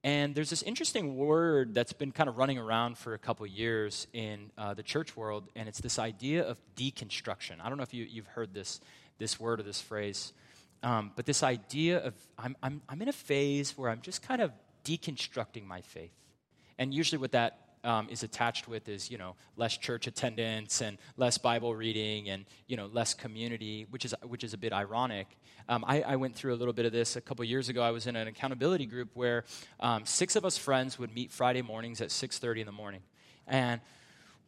And 0.02 0.34
there's 0.34 0.50
this 0.50 0.62
interesting 0.62 1.16
word 1.16 1.74
that's 1.74 1.94
been 1.94 2.12
kind 2.12 2.28
of 2.28 2.36
running 2.36 2.58
around 2.58 2.98
for 2.98 3.14
a 3.14 3.18
couple 3.18 3.46
years 3.46 4.06
in 4.12 4.50
uh, 4.58 4.74
the 4.74 4.82
church 4.82 5.16
world, 5.16 5.48
and 5.56 5.66
it's 5.66 5.80
this 5.80 5.98
idea 5.98 6.46
of 6.46 6.60
deconstruction. 6.76 7.56
I 7.62 7.70
don't 7.70 7.78
know 7.78 7.84
if 7.84 7.94
you, 7.94 8.04
you've 8.04 8.26
heard 8.26 8.52
this, 8.52 8.80
this 9.18 9.40
word 9.40 9.60
or 9.60 9.62
this 9.62 9.80
phrase, 9.80 10.34
um, 10.84 11.12
but 11.16 11.24
this 11.24 11.42
idea 11.42 11.98
of 11.98 12.14
I'm, 12.38 12.56
I'm, 12.62 12.82
I'm 12.88 13.00
in 13.00 13.08
a 13.08 13.12
phase 13.12 13.76
where 13.76 13.90
I'm 13.90 14.02
just 14.02 14.22
kind 14.22 14.42
of 14.42 14.52
deconstructing 14.84 15.66
my 15.66 15.80
faith. 15.80 16.12
And 16.78 16.92
usually, 16.92 17.18
what 17.18 17.32
that 17.32 17.58
um, 17.84 18.08
is 18.10 18.22
attached 18.22 18.68
with 18.68 18.88
is 18.88 19.10
you 19.10 19.16
know 19.16 19.34
less 19.56 19.76
church 19.76 20.06
attendance 20.06 20.82
and 20.82 20.98
less 21.16 21.38
Bible 21.38 21.74
reading 21.74 22.28
and 22.28 22.44
you 22.66 22.76
know 22.76 22.86
less 22.86 23.14
community, 23.14 23.86
which 23.90 24.04
is 24.04 24.14
which 24.22 24.44
is 24.44 24.52
a 24.52 24.58
bit 24.58 24.72
ironic. 24.72 25.26
Um, 25.66 25.82
I, 25.88 26.02
I, 26.02 26.16
went 26.16 26.36
through 26.36 26.52
a 26.52 26.56
little 26.56 26.74
bit 26.74 26.84
of 26.84 26.92
this 26.92 27.16
a 27.16 27.22
couple 27.22 27.42
years 27.46 27.70
ago. 27.70 27.82
I 27.82 27.90
was 27.90 28.06
in 28.06 28.16
an 28.16 28.28
accountability 28.28 28.84
group 28.84 29.08
where 29.14 29.44
um, 29.80 30.04
six 30.04 30.36
of 30.36 30.44
us 30.44 30.58
friends 30.58 30.98
would 30.98 31.14
meet 31.14 31.32
Friday 31.32 31.62
mornings 31.62 32.02
at 32.02 32.10
six 32.10 32.38
thirty 32.38 32.60
in 32.60 32.66
the 32.66 32.72
morning, 32.72 33.00
and 33.46 33.80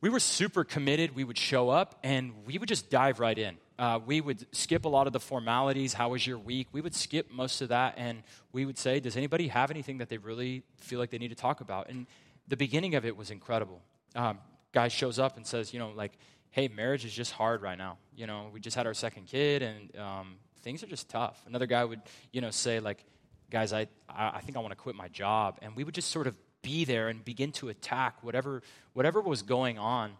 we 0.02 0.10
were 0.10 0.20
super 0.20 0.64
committed. 0.64 1.14
We 1.16 1.24
would 1.24 1.38
show 1.38 1.70
up 1.70 1.98
and 2.02 2.32
we 2.44 2.58
would 2.58 2.68
just 2.68 2.90
dive 2.90 3.20
right 3.20 3.38
in. 3.38 3.56
Uh, 3.78 4.00
we 4.04 4.20
would 4.20 4.46
skip 4.54 4.84
a 4.84 4.88
lot 4.88 5.06
of 5.06 5.12
the 5.12 5.20
formalities. 5.20 5.92
How 5.92 6.10
was 6.10 6.26
your 6.26 6.38
week? 6.38 6.68
We 6.72 6.80
would 6.80 6.94
skip 6.94 7.30
most 7.30 7.60
of 7.60 7.68
that, 7.68 7.94
and 7.98 8.22
we 8.52 8.64
would 8.64 8.78
say, 8.78 9.00
"Does 9.00 9.16
anybody 9.16 9.48
have 9.48 9.70
anything 9.70 9.98
that 9.98 10.08
they 10.08 10.18
really 10.18 10.62
feel 10.78 10.98
like 10.98 11.10
they 11.10 11.18
need 11.18 11.28
to 11.28 11.34
talk 11.34 11.60
about?" 11.60 11.90
And 11.90 12.06
the 12.48 12.56
beginning 12.56 12.94
of 12.94 13.04
it 13.04 13.16
was 13.16 13.30
incredible. 13.30 13.82
Um, 14.14 14.38
guy 14.72 14.88
shows 14.88 15.18
up 15.18 15.36
and 15.36 15.46
says, 15.46 15.72
you 15.72 15.78
know, 15.78 15.90
like, 15.94 16.12
hey, 16.50 16.68
marriage 16.68 17.04
is 17.04 17.12
just 17.12 17.32
hard 17.32 17.62
right 17.62 17.78
now. 17.78 17.98
You 18.14 18.26
know, 18.26 18.50
we 18.52 18.60
just 18.60 18.76
had 18.76 18.86
our 18.86 18.94
second 18.94 19.26
kid 19.26 19.62
and 19.62 19.96
um, 19.98 20.36
things 20.62 20.82
are 20.82 20.86
just 20.86 21.08
tough. 21.08 21.42
Another 21.46 21.66
guy 21.66 21.84
would, 21.84 22.00
you 22.32 22.40
know, 22.40 22.50
say, 22.50 22.80
like, 22.80 23.04
guys, 23.50 23.72
I, 23.72 23.86
I 24.08 24.40
think 24.40 24.56
I 24.56 24.60
want 24.60 24.72
to 24.72 24.76
quit 24.76 24.94
my 24.94 25.08
job. 25.08 25.58
And 25.62 25.74
we 25.74 25.84
would 25.84 25.94
just 25.94 26.10
sort 26.10 26.26
of 26.26 26.36
be 26.62 26.84
there 26.84 27.08
and 27.08 27.24
begin 27.24 27.52
to 27.52 27.68
attack 27.68 28.22
whatever, 28.22 28.62
whatever 28.92 29.20
was 29.20 29.42
going 29.42 29.78
on. 29.78 30.12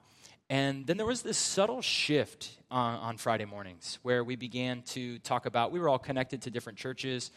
And 0.49 0.87
then 0.87 0.97
there 0.97 1.07
was 1.07 1.23
this 1.23 1.39
subtle 1.39 1.83
shift 1.83 2.51
on, 2.71 2.99
on 2.99 3.17
Friday 3.17 3.45
mornings 3.45 3.99
where 4.03 4.23
we 4.23 4.37
began 4.37 4.83
to 4.83 5.19
talk 5.21 5.47
about, 5.47 5.73
we 5.73 5.81
were 5.81 5.89
all 5.89 5.99
connected 5.99 6.43
to 6.43 6.51
different 6.51 6.79
churches 6.79 7.31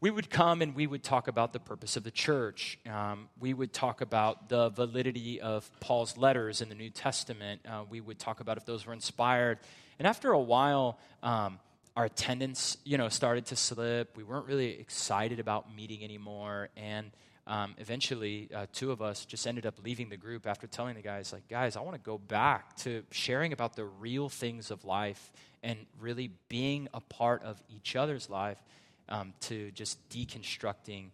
we 0.00 0.10
would 0.10 0.30
come 0.30 0.62
and 0.62 0.74
we 0.74 0.86
would 0.86 1.02
talk 1.02 1.28
about 1.28 1.52
the 1.52 1.60
purpose 1.60 1.96
of 1.96 2.04
the 2.04 2.10
church. 2.10 2.78
Um, 2.90 3.28
we 3.38 3.52
would 3.52 3.72
talk 3.72 4.00
about 4.00 4.48
the 4.48 4.70
validity 4.70 5.40
of 5.40 5.70
Paul's 5.80 6.16
letters 6.16 6.62
in 6.62 6.70
the 6.70 6.74
New 6.74 6.88
Testament. 6.88 7.60
Uh, 7.68 7.84
we 7.88 8.00
would 8.00 8.18
talk 8.18 8.40
about 8.40 8.56
if 8.56 8.64
those 8.64 8.86
were 8.86 8.94
inspired. 8.94 9.58
And 9.98 10.08
after 10.08 10.32
a 10.32 10.40
while, 10.40 10.98
um, 11.22 11.58
our 11.96 12.06
attendance, 12.06 12.78
you 12.84 12.96
know, 12.96 13.10
started 13.10 13.44
to 13.46 13.56
slip. 13.56 14.16
We 14.16 14.22
weren't 14.22 14.46
really 14.46 14.80
excited 14.80 15.38
about 15.38 15.74
meeting 15.74 16.02
anymore, 16.02 16.70
and 16.76 17.10
um, 17.50 17.74
eventually, 17.78 18.48
uh, 18.54 18.66
two 18.72 18.92
of 18.92 19.02
us 19.02 19.24
just 19.24 19.44
ended 19.44 19.66
up 19.66 19.74
leaving 19.82 20.08
the 20.08 20.16
group 20.16 20.46
after 20.46 20.68
telling 20.68 20.94
the 20.94 21.02
guys, 21.02 21.32
like, 21.32 21.48
guys, 21.48 21.76
I 21.76 21.80
want 21.80 21.96
to 21.96 22.00
go 22.00 22.16
back 22.16 22.76
to 22.78 23.02
sharing 23.10 23.52
about 23.52 23.74
the 23.74 23.84
real 23.84 24.28
things 24.28 24.70
of 24.70 24.84
life 24.84 25.32
and 25.60 25.76
really 25.98 26.30
being 26.48 26.86
a 26.94 27.00
part 27.00 27.42
of 27.42 27.60
each 27.68 27.96
other's 27.96 28.30
life 28.30 28.62
um, 29.08 29.34
to 29.40 29.72
just 29.72 29.98
deconstructing 30.10 31.06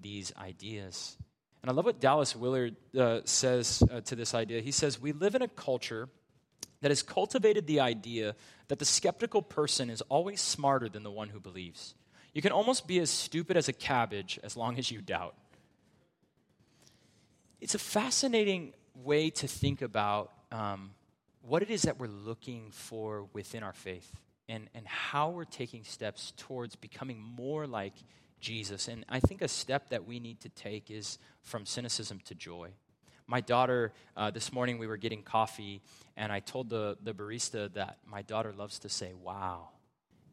these 0.00 0.32
ideas. 0.36 1.16
And 1.62 1.70
I 1.70 1.74
love 1.74 1.84
what 1.84 2.00
Dallas 2.00 2.34
Willard 2.34 2.74
uh, 2.98 3.20
says 3.24 3.80
uh, 3.88 4.00
to 4.00 4.16
this 4.16 4.34
idea. 4.34 4.62
He 4.62 4.72
says, 4.72 5.00
We 5.00 5.12
live 5.12 5.36
in 5.36 5.42
a 5.42 5.48
culture 5.48 6.08
that 6.80 6.90
has 6.90 7.04
cultivated 7.04 7.68
the 7.68 7.78
idea 7.78 8.34
that 8.66 8.80
the 8.80 8.84
skeptical 8.84 9.42
person 9.42 9.90
is 9.90 10.00
always 10.02 10.40
smarter 10.40 10.88
than 10.88 11.04
the 11.04 11.12
one 11.12 11.28
who 11.28 11.38
believes. 11.38 11.94
You 12.32 12.42
can 12.42 12.50
almost 12.50 12.88
be 12.88 12.98
as 12.98 13.10
stupid 13.10 13.56
as 13.56 13.68
a 13.68 13.72
cabbage 13.72 14.40
as 14.42 14.56
long 14.56 14.76
as 14.76 14.90
you 14.90 15.00
doubt. 15.00 15.36
It's 17.64 17.74
a 17.74 17.78
fascinating 17.78 18.74
way 18.94 19.30
to 19.30 19.48
think 19.48 19.80
about 19.80 20.32
um, 20.52 20.90
what 21.40 21.62
it 21.62 21.70
is 21.70 21.80
that 21.84 21.98
we're 21.98 22.08
looking 22.08 22.70
for 22.70 23.26
within 23.32 23.62
our 23.62 23.72
faith 23.72 24.12
and, 24.50 24.68
and 24.74 24.86
how 24.86 25.30
we're 25.30 25.44
taking 25.44 25.82
steps 25.82 26.34
towards 26.36 26.76
becoming 26.76 27.22
more 27.22 27.66
like 27.66 27.94
Jesus. 28.38 28.86
And 28.86 29.06
I 29.08 29.18
think 29.18 29.40
a 29.40 29.48
step 29.48 29.88
that 29.88 30.06
we 30.06 30.20
need 30.20 30.40
to 30.40 30.50
take 30.50 30.90
is 30.90 31.16
from 31.40 31.64
cynicism 31.64 32.20
to 32.26 32.34
joy. 32.34 32.68
My 33.26 33.40
daughter, 33.40 33.94
uh, 34.14 34.30
this 34.30 34.52
morning 34.52 34.76
we 34.76 34.86
were 34.86 34.98
getting 34.98 35.22
coffee, 35.22 35.80
and 36.18 36.30
I 36.30 36.40
told 36.40 36.68
the, 36.68 36.98
the 37.02 37.14
barista 37.14 37.72
that 37.72 37.96
my 38.04 38.20
daughter 38.20 38.52
loves 38.52 38.78
to 38.80 38.90
say, 38.90 39.14
wow. 39.14 39.70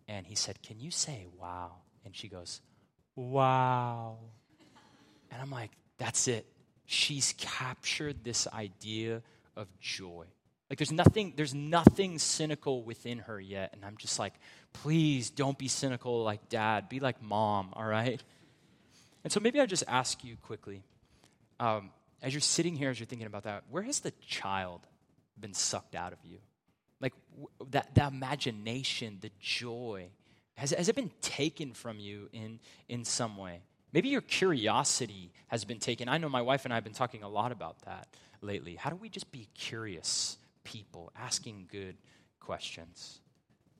And 0.05 0.27
he 0.27 0.35
said, 0.35 0.61
Can 0.61 0.81
you 0.81 0.91
say 0.91 1.27
wow? 1.39 1.75
And 2.03 2.13
she 2.13 2.27
goes, 2.27 2.59
wow. 3.15 4.17
And 5.31 5.41
I'm 5.41 5.49
like, 5.49 5.71
That's 5.97 6.27
it. 6.27 6.45
She's 6.93 7.33
captured 7.37 8.21
this 8.25 8.49
idea 8.49 9.21
of 9.55 9.67
joy. 9.79 10.25
Like 10.69 10.77
there's 10.77 10.91
nothing, 10.91 11.31
there's 11.37 11.53
nothing 11.53 12.19
cynical 12.19 12.83
within 12.83 13.19
her 13.19 13.39
yet. 13.39 13.69
And 13.71 13.85
I'm 13.85 13.95
just 13.95 14.19
like, 14.19 14.33
please 14.73 15.29
don't 15.29 15.57
be 15.57 15.69
cynical 15.69 16.21
like 16.21 16.49
dad. 16.49 16.89
Be 16.89 16.99
like 16.99 17.21
mom, 17.21 17.69
all 17.77 17.85
right? 17.85 18.21
And 19.23 19.31
so 19.31 19.39
maybe 19.39 19.61
I 19.61 19.67
just 19.67 19.85
ask 19.87 20.21
you 20.25 20.35
quickly, 20.41 20.83
um, 21.61 21.91
as 22.21 22.33
you're 22.33 22.41
sitting 22.41 22.75
here, 22.75 22.89
as 22.89 22.99
you're 22.99 23.07
thinking 23.07 23.25
about 23.25 23.43
that, 23.43 23.63
where 23.69 23.83
has 23.83 24.01
the 24.01 24.11
child 24.27 24.81
been 25.39 25.53
sucked 25.53 25.95
out 25.95 26.11
of 26.11 26.19
you? 26.25 26.39
Like 26.99 27.13
that, 27.69 27.95
that 27.95 28.11
imagination, 28.11 29.19
the 29.21 29.31
joy, 29.39 30.09
has, 30.55 30.71
has 30.71 30.89
it 30.89 30.95
been 30.95 31.11
taken 31.21 31.71
from 31.71 32.01
you 32.01 32.27
in, 32.33 32.59
in 32.89 33.05
some 33.05 33.37
way? 33.37 33.61
Maybe 33.93 34.09
your 34.09 34.21
curiosity 34.21 35.31
has 35.47 35.65
been 35.65 35.79
taken. 35.79 36.07
I 36.07 36.17
know 36.17 36.29
my 36.29 36.41
wife 36.41 36.65
and 36.65 36.73
I 36.73 36.77
have 36.77 36.83
been 36.83 36.93
talking 36.93 37.23
a 37.23 37.29
lot 37.29 37.51
about 37.51 37.81
that 37.81 38.07
lately. 38.41 38.75
How 38.75 38.89
do 38.89 38.95
we 38.95 39.09
just 39.09 39.31
be 39.31 39.47
curious 39.53 40.37
people, 40.63 41.11
asking 41.15 41.67
good 41.71 41.97
questions. 42.39 43.19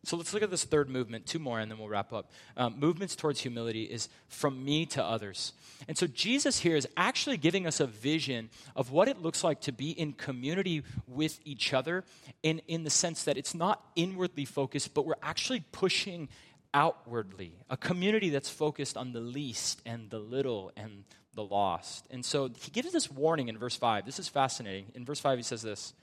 So 0.03 0.17
let's 0.17 0.33
look 0.33 0.41
at 0.41 0.49
this 0.49 0.63
third 0.63 0.89
movement, 0.89 1.27
two 1.27 1.37
more, 1.37 1.59
and 1.59 1.69
then 1.69 1.77
we'll 1.77 1.87
wrap 1.87 2.11
up. 2.11 2.31
Um, 2.57 2.79
movements 2.79 3.15
towards 3.15 3.41
humility 3.41 3.83
is 3.83 4.09
from 4.29 4.65
me 4.65 4.87
to 4.87 5.03
others. 5.03 5.53
And 5.87 5.95
so 5.95 6.07
Jesus 6.07 6.59
here 6.59 6.75
is 6.75 6.87
actually 6.97 7.37
giving 7.37 7.67
us 7.67 7.79
a 7.79 7.85
vision 7.85 8.49
of 8.75 8.89
what 8.89 9.07
it 9.07 9.21
looks 9.21 9.43
like 9.43 9.61
to 9.61 9.71
be 9.71 9.91
in 9.91 10.13
community 10.13 10.83
with 11.05 11.39
each 11.45 11.71
other, 11.71 12.03
in, 12.41 12.61
in 12.67 12.83
the 12.83 12.89
sense 12.89 13.23
that 13.25 13.37
it's 13.37 13.53
not 13.53 13.83
inwardly 13.95 14.45
focused, 14.45 14.95
but 14.95 15.05
we're 15.05 15.13
actually 15.21 15.63
pushing 15.71 16.29
outwardly. 16.73 17.53
A 17.69 17.77
community 17.77 18.29
that's 18.29 18.49
focused 18.49 18.97
on 18.97 19.11
the 19.11 19.19
least 19.19 19.81
and 19.85 20.09
the 20.09 20.19
little 20.19 20.71
and 20.75 21.03
the 21.33 21.43
lost. 21.43 22.05
And 22.11 22.23
so 22.25 22.49
he 22.59 22.71
gives 22.71 22.91
this 22.91 23.09
warning 23.09 23.47
in 23.47 23.57
verse 23.57 23.75
5. 23.75 24.05
This 24.05 24.19
is 24.19 24.27
fascinating. 24.27 24.85
In 24.95 25.05
verse 25.05 25.19
5, 25.19 25.39
he 25.39 25.43
says 25.43 25.61
this 25.61 25.93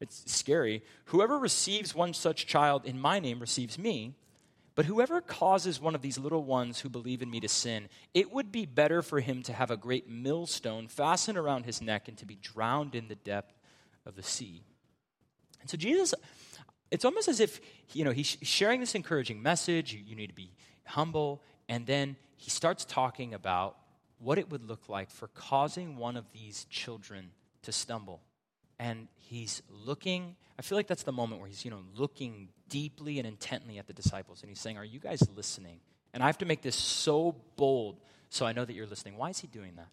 it's 0.00 0.32
scary. 0.32 0.82
Whoever 1.06 1.38
receives 1.38 1.94
one 1.94 2.14
such 2.14 2.46
child 2.46 2.86
in 2.86 2.98
my 2.98 3.20
name 3.20 3.38
receives 3.38 3.78
me, 3.78 4.14
But 4.74 4.86
whoever 4.86 5.20
causes 5.20 5.80
one 5.80 5.94
of 5.94 6.00
these 6.00 6.16
little 6.16 6.42
ones 6.42 6.80
who 6.80 6.88
believe 6.88 7.20
in 7.20 7.30
me 7.30 7.40
to 7.40 7.48
sin, 7.48 7.88
it 8.14 8.32
would 8.32 8.50
be 8.50 8.64
better 8.64 9.02
for 9.02 9.20
him 9.20 9.42
to 9.42 9.52
have 9.52 9.70
a 9.70 9.76
great 9.76 10.08
millstone 10.08 10.88
fastened 10.88 11.36
around 11.36 11.66
his 11.66 11.82
neck 11.82 12.08
and 12.08 12.16
to 12.18 12.24
be 12.24 12.36
drowned 12.36 12.94
in 12.94 13.08
the 13.08 13.16
depth 13.16 13.52
of 14.06 14.16
the 14.16 14.22
sea. 14.22 14.62
And 15.60 15.68
so 15.68 15.76
Jesus, 15.76 16.14
it's 16.90 17.04
almost 17.04 17.28
as 17.28 17.40
if, 17.40 17.60
you 17.92 18.04
know, 18.04 18.10
he's 18.10 18.36
sharing 18.42 18.80
this 18.80 18.94
encouraging 18.94 19.42
message. 19.42 19.92
You, 19.92 20.00
you 20.04 20.16
need 20.16 20.28
to 20.28 20.34
be 20.34 20.52
humble. 20.84 21.42
And 21.68 21.86
then 21.86 22.16
he 22.36 22.50
starts 22.50 22.84
talking 22.84 23.34
about 23.34 23.76
what 24.18 24.38
it 24.38 24.50
would 24.50 24.64
look 24.64 24.88
like 24.88 25.10
for 25.10 25.28
causing 25.28 25.96
one 25.96 26.16
of 26.16 26.24
these 26.32 26.66
children 26.68 27.30
to 27.62 27.72
stumble. 27.72 28.20
And 28.78 29.08
he's 29.16 29.62
looking, 29.68 30.36
I 30.58 30.62
feel 30.62 30.76
like 30.76 30.86
that's 30.86 31.02
the 31.02 31.12
moment 31.12 31.40
where 31.40 31.48
he's, 31.48 31.64
you 31.64 31.70
know, 31.70 31.82
looking 31.96 32.48
deeply 32.68 33.18
and 33.18 33.26
intently 33.26 33.78
at 33.78 33.86
the 33.86 33.92
disciples. 33.92 34.42
And 34.42 34.48
he's 34.48 34.60
saying, 34.60 34.78
Are 34.78 34.84
you 34.84 34.98
guys 34.98 35.22
listening? 35.36 35.80
And 36.12 36.22
I 36.22 36.26
have 36.26 36.38
to 36.38 36.46
make 36.46 36.62
this 36.62 36.76
so 36.76 37.36
bold 37.56 38.00
so 38.30 38.46
I 38.46 38.52
know 38.52 38.64
that 38.64 38.72
you're 38.72 38.86
listening. 38.86 39.16
Why 39.16 39.30
is 39.30 39.38
he 39.38 39.46
doing 39.46 39.76
that? 39.76 39.88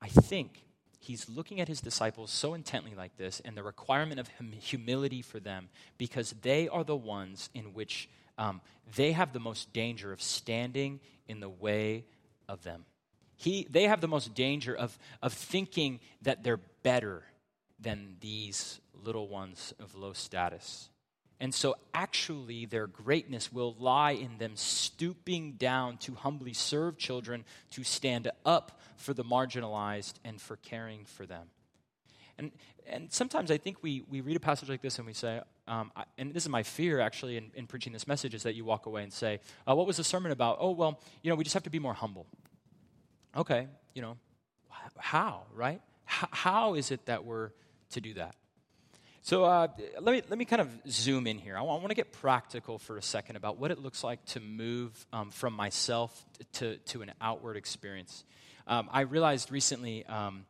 I 0.00 0.08
think 0.08 0.64
he's 1.02 1.28
looking 1.28 1.60
at 1.60 1.68
his 1.68 1.80
disciples 1.80 2.30
so 2.30 2.54
intently 2.54 2.94
like 2.94 3.16
this 3.16 3.40
and 3.44 3.56
the 3.56 3.62
requirement 3.62 4.20
of 4.20 4.28
hum- 4.38 4.52
humility 4.52 5.20
for 5.20 5.40
them 5.40 5.68
because 5.98 6.34
they 6.42 6.68
are 6.68 6.84
the 6.84 6.96
ones 6.96 7.50
in 7.54 7.74
which 7.74 8.08
um, 8.38 8.60
they 8.96 9.12
have 9.12 9.32
the 9.32 9.40
most 9.40 9.72
danger 9.72 10.12
of 10.12 10.22
standing 10.22 11.00
in 11.26 11.40
the 11.40 11.48
way 11.48 12.04
of 12.48 12.62
them. 12.62 12.84
He, 13.36 13.66
they 13.68 13.84
have 13.84 14.00
the 14.00 14.08
most 14.08 14.34
danger 14.34 14.74
of, 14.74 14.96
of 15.20 15.32
thinking 15.32 15.98
that 16.22 16.44
they're 16.44 16.60
better 16.82 17.24
than 17.80 18.16
these 18.20 18.80
little 18.94 19.28
ones 19.28 19.74
of 19.80 19.96
low 19.96 20.12
status. 20.12 20.88
And 21.40 21.52
so, 21.52 21.74
actually, 21.92 22.66
their 22.66 22.86
greatness 22.86 23.52
will 23.52 23.74
lie 23.78 24.12
in 24.12 24.38
them 24.38 24.52
stooping 24.54 25.52
down 25.52 25.96
to 25.98 26.14
humbly 26.14 26.52
serve 26.52 26.98
children, 26.98 27.44
to 27.72 27.82
stand 27.82 28.30
up 28.46 28.80
for 28.96 29.12
the 29.12 29.24
marginalized, 29.24 30.14
and 30.24 30.40
for 30.40 30.56
caring 30.56 31.04
for 31.04 31.26
them. 31.26 31.48
And, 32.38 32.52
and 32.86 33.12
sometimes 33.12 33.50
I 33.50 33.58
think 33.58 33.82
we, 33.82 34.02
we 34.08 34.20
read 34.20 34.36
a 34.36 34.40
passage 34.40 34.68
like 34.68 34.82
this 34.82 34.98
and 34.98 35.06
we 35.06 35.12
say, 35.12 35.40
um, 35.68 35.92
I, 35.94 36.04
and 36.18 36.32
this 36.32 36.44
is 36.44 36.48
my 36.48 36.62
fear 36.62 37.00
actually 37.00 37.36
in, 37.36 37.50
in, 37.54 37.66
preaching 37.66 37.92
this 37.92 38.06
message, 38.06 38.34
is 38.34 38.42
that 38.44 38.54
you 38.54 38.64
walk 38.64 38.86
away 38.86 39.02
and 39.02 39.12
say, 39.12 39.40
uh, 39.68 39.74
What 39.74 39.86
was 39.86 39.96
the 39.96 40.04
sermon 40.04 40.32
about? 40.32 40.58
Oh, 40.60 40.70
well, 40.70 41.00
you 41.22 41.30
know, 41.30 41.36
we 41.36 41.44
just 41.44 41.54
have 41.54 41.62
to 41.64 41.70
be 41.70 41.78
more 41.78 41.94
humble. 41.94 42.26
Okay, 43.36 43.68
you 43.94 44.02
know, 44.02 44.16
how, 44.98 45.42
right? 45.54 45.80
H- 46.08 46.28
how 46.30 46.74
is 46.74 46.90
it 46.90 47.06
that 47.06 47.24
we're 47.24 47.50
to 47.90 48.00
do 48.00 48.14
that? 48.14 48.34
So 49.24 49.44
uh, 49.44 49.68
let, 50.00 50.12
me, 50.12 50.22
let 50.28 50.36
me 50.36 50.44
kind 50.44 50.60
of 50.60 50.68
zoom 50.88 51.28
in 51.28 51.38
here. 51.38 51.56
I 51.56 51.60
want, 51.60 51.78
I 51.78 51.80
want, 51.82 51.90
to 51.90 51.94
get 51.94 52.10
practical 52.10 52.80
for 52.80 52.96
a 52.96 53.02
second 53.02 53.36
about 53.36 53.56
what 53.56 53.70
it 53.70 53.78
looks 53.78 54.02
like 54.02 54.24
to 54.26 54.40
move 54.40 55.06
um, 55.12 55.30
from 55.30 55.54
myself 55.54 56.24
to, 56.54 56.78
to 56.78 57.02
an 57.02 57.12
outward 57.20 57.56
experience. 57.56 58.24
Um, 58.66 58.88
I 58.92 59.02
realized 59.02 59.52
recently 59.52 60.04
um, 60.06 60.44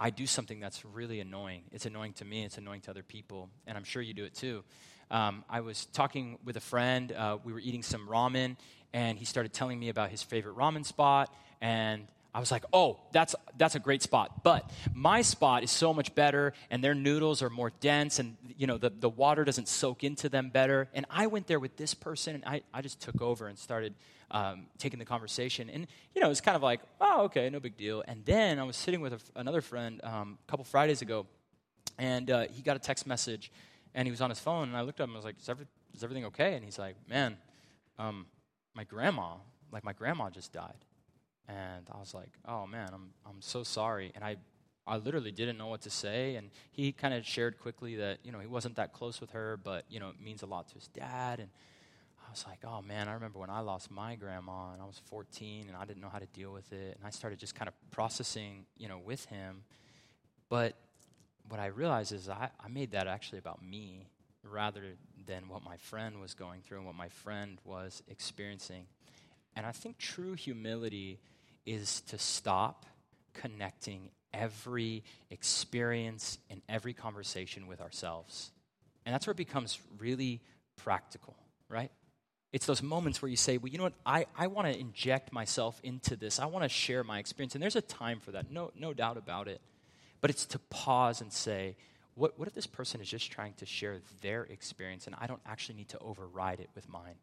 I 0.00 0.08
do 0.08 0.26
something 0.26 0.58
that's 0.58 0.86
really 0.86 1.20
annoying. 1.20 1.64
It's 1.70 1.84
annoying 1.84 2.14
to 2.14 2.24
me, 2.24 2.46
it's 2.46 2.56
annoying 2.56 2.80
to 2.82 2.90
other 2.90 3.02
people, 3.02 3.50
and 3.66 3.76
I'm 3.76 3.84
sure 3.84 4.00
you 4.00 4.14
do 4.14 4.24
it 4.24 4.34
too. 4.34 4.64
Um, 5.10 5.44
I 5.50 5.60
was 5.60 5.84
talking 5.92 6.38
with 6.46 6.56
a 6.56 6.60
friend, 6.60 7.12
uh, 7.12 7.36
we 7.44 7.52
were 7.52 7.60
eating 7.60 7.82
some 7.82 8.08
ramen, 8.08 8.56
and 8.94 9.18
he 9.18 9.26
started 9.26 9.52
telling 9.52 9.78
me 9.78 9.90
about 9.90 10.08
his 10.08 10.22
favorite 10.22 10.56
ramen 10.56 10.86
spot, 10.86 11.34
and 11.60 12.08
I 12.34 12.40
was 12.40 12.50
like, 12.50 12.64
oh, 12.72 13.00
that's, 13.12 13.34
that's 13.56 13.74
a 13.74 13.80
great 13.80 14.02
spot. 14.02 14.44
But 14.44 14.70
my 14.92 15.22
spot 15.22 15.62
is 15.62 15.70
so 15.70 15.94
much 15.94 16.14
better, 16.14 16.52
and 16.70 16.84
their 16.84 16.94
noodles 16.94 17.42
are 17.42 17.50
more 17.50 17.70
dense, 17.80 18.18
and 18.18 18.36
you 18.56 18.66
know, 18.66 18.76
the, 18.76 18.90
the 18.90 19.08
water 19.08 19.44
doesn't 19.44 19.66
soak 19.66 20.04
into 20.04 20.28
them 20.28 20.50
better. 20.50 20.88
And 20.92 21.06
I 21.10 21.26
went 21.26 21.46
there 21.46 21.58
with 21.58 21.76
this 21.76 21.94
person, 21.94 22.34
and 22.34 22.44
I, 22.44 22.62
I 22.72 22.82
just 22.82 23.00
took 23.00 23.22
over 23.22 23.48
and 23.48 23.58
started 23.58 23.94
um, 24.30 24.66
taking 24.76 24.98
the 24.98 25.04
conversation. 25.04 25.70
And, 25.70 25.86
you 26.14 26.20
know, 26.20 26.30
it's 26.30 26.42
kind 26.42 26.54
of 26.54 26.62
like, 26.62 26.80
oh, 27.00 27.24
okay, 27.24 27.48
no 27.48 27.60
big 27.60 27.76
deal. 27.76 28.04
And 28.06 28.24
then 28.24 28.58
I 28.58 28.64
was 28.64 28.76
sitting 28.76 29.00
with 29.00 29.14
a, 29.14 29.20
another 29.36 29.62
friend 29.62 30.00
um, 30.04 30.38
a 30.46 30.50
couple 30.50 30.64
Fridays 30.64 31.02
ago, 31.02 31.26
and 31.98 32.30
uh, 32.30 32.46
he 32.52 32.62
got 32.62 32.76
a 32.76 32.80
text 32.80 33.06
message, 33.06 33.50
and 33.94 34.06
he 34.06 34.10
was 34.10 34.20
on 34.20 34.28
his 34.30 34.38
phone, 34.38 34.68
and 34.68 34.76
I 34.76 34.82
looked 34.82 35.00
at 35.00 35.04
him, 35.04 35.10
and 35.10 35.16
I 35.16 35.18
was 35.18 35.24
like, 35.24 35.40
is, 35.40 35.48
every, 35.48 35.66
is 35.94 36.04
everything 36.04 36.26
okay? 36.26 36.54
And 36.54 36.64
he's 36.64 36.78
like, 36.78 36.96
man, 37.08 37.38
um, 37.98 38.26
my 38.74 38.84
grandma, 38.84 39.36
like 39.72 39.82
my 39.82 39.94
grandma 39.94 40.28
just 40.30 40.52
died. 40.52 40.76
And 41.48 41.88
I 41.92 41.98
was 41.98 42.14
like, 42.14 42.30
oh 42.46 42.66
man, 42.66 42.90
I'm, 42.92 43.10
I'm 43.26 43.40
so 43.40 43.62
sorry. 43.62 44.12
And 44.14 44.22
I, 44.22 44.36
I 44.86 44.98
literally 44.98 45.32
didn't 45.32 45.56
know 45.56 45.68
what 45.68 45.82
to 45.82 45.90
say. 45.90 46.36
And 46.36 46.50
he 46.72 46.92
kind 46.92 47.14
of 47.14 47.26
shared 47.26 47.58
quickly 47.58 47.96
that, 47.96 48.18
you 48.22 48.32
know, 48.32 48.38
he 48.38 48.46
wasn't 48.46 48.76
that 48.76 48.92
close 48.92 49.20
with 49.20 49.30
her, 49.30 49.58
but, 49.62 49.84
you 49.88 49.98
know, 49.98 50.10
it 50.10 50.20
means 50.22 50.42
a 50.42 50.46
lot 50.46 50.68
to 50.68 50.74
his 50.74 50.88
dad. 50.88 51.40
And 51.40 51.48
I 52.26 52.30
was 52.30 52.44
like, 52.46 52.58
oh 52.64 52.82
man, 52.82 53.08
I 53.08 53.14
remember 53.14 53.38
when 53.38 53.48
I 53.48 53.60
lost 53.60 53.90
my 53.90 54.14
grandma 54.14 54.72
and 54.72 54.82
I 54.82 54.84
was 54.84 55.00
14 55.06 55.66
and 55.68 55.76
I 55.76 55.86
didn't 55.86 56.02
know 56.02 56.10
how 56.10 56.18
to 56.18 56.26
deal 56.26 56.52
with 56.52 56.70
it. 56.72 56.96
And 56.96 57.06
I 57.06 57.10
started 57.10 57.38
just 57.38 57.54
kind 57.54 57.68
of 57.68 57.74
processing, 57.90 58.66
you 58.76 58.88
know, 58.88 58.98
with 58.98 59.24
him. 59.26 59.62
But 60.50 60.76
what 61.48 61.60
I 61.60 61.66
realized 61.66 62.12
is 62.12 62.28
I, 62.28 62.50
I 62.62 62.68
made 62.68 62.90
that 62.92 63.06
actually 63.06 63.38
about 63.38 63.62
me 63.62 64.08
rather 64.42 64.82
than 65.26 65.48
what 65.48 65.64
my 65.64 65.76
friend 65.76 66.20
was 66.20 66.34
going 66.34 66.60
through 66.60 66.78
and 66.78 66.86
what 66.86 66.94
my 66.94 67.08
friend 67.08 67.58
was 67.64 68.02
experiencing. 68.08 68.84
And 69.56 69.66
I 69.66 69.72
think 69.72 69.98
true 69.98 70.34
humility 70.34 71.18
is 71.68 72.00
to 72.02 72.18
stop 72.18 72.86
connecting 73.34 74.10
every 74.32 75.04
experience 75.30 76.38
and 76.50 76.60
every 76.68 76.92
conversation 76.92 77.66
with 77.66 77.80
ourselves. 77.80 78.50
And 79.06 79.14
that's 79.14 79.26
where 79.26 79.32
it 79.32 79.36
becomes 79.36 79.78
really 79.98 80.40
practical, 80.76 81.36
right? 81.68 81.90
It's 82.52 82.66
those 82.66 82.82
moments 82.82 83.20
where 83.20 83.28
you 83.28 83.36
say, 83.36 83.58
well, 83.58 83.68
you 83.68 83.78
know 83.78 83.84
what, 83.84 83.94
I, 84.06 84.26
I 84.36 84.46
want 84.46 84.68
to 84.68 84.78
inject 84.78 85.32
myself 85.32 85.80
into 85.82 86.16
this. 86.16 86.38
I 86.38 86.46
want 86.46 86.62
to 86.62 86.68
share 86.68 87.04
my 87.04 87.18
experience. 87.18 87.54
And 87.54 87.62
there's 87.62 87.76
a 87.76 87.82
time 87.82 88.20
for 88.20 88.32
that, 88.32 88.50
no, 88.50 88.70
no 88.78 88.94
doubt 88.94 89.16
about 89.16 89.48
it. 89.48 89.60
But 90.20 90.30
it's 90.30 90.46
to 90.46 90.58
pause 90.58 91.20
and 91.20 91.32
say, 91.32 91.76
what, 92.14 92.38
what 92.38 92.48
if 92.48 92.54
this 92.54 92.66
person 92.66 93.00
is 93.00 93.08
just 93.08 93.30
trying 93.30 93.54
to 93.54 93.66
share 93.66 93.98
their 94.22 94.44
experience 94.44 95.06
and 95.06 95.14
I 95.20 95.26
don't 95.26 95.42
actually 95.46 95.76
need 95.76 95.90
to 95.90 95.98
override 96.00 96.60
it 96.60 96.70
with 96.74 96.88
mine? 96.88 97.14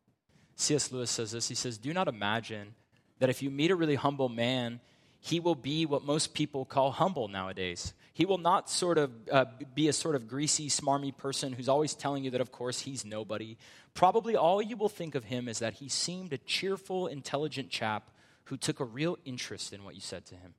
C.S. 0.56 0.92
Lewis 0.92 1.12
says 1.12 1.32
this. 1.32 1.50
He 1.50 1.56
says, 1.56 1.78
Do 1.78 1.94
not 1.94 2.08
imagine 2.08 2.76
that 3.20 3.30
if 3.30 3.42
you 3.42 3.50
meet 3.50 3.72
a 3.72 3.76
really 3.76 3.96
humble 3.96 4.30
man, 4.30 4.80
he 5.20 5.40
will 5.40 5.56
be 5.56 5.86
what 5.86 6.04
most 6.04 6.34
people 6.34 6.66
call 6.66 6.92
humble 6.92 7.28
nowadays. 7.28 7.94
He 8.14 8.26
will 8.26 8.38
not 8.38 8.70
sort 8.70 8.98
of 8.98 9.12
uh, 9.32 9.46
be 9.74 9.88
a 9.88 9.94
sort 9.94 10.16
of 10.16 10.28
greasy, 10.28 10.70
smarmy 10.70 11.16
person 11.16 11.52
who's 11.52 11.68
always 11.68 11.94
telling 11.94 12.24
you 12.24 12.32
that, 12.32 12.42
of 12.42 12.52
course, 12.52 12.82
he's 12.82 13.04
nobody. 13.04 13.58
Probably 13.94 14.36
all 14.36 14.62
you 14.62 14.78
will 14.78 14.90
think 14.90 15.16
of 15.16 15.26
him 15.26 15.48
is 15.48 15.60
that 15.60 15.76
he 15.76 15.90
seemed 15.90 16.32
a 16.32 16.38
cheerful, 16.38 17.08
intelligent 17.08 17.70
chap 17.70 18.12
who 18.46 18.58
took 18.58 18.80
a 18.80 18.86
real 18.86 19.18
interest 19.26 19.74
in 19.74 19.84
what 19.84 19.96
you 19.96 20.02
said 20.02 20.26
to 20.28 20.36
him. 20.36 20.54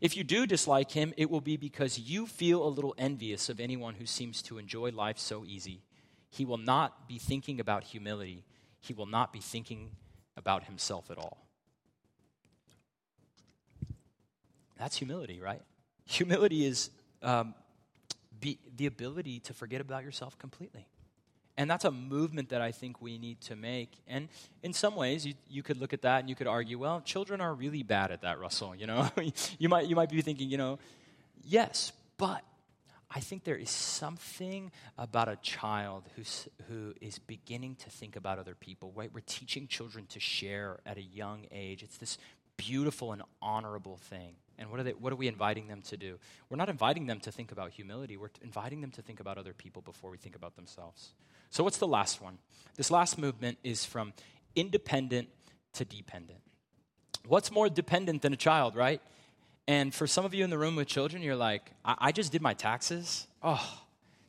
If 0.00 0.16
you 0.16 0.24
do 0.24 0.46
dislike 0.46 0.90
him, 0.90 1.14
it 1.16 1.30
will 1.30 1.40
be 1.40 1.56
because 1.56 1.98
you 1.98 2.26
feel 2.26 2.66
a 2.66 2.68
little 2.68 2.94
envious 2.98 3.48
of 3.48 3.60
anyone 3.60 3.94
who 3.94 4.06
seems 4.06 4.42
to 4.42 4.58
enjoy 4.58 4.90
life 4.90 5.18
so 5.18 5.44
easy. 5.46 5.82
He 6.28 6.44
will 6.44 6.58
not 6.58 7.08
be 7.08 7.18
thinking 7.18 7.60
about 7.60 7.84
humility, 7.84 8.44
he 8.80 8.92
will 8.92 9.06
not 9.06 9.32
be 9.32 9.40
thinking 9.40 9.90
about 10.36 10.64
himself 10.64 11.10
at 11.10 11.18
all. 11.18 11.41
That's 14.82 14.96
humility, 14.96 15.40
right? 15.40 15.62
Humility 16.06 16.66
is 16.66 16.90
um, 17.22 17.54
be, 18.40 18.58
the 18.76 18.86
ability 18.86 19.38
to 19.40 19.54
forget 19.54 19.80
about 19.80 20.02
yourself 20.02 20.36
completely. 20.38 20.88
And 21.56 21.70
that's 21.70 21.84
a 21.84 21.92
movement 21.92 22.48
that 22.48 22.60
I 22.60 22.72
think 22.72 23.00
we 23.00 23.16
need 23.16 23.40
to 23.42 23.54
make. 23.54 23.92
And 24.08 24.28
in 24.64 24.72
some 24.72 24.96
ways, 24.96 25.24
you, 25.24 25.34
you 25.48 25.62
could 25.62 25.76
look 25.76 25.92
at 25.92 26.02
that 26.02 26.18
and 26.18 26.28
you 26.28 26.34
could 26.34 26.48
argue, 26.48 26.80
well, 26.80 27.00
children 27.00 27.40
are 27.40 27.54
really 27.54 27.84
bad 27.84 28.10
at 28.10 28.22
that, 28.22 28.40
Russell. 28.40 28.74
You 28.74 28.88
know, 28.88 29.08
you 29.58 29.68
might 29.68 29.86
you 29.86 29.94
might 29.94 30.10
be 30.10 30.20
thinking, 30.20 30.50
you 30.50 30.58
know, 30.58 30.80
yes, 31.44 31.92
but 32.18 32.42
I 33.08 33.20
think 33.20 33.44
there 33.44 33.54
is 33.54 33.70
something 33.70 34.72
about 34.98 35.28
a 35.28 35.36
child 35.36 36.08
who's, 36.16 36.48
who 36.68 36.92
is 37.00 37.20
beginning 37.20 37.76
to 37.76 37.90
think 37.90 38.16
about 38.16 38.40
other 38.40 38.56
people, 38.56 38.90
right? 38.96 39.10
We're 39.14 39.20
teaching 39.26 39.68
children 39.68 40.06
to 40.06 40.18
share 40.18 40.80
at 40.84 40.96
a 40.96 41.02
young 41.02 41.44
age. 41.52 41.84
It's 41.84 41.98
this 41.98 42.18
beautiful 42.56 43.12
and 43.12 43.22
honorable 43.40 43.98
thing. 43.98 44.34
And 44.58 44.70
what 44.70 44.80
are, 44.80 44.82
they, 44.82 44.92
what 44.92 45.12
are 45.12 45.16
we 45.16 45.28
inviting 45.28 45.68
them 45.68 45.82
to 45.82 45.96
do? 45.96 46.18
We're 46.48 46.56
not 46.56 46.68
inviting 46.68 47.06
them 47.06 47.20
to 47.20 47.32
think 47.32 47.52
about 47.52 47.70
humility. 47.70 48.16
We're 48.16 48.30
inviting 48.42 48.80
them 48.80 48.90
to 48.92 49.02
think 49.02 49.20
about 49.20 49.38
other 49.38 49.52
people 49.52 49.82
before 49.82 50.10
we 50.10 50.18
think 50.18 50.36
about 50.36 50.56
themselves. 50.56 51.14
So, 51.50 51.64
what's 51.64 51.78
the 51.78 51.86
last 51.86 52.20
one? 52.20 52.38
This 52.76 52.90
last 52.90 53.18
movement 53.18 53.58
is 53.62 53.84
from 53.84 54.12
independent 54.54 55.28
to 55.74 55.84
dependent. 55.84 56.40
What's 57.26 57.50
more 57.50 57.68
dependent 57.68 58.22
than 58.22 58.32
a 58.32 58.36
child, 58.36 58.76
right? 58.76 59.00
And 59.68 59.94
for 59.94 60.06
some 60.06 60.24
of 60.24 60.34
you 60.34 60.44
in 60.44 60.50
the 60.50 60.58
room 60.58 60.76
with 60.76 60.88
children, 60.88 61.22
you're 61.22 61.36
like, 61.36 61.70
I, 61.84 61.96
I 61.98 62.12
just 62.12 62.32
did 62.32 62.42
my 62.42 62.54
taxes. 62.54 63.26
Oh, 63.42 63.80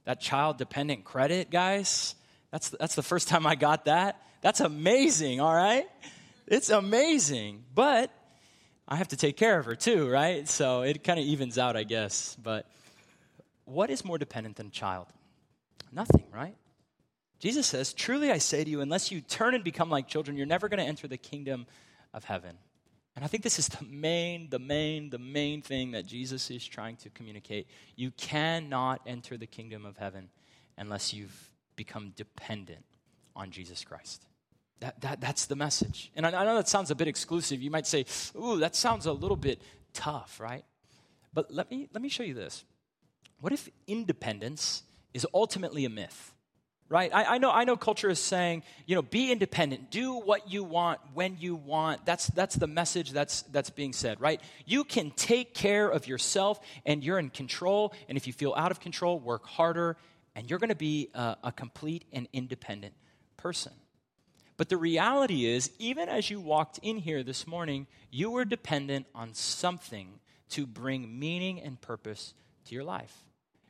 that 0.06 0.22
child 0.22 0.58
dependent 0.58 1.04
credit, 1.04 1.50
guys. 1.50 2.16
That's, 2.52 2.70
that's 2.70 2.96
the 2.96 3.04
first 3.04 3.28
time 3.28 3.48
I 3.48 3.56
got 3.56 3.86
that. 3.86 4.22
That's 4.42 4.60
amazing, 4.60 5.40
all 5.40 5.54
right? 5.54 5.86
It's 6.46 6.70
amazing. 6.70 7.64
But 7.74 8.12
I 8.88 8.98
have 8.98 9.10
to 9.10 9.18
take 9.18 9.38
care 9.38 9.60
of 9.60 9.66
her 9.66 9.76
too, 9.76 10.10
right? 10.10 10.48
So 10.48 10.82
it 10.82 11.04
kind 11.04 11.20
of 11.20 11.26
evens 11.26 11.58
out, 11.58 11.76
I 11.76 11.84
guess. 11.84 12.38
But 12.42 12.68
what 13.66 13.90
is 13.90 14.04
more 14.04 14.18
dependent 14.18 14.58
than 14.58 14.68
a 14.68 14.72
child? 14.72 15.08
Nothing, 15.92 16.26
right? 16.34 16.56
Jesus 17.40 17.68
says, 17.68 17.94
Truly 17.94 18.32
I 18.32 18.38
say 18.38 18.64
to 18.64 18.70
you, 18.70 18.82
unless 18.82 19.12
you 19.12 19.22
turn 19.22 19.56
and 19.56 19.64
become 19.64 19.90
like 19.90 20.08
children, 20.08 20.38
you're 20.38 20.46
never 20.46 20.70
going 20.70 20.80
to 20.80 20.86
enter 20.86 21.08
the 21.08 21.18
kingdom 21.18 21.66
of 22.14 22.24
heaven. 22.24 22.58
And 23.16 23.24
I 23.24 23.28
think 23.28 23.44
this 23.44 23.60
is 23.60 23.68
the 23.68 23.86
main, 23.86 24.50
the 24.50 24.60
main, 24.60 25.10
the 25.10 25.20
main 25.20 25.62
thing 25.62 25.92
that 25.92 26.06
Jesus 26.06 26.50
is 26.50 26.66
trying 26.66 26.96
to 26.98 27.10
communicate. 27.10 27.68
You 27.96 28.12
cannot 28.12 29.02
enter 29.06 29.38
the 29.38 29.46
kingdom 29.46 29.86
of 29.86 29.98
heaven 29.98 30.30
unless 30.78 31.14
you've 31.14 31.52
become 31.76 32.12
dependent 32.16 32.86
on 33.36 33.52
Jesus 33.52 33.84
Christ. 33.84 34.26
That, 34.84 35.00
that, 35.00 35.22
that's 35.22 35.46
the 35.46 35.56
message. 35.56 36.12
And 36.14 36.26
I, 36.26 36.42
I 36.42 36.44
know 36.44 36.56
that 36.56 36.68
sounds 36.68 36.92
a 36.92 36.96
bit 36.96 37.08
exclusive. 37.08 37.62
You 37.62 37.72
might 37.72 37.88
say, 37.88 38.06
ooh, 38.36 38.58
that 38.60 38.76
sounds 38.76 39.06
a 39.06 39.14
little 39.14 39.38
bit 39.38 39.62
tough, 39.94 40.42
right? 40.42 40.66
But 41.34 41.50
let 41.54 41.72
me, 41.72 41.88
let 41.94 42.02
me 42.02 42.10
show 42.10 42.24
you 42.24 42.34
this. 42.34 42.66
What 43.40 43.54
if 43.54 43.70
independence 43.88 44.84
is 45.14 45.26
ultimately 45.34 45.86
a 45.86 45.90
myth? 45.90 46.32
right 46.90 47.12
I, 47.16 47.36
I, 47.36 47.38
know 47.38 47.50
i 47.50 47.64
know 47.64 47.78
culture 47.78 48.10
is 48.10 48.20
saying 48.20 48.62
you 48.86 48.96
know 48.96 49.02
be 49.02 49.32
independent 49.32 49.90
do 49.90 50.16
what 50.16 50.52
you 50.52 50.66
want 50.66 51.00
when 51.14 51.38
you 51.40 51.56
want 51.56 52.06
that's 52.06 52.28
that's 52.28 52.56
the 52.56 52.68
message 52.68 53.12
that's 53.12 53.44
that's 53.44 53.70
being 53.70 53.94
said 53.94 54.20
right 54.20 54.42
you 54.66 54.84
can 54.84 55.12
take 55.12 55.54
care 55.54 55.88
of 55.88 56.08
yourself 56.08 56.60
and 56.86 57.02
you're 57.02 57.20
in 57.20 57.30
control 57.30 57.94
and 58.10 58.18
if 58.18 58.28
you 58.28 58.34
feel 58.34 58.54
out 58.58 58.70
of 58.70 58.82
control 58.82 59.18
work 59.18 59.46
harder 59.46 59.96
and 60.36 60.50
you're 60.50 60.60
going 60.60 60.72
to 60.72 60.76
be 60.76 61.08
a, 61.14 61.38
a 61.46 61.52
complete 61.54 62.04
and 62.12 62.28
independent 62.34 62.94
person 63.38 63.72
but 64.64 64.70
the 64.70 64.78
reality 64.78 65.46
is, 65.46 65.70
even 65.78 66.08
as 66.08 66.30
you 66.30 66.40
walked 66.40 66.80
in 66.82 66.96
here 66.96 67.22
this 67.22 67.46
morning, 67.46 67.86
you 68.12 68.32
were 68.32 68.46
dependent 68.46 69.06
on 69.14 69.34
something 69.34 70.22
to 70.52 70.66
bring 70.66 71.20
meaning 71.20 71.60
and 71.60 71.82
purpose 71.82 72.34
to 72.64 72.74
your 72.74 72.86
life. 72.86 73.14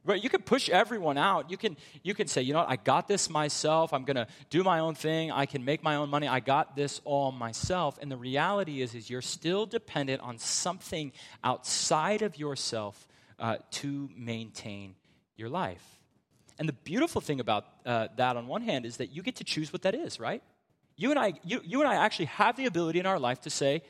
Right? 0.06 0.24
You 0.24 0.30
can 0.30 0.44
push 0.44 0.70
everyone 0.70 1.18
out. 1.18 1.50
You 1.50 1.58
can, 1.58 1.78
you 2.04 2.14
can 2.14 2.28
say, 2.28 2.44
you 2.44 2.54
know 2.54 2.60
what, 2.60 2.70
I 2.70 2.76
got 2.76 3.08
this 3.08 3.28
myself. 3.28 3.92
I'm 3.92 4.04
going 4.04 4.18
to 4.18 4.28
do 4.52 4.64
my 4.64 4.82
own 4.82 4.94
thing. 4.94 5.32
I 5.32 5.48
can 5.48 5.66
make 5.66 5.82
my 5.82 5.96
own 5.96 6.12
money. 6.12 6.28
I 6.28 6.40
got 6.40 6.76
this 6.76 7.02
all 7.06 7.32
myself. 7.32 7.98
And 8.00 8.12
the 8.12 8.16
reality 8.16 8.84
is, 8.84 8.94
is 8.94 9.10
you're 9.10 9.24
still 9.24 9.66
dependent 9.66 10.22
on 10.22 10.38
something 10.38 11.12
outside 11.44 12.22
of 12.22 12.38
yourself 12.38 13.08
uh, 13.40 13.56
to 13.72 14.12
maintain 14.16 14.94
your 15.38 15.50
life. 15.50 15.84
And 16.60 16.70
the 16.70 16.74
beautiful 16.74 17.20
thing 17.20 17.40
about 17.40 17.66
uh, 17.84 18.10
that, 18.18 18.38
on 18.38 18.46
one 18.46 18.62
hand, 18.62 18.86
is 18.86 18.98
that 18.98 19.10
you 19.10 19.24
get 19.24 19.38
to 19.38 19.44
choose 19.44 19.74
what 19.74 19.82
that 19.82 19.96
is, 19.96 20.20
right? 20.20 20.44
You 20.96 21.10
and 21.10 21.20
I, 21.20 21.34
you, 21.44 21.62
you 21.64 21.82
and 21.82 21.90
I 21.90 21.96
actually 21.96 22.26
have 22.26 22.56
the 22.56 22.66
ability 22.66 23.00
in 23.00 23.06
our 23.06 23.20
life 23.20 23.42
to 23.42 23.50
say, 23.50 23.82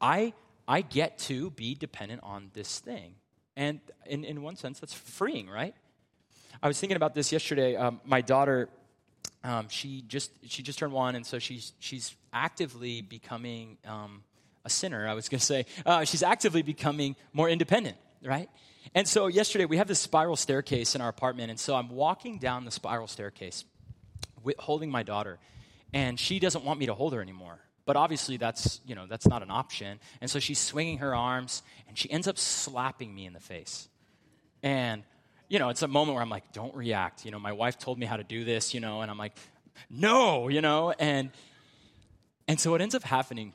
I, 0.00 0.34
I 0.68 0.82
get 0.82 1.18
to 1.20 1.50
be 1.50 1.74
dependent 1.74 2.20
on 2.22 2.50
this 2.52 2.78
thing. 2.78 3.14
And 3.56 3.80
in, 4.06 4.24
in 4.24 4.42
one 4.42 4.56
sense, 4.56 4.80
that's 4.80 4.94
freeing, 4.94 5.48
right? 5.48 5.74
I 6.62 6.68
was 6.68 6.78
thinking 6.78 6.96
about 6.96 7.14
this 7.14 7.32
yesterday. 7.32 7.76
Um, 7.76 8.00
my 8.04 8.20
daughter, 8.20 8.68
um, 9.44 9.68
she 9.68 10.02
just 10.02 10.30
she 10.46 10.62
just 10.62 10.78
turned 10.78 10.92
one, 10.92 11.16
and 11.16 11.26
so 11.26 11.38
she's 11.38 11.72
she's 11.80 12.14
actively 12.32 13.02
becoming 13.02 13.78
um, 13.86 14.22
a 14.64 14.70
sinner. 14.70 15.08
I 15.08 15.14
was 15.14 15.28
going 15.28 15.40
to 15.40 15.44
say 15.44 15.66
uh, 15.84 16.04
she's 16.04 16.22
actively 16.22 16.62
becoming 16.62 17.16
more 17.32 17.48
independent, 17.48 17.96
right? 18.22 18.48
And 18.94 19.08
so 19.08 19.26
yesterday 19.26 19.64
we 19.64 19.78
have 19.78 19.88
this 19.88 19.98
spiral 19.98 20.36
staircase 20.36 20.94
in 20.94 21.00
our 21.00 21.08
apartment, 21.08 21.50
and 21.50 21.58
so 21.58 21.74
I'm 21.74 21.88
walking 21.88 22.38
down 22.38 22.64
the 22.64 22.70
spiral 22.70 23.06
staircase, 23.06 23.64
holding 24.58 24.90
my 24.90 25.02
daughter, 25.02 25.38
and 25.92 26.18
she 26.18 26.38
doesn't 26.38 26.64
want 26.64 26.78
me 26.80 26.86
to 26.86 26.94
hold 26.94 27.12
her 27.12 27.20
anymore. 27.20 27.58
But 27.84 27.96
obviously 27.96 28.36
that's 28.36 28.80
you 28.86 28.94
know 28.94 29.06
that's 29.06 29.26
not 29.26 29.42
an 29.42 29.50
option. 29.50 29.98
And 30.20 30.30
so 30.30 30.38
she's 30.38 30.58
swinging 30.58 30.98
her 30.98 31.14
arms 31.14 31.62
and 31.88 31.98
she 31.98 32.10
ends 32.10 32.28
up 32.28 32.38
slapping 32.38 33.14
me 33.14 33.26
in 33.26 33.32
the 33.32 33.40
face. 33.40 33.88
And 34.62 35.02
you 35.48 35.58
know 35.58 35.68
it's 35.68 35.82
a 35.82 35.88
moment 35.88 36.14
where 36.14 36.22
i'm 36.22 36.30
like 36.30 36.52
don't 36.52 36.74
react. 36.74 37.24
You 37.24 37.30
know 37.32 37.38
my 37.38 37.52
wife 37.52 37.78
told 37.78 37.98
me 37.98 38.06
how 38.06 38.16
to 38.16 38.24
do 38.24 38.44
this 38.44 38.74
you 38.74 38.80
know 38.80 39.00
and 39.02 39.10
i'm 39.10 39.18
like 39.18 39.36
no 39.90 40.48
you 40.48 40.60
know? 40.60 40.92
And 40.98 41.30
and 42.46 42.60
so 42.60 42.70
what 42.70 42.80
ends 42.80 42.94
up 42.94 43.02
happening 43.02 43.52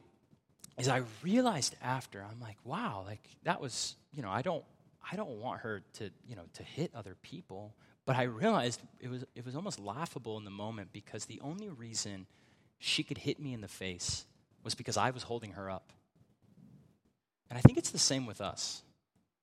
is 0.78 0.88
i 0.88 1.02
realized 1.24 1.76
after 1.82 2.24
i'm 2.24 2.40
like 2.40 2.58
wow 2.64 3.04
like 3.06 3.22
that 3.44 3.60
was 3.62 3.96
you 4.14 4.22
know 4.22 4.30
i 4.30 4.42
don't 4.42 4.64
i 5.12 5.16
don't 5.16 5.40
want 5.40 5.62
her 5.62 5.82
to 5.94 6.10
you 6.28 6.36
know 6.36 6.44
to 6.54 6.64
hit 6.64 6.92
other 6.94 7.16
people 7.22 7.74
but 8.08 8.16
I 8.16 8.24
realized 8.24 8.82
it 9.02 9.10
was, 9.10 9.26
it 9.36 9.46
was 9.46 9.54
almost 9.54 9.80
laughable 9.80 10.38
in 10.38 10.46
the 10.46 10.50
moment 10.50 10.94
because 10.94 11.26
the 11.26 11.42
only 11.42 11.68
reason 11.68 12.26
she 12.80 13.04
could 13.04 13.18
hit 13.18 13.38
me 13.38 13.54
in 13.54 13.60
the 13.60 13.68
face 13.68 14.26
was 14.64 14.76
because 14.76 14.96
I 14.96 15.10
was 15.10 15.24
holding 15.24 15.52
her 15.52 15.70
up. 15.70 15.92
And 17.50 17.60
I 17.60 17.62
think 17.62 17.78
it's 17.78 17.92
the 17.92 18.00
same 18.00 18.26
with 18.26 18.40
us. 18.40 18.82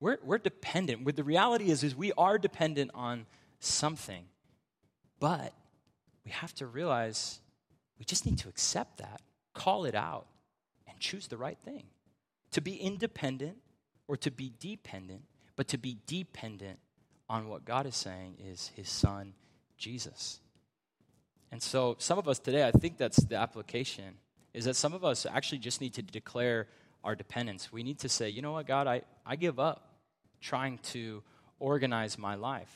We're, 0.00 0.16
we're 0.24 0.38
dependent. 0.38 1.04
With 1.04 1.14
the 1.14 1.24
reality 1.24 1.70
is, 1.70 1.84
is 1.84 1.94
we 1.94 2.12
are 2.16 2.38
dependent 2.38 2.90
on 2.94 3.26
something. 3.60 4.24
But 5.20 5.52
we 6.24 6.30
have 6.30 6.54
to 6.54 6.66
realize 6.66 7.40
we 7.98 8.06
just 8.06 8.24
need 8.24 8.38
to 8.38 8.48
accept 8.48 8.96
that, 8.96 9.20
call 9.52 9.84
it 9.84 9.94
out, 9.94 10.26
and 10.88 10.98
choose 10.98 11.26
the 11.26 11.36
right 11.36 11.58
thing. 11.66 11.84
To 12.52 12.62
be 12.62 12.76
independent 12.76 13.58
or 14.08 14.16
to 14.16 14.30
be 14.30 14.54
dependent, 14.58 15.24
but 15.54 15.68
to 15.68 15.76
be 15.76 15.98
dependent 16.06 16.78
on 17.28 17.48
what 17.48 17.64
God 17.64 17.86
is 17.86 17.96
saying 17.96 18.36
is 18.44 18.70
his 18.74 18.88
son, 18.88 19.34
Jesus. 19.78 20.40
And 21.50 21.62
so, 21.62 21.96
some 21.98 22.18
of 22.18 22.28
us 22.28 22.38
today, 22.38 22.66
I 22.66 22.72
think 22.72 22.98
that's 22.98 23.18
the 23.18 23.36
application, 23.36 24.14
is 24.52 24.64
that 24.64 24.76
some 24.76 24.92
of 24.92 25.04
us 25.04 25.26
actually 25.26 25.58
just 25.58 25.80
need 25.80 25.94
to 25.94 26.02
declare 26.02 26.68
our 27.02 27.14
dependence. 27.14 27.72
We 27.72 27.82
need 27.82 27.98
to 28.00 28.08
say, 28.08 28.28
you 28.28 28.42
know 28.42 28.52
what, 28.52 28.66
God, 28.66 28.86
I, 28.86 29.02
I 29.24 29.36
give 29.36 29.58
up 29.58 29.94
trying 30.40 30.78
to 30.78 31.22
organize 31.58 32.18
my 32.18 32.34
life. 32.34 32.74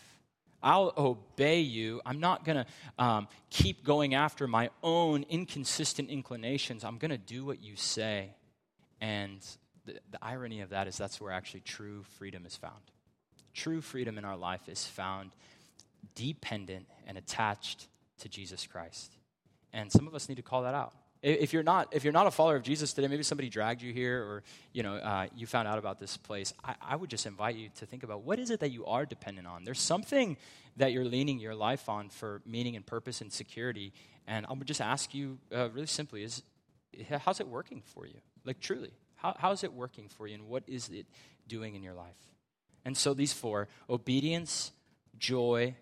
I'll 0.63 0.93
obey 0.97 1.61
you. 1.61 2.01
I'm 2.05 2.21
not 2.21 2.45
going 2.45 2.65
to 2.65 3.03
um, 3.03 3.29
keep 3.51 3.85
going 3.85 4.15
after 4.15 4.47
my 4.49 4.71
own 4.83 5.25
inconsistent 5.29 6.11
inclinations. 6.11 6.85
I'm 6.85 6.99
going 6.99 7.11
to 7.11 7.19
do 7.19 7.45
what 7.45 7.63
you 7.63 7.77
say. 7.77 8.31
And 9.01 9.41
the, 9.87 9.95
the 10.11 10.19
irony 10.21 10.61
of 10.61 10.71
that 10.71 10.89
is 10.89 10.97
that's 10.97 11.21
where 11.21 11.33
actually 11.33 11.61
true 11.61 12.03
freedom 12.19 12.45
is 12.45 12.57
found. 12.57 12.83
True 13.59 13.81
freedom 13.81 14.19
in 14.19 14.25
our 14.25 14.37
life 14.37 14.69
is 14.69 14.87
found 14.87 15.33
dependent 16.15 16.87
and 17.09 17.19
attached 17.19 17.89
to 18.21 18.29
Jesus 18.29 18.69
Christ. 18.69 19.13
And 19.73 19.91
some 19.91 20.07
of 20.07 20.15
us 20.15 20.29
need 20.29 20.37
to 20.37 20.43
call 20.43 20.63
that 20.63 20.75
out. 20.75 20.93
If 21.25 21.53
you're 21.53 21.65
not, 21.65 21.89
if 21.91 22.05
you're 22.05 22.13
not 22.13 22.29
a 22.29 22.31
follower 22.31 22.55
of 22.55 22.63
Jesus 22.63 22.93
today, 22.93 23.09
maybe 23.09 23.25
somebody 23.25 23.49
dragged 23.49 23.83
you 23.83 23.93
here, 23.93 24.23
or 24.23 24.45
you 24.73 24.85
know, 24.85 24.95
uh, 24.95 25.27
you 25.35 25.49
found 25.49 25.67
out 25.67 25.77
about 25.77 25.99
this 25.99 26.17
place. 26.17 26.55
I, 26.63 26.77
I 26.81 26.95
would 26.95 27.11
just 27.11 27.27
invite 27.27 27.57
you 27.57 27.71
to 27.79 27.87
think 27.87 28.05
about 28.05 28.23
what 28.23 28.39
is 28.39 28.51
it 28.51 28.61
that 28.61 28.71
you 28.71 28.87
are 28.87 29.05
dependent 29.05 29.49
on. 29.49 29.65
There's 29.65 29.81
something 29.81 30.37
that 30.77 30.93
you're 30.93 31.05
leaning 31.05 31.41
your 31.41 31.57
life 31.57 31.89
on 31.89 32.11
for 32.11 32.41
meaning 32.47 32.77
and 32.77 32.87
purpose 32.87 33.21
and 33.21 33.33
security. 33.33 33.93
And 34.29 34.47
I 34.47 34.53
would 34.53 34.69
just 34.69 34.81
ask 34.81 35.13
you, 35.13 35.39
uh, 35.53 35.69
really 35.71 35.89
simply, 35.89 36.23
is 36.23 36.45
how's 37.25 37.41
it 37.41 37.49
working 37.49 37.83
for 37.85 38.07
you? 38.07 38.21
Like 38.45 38.61
truly, 38.61 38.93
how, 39.17 39.35
how's 39.37 39.65
it 39.65 39.73
working 39.73 40.07
for 40.09 40.29
you, 40.29 40.35
and 40.35 40.47
what 40.47 40.63
is 40.69 40.89
it 40.91 41.07
doing 41.49 41.75
in 41.75 41.83
your 41.83 41.95
life? 41.95 42.15
And 42.89 42.97
so 42.97 43.13
these 43.13 43.35
four 43.35 43.69
obedience, 43.91 44.73
joy, 45.19 45.75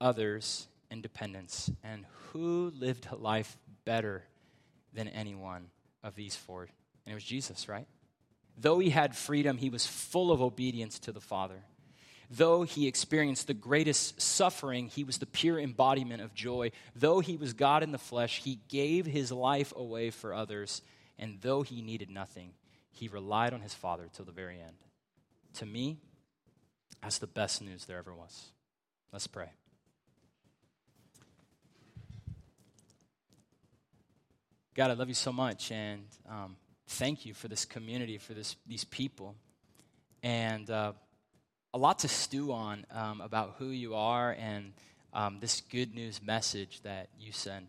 others, 0.00 0.66
and 0.90 1.02
dependence. 1.02 1.70
And 1.84 2.06
who 2.32 2.72
lived 2.74 3.06
a 3.12 3.16
life 3.16 3.58
better 3.84 4.24
than 4.94 5.08
any 5.08 5.34
one 5.34 5.66
of 6.02 6.14
these 6.14 6.36
four? 6.36 6.62
And 6.62 7.12
it 7.12 7.14
was 7.14 7.22
Jesus, 7.22 7.68
right? 7.68 7.86
Though 8.56 8.78
he 8.78 8.88
had 8.88 9.14
freedom, 9.14 9.58
he 9.58 9.68
was 9.68 9.86
full 9.86 10.32
of 10.32 10.40
obedience 10.40 10.98
to 11.00 11.12
the 11.12 11.20
Father. 11.20 11.64
Though 12.30 12.62
he 12.62 12.88
experienced 12.88 13.46
the 13.46 13.52
greatest 13.52 14.18
suffering, 14.18 14.88
he 14.88 15.04
was 15.04 15.18
the 15.18 15.26
pure 15.26 15.60
embodiment 15.60 16.22
of 16.22 16.32
joy. 16.32 16.70
Though 16.96 17.20
he 17.20 17.36
was 17.36 17.52
God 17.52 17.82
in 17.82 17.92
the 17.92 17.98
flesh, 17.98 18.40
he 18.42 18.60
gave 18.68 19.04
his 19.04 19.30
life 19.30 19.74
away 19.76 20.08
for 20.08 20.32
others. 20.32 20.80
And 21.18 21.42
though 21.42 21.60
he 21.60 21.82
needed 21.82 22.08
nothing, 22.08 22.52
he 22.90 23.06
relied 23.06 23.52
on 23.52 23.60
his 23.60 23.74
Father 23.74 24.08
till 24.10 24.24
the 24.24 24.32
very 24.32 24.58
end. 24.58 24.76
To 25.54 25.66
me, 25.66 25.98
that's 27.02 27.18
the 27.18 27.26
best 27.26 27.62
news 27.62 27.84
there 27.84 27.98
ever 27.98 28.14
was. 28.14 28.50
Let's 29.12 29.26
pray. 29.26 29.50
God, 34.74 34.90
I 34.90 34.94
love 34.94 35.08
you 35.08 35.14
so 35.14 35.32
much, 35.32 35.72
and 35.72 36.04
um, 36.28 36.56
thank 36.86 37.26
you 37.26 37.34
for 37.34 37.48
this 37.48 37.64
community, 37.64 38.16
for 38.18 38.32
this, 38.34 38.54
these 38.66 38.84
people, 38.84 39.34
and 40.22 40.70
uh, 40.70 40.92
a 41.74 41.78
lot 41.78 41.98
to 42.00 42.08
stew 42.08 42.52
on 42.52 42.86
um, 42.92 43.20
about 43.20 43.56
who 43.58 43.70
you 43.70 43.94
are 43.94 44.36
and 44.38 44.72
um, 45.12 45.38
this 45.40 45.62
good 45.62 45.94
news 45.94 46.22
message 46.22 46.80
that 46.82 47.08
you 47.18 47.32
send. 47.32 47.66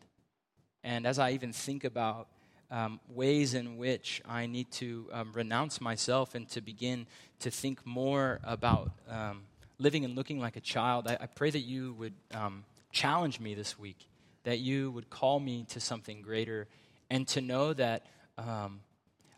And 0.83 1.07
as 1.07 1.19
I 1.19 1.31
even 1.31 1.51
think 1.51 1.83
about 1.83 2.27
um, 2.71 2.99
ways 3.09 3.53
in 3.53 3.77
which 3.77 4.21
I 4.27 4.45
need 4.45 4.71
to 4.73 5.07
um, 5.11 5.31
renounce 5.33 5.81
myself 5.81 6.35
and 6.35 6.47
to 6.49 6.61
begin 6.61 7.07
to 7.39 7.51
think 7.51 7.85
more 7.85 8.39
about 8.43 8.91
um, 9.09 9.43
living 9.77 10.05
and 10.05 10.15
looking 10.15 10.39
like 10.39 10.55
a 10.55 10.61
child. 10.61 11.07
I, 11.07 11.17
I 11.21 11.25
pray 11.25 11.49
that 11.49 11.59
you 11.59 11.93
would 11.93 12.13
um, 12.33 12.65
challenge 12.91 13.39
me 13.39 13.55
this 13.55 13.79
week, 13.79 14.07
that 14.43 14.59
you 14.59 14.91
would 14.91 15.09
call 15.09 15.39
me 15.39 15.65
to 15.69 15.79
something 15.79 16.21
greater, 16.21 16.67
and 17.09 17.27
to 17.29 17.41
know 17.41 17.73
that 17.73 18.05
um, 18.37 18.81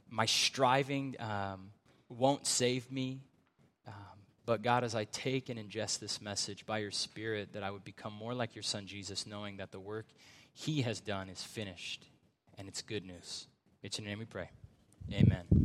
my 0.10 0.26
striving 0.26 1.16
um, 1.20 1.72
won't 2.10 2.46
save 2.46 2.92
me. 2.92 3.22
But 4.44 4.64
God, 4.64 4.84
as 4.84 4.96
I 4.96 5.06
take 5.06 5.50
and 5.50 5.60
ingest 5.60 6.00
this 6.00 6.20
message 6.20 6.66
by 6.66 6.80
your 6.80 6.92
Spirit, 6.92 7.54
that 7.54 7.64
I 7.64 7.72
would 7.72 7.86
become 7.86 8.12
more 8.12 8.34
like 8.34 8.56
your 8.56 8.64
Son 8.64 8.88
Jesus, 8.88 9.28
knowing 9.28 9.58
that 9.58 9.72
the 9.72 9.80
work 9.80 10.08
he 10.52 10.82
has 10.82 11.00
done 11.00 11.30
is 11.30 11.42
finished 11.42 12.06
and 12.62 12.70
it's 12.70 12.84
good 12.84 13.04
news. 13.04 13.48
It's 13.82 13.98
in 13.98 14.06
your 14.06 14.12
name 14.12 14.20
we 14.20 14.26
pray. 14.26 14.52
Amen. 15.12 15.61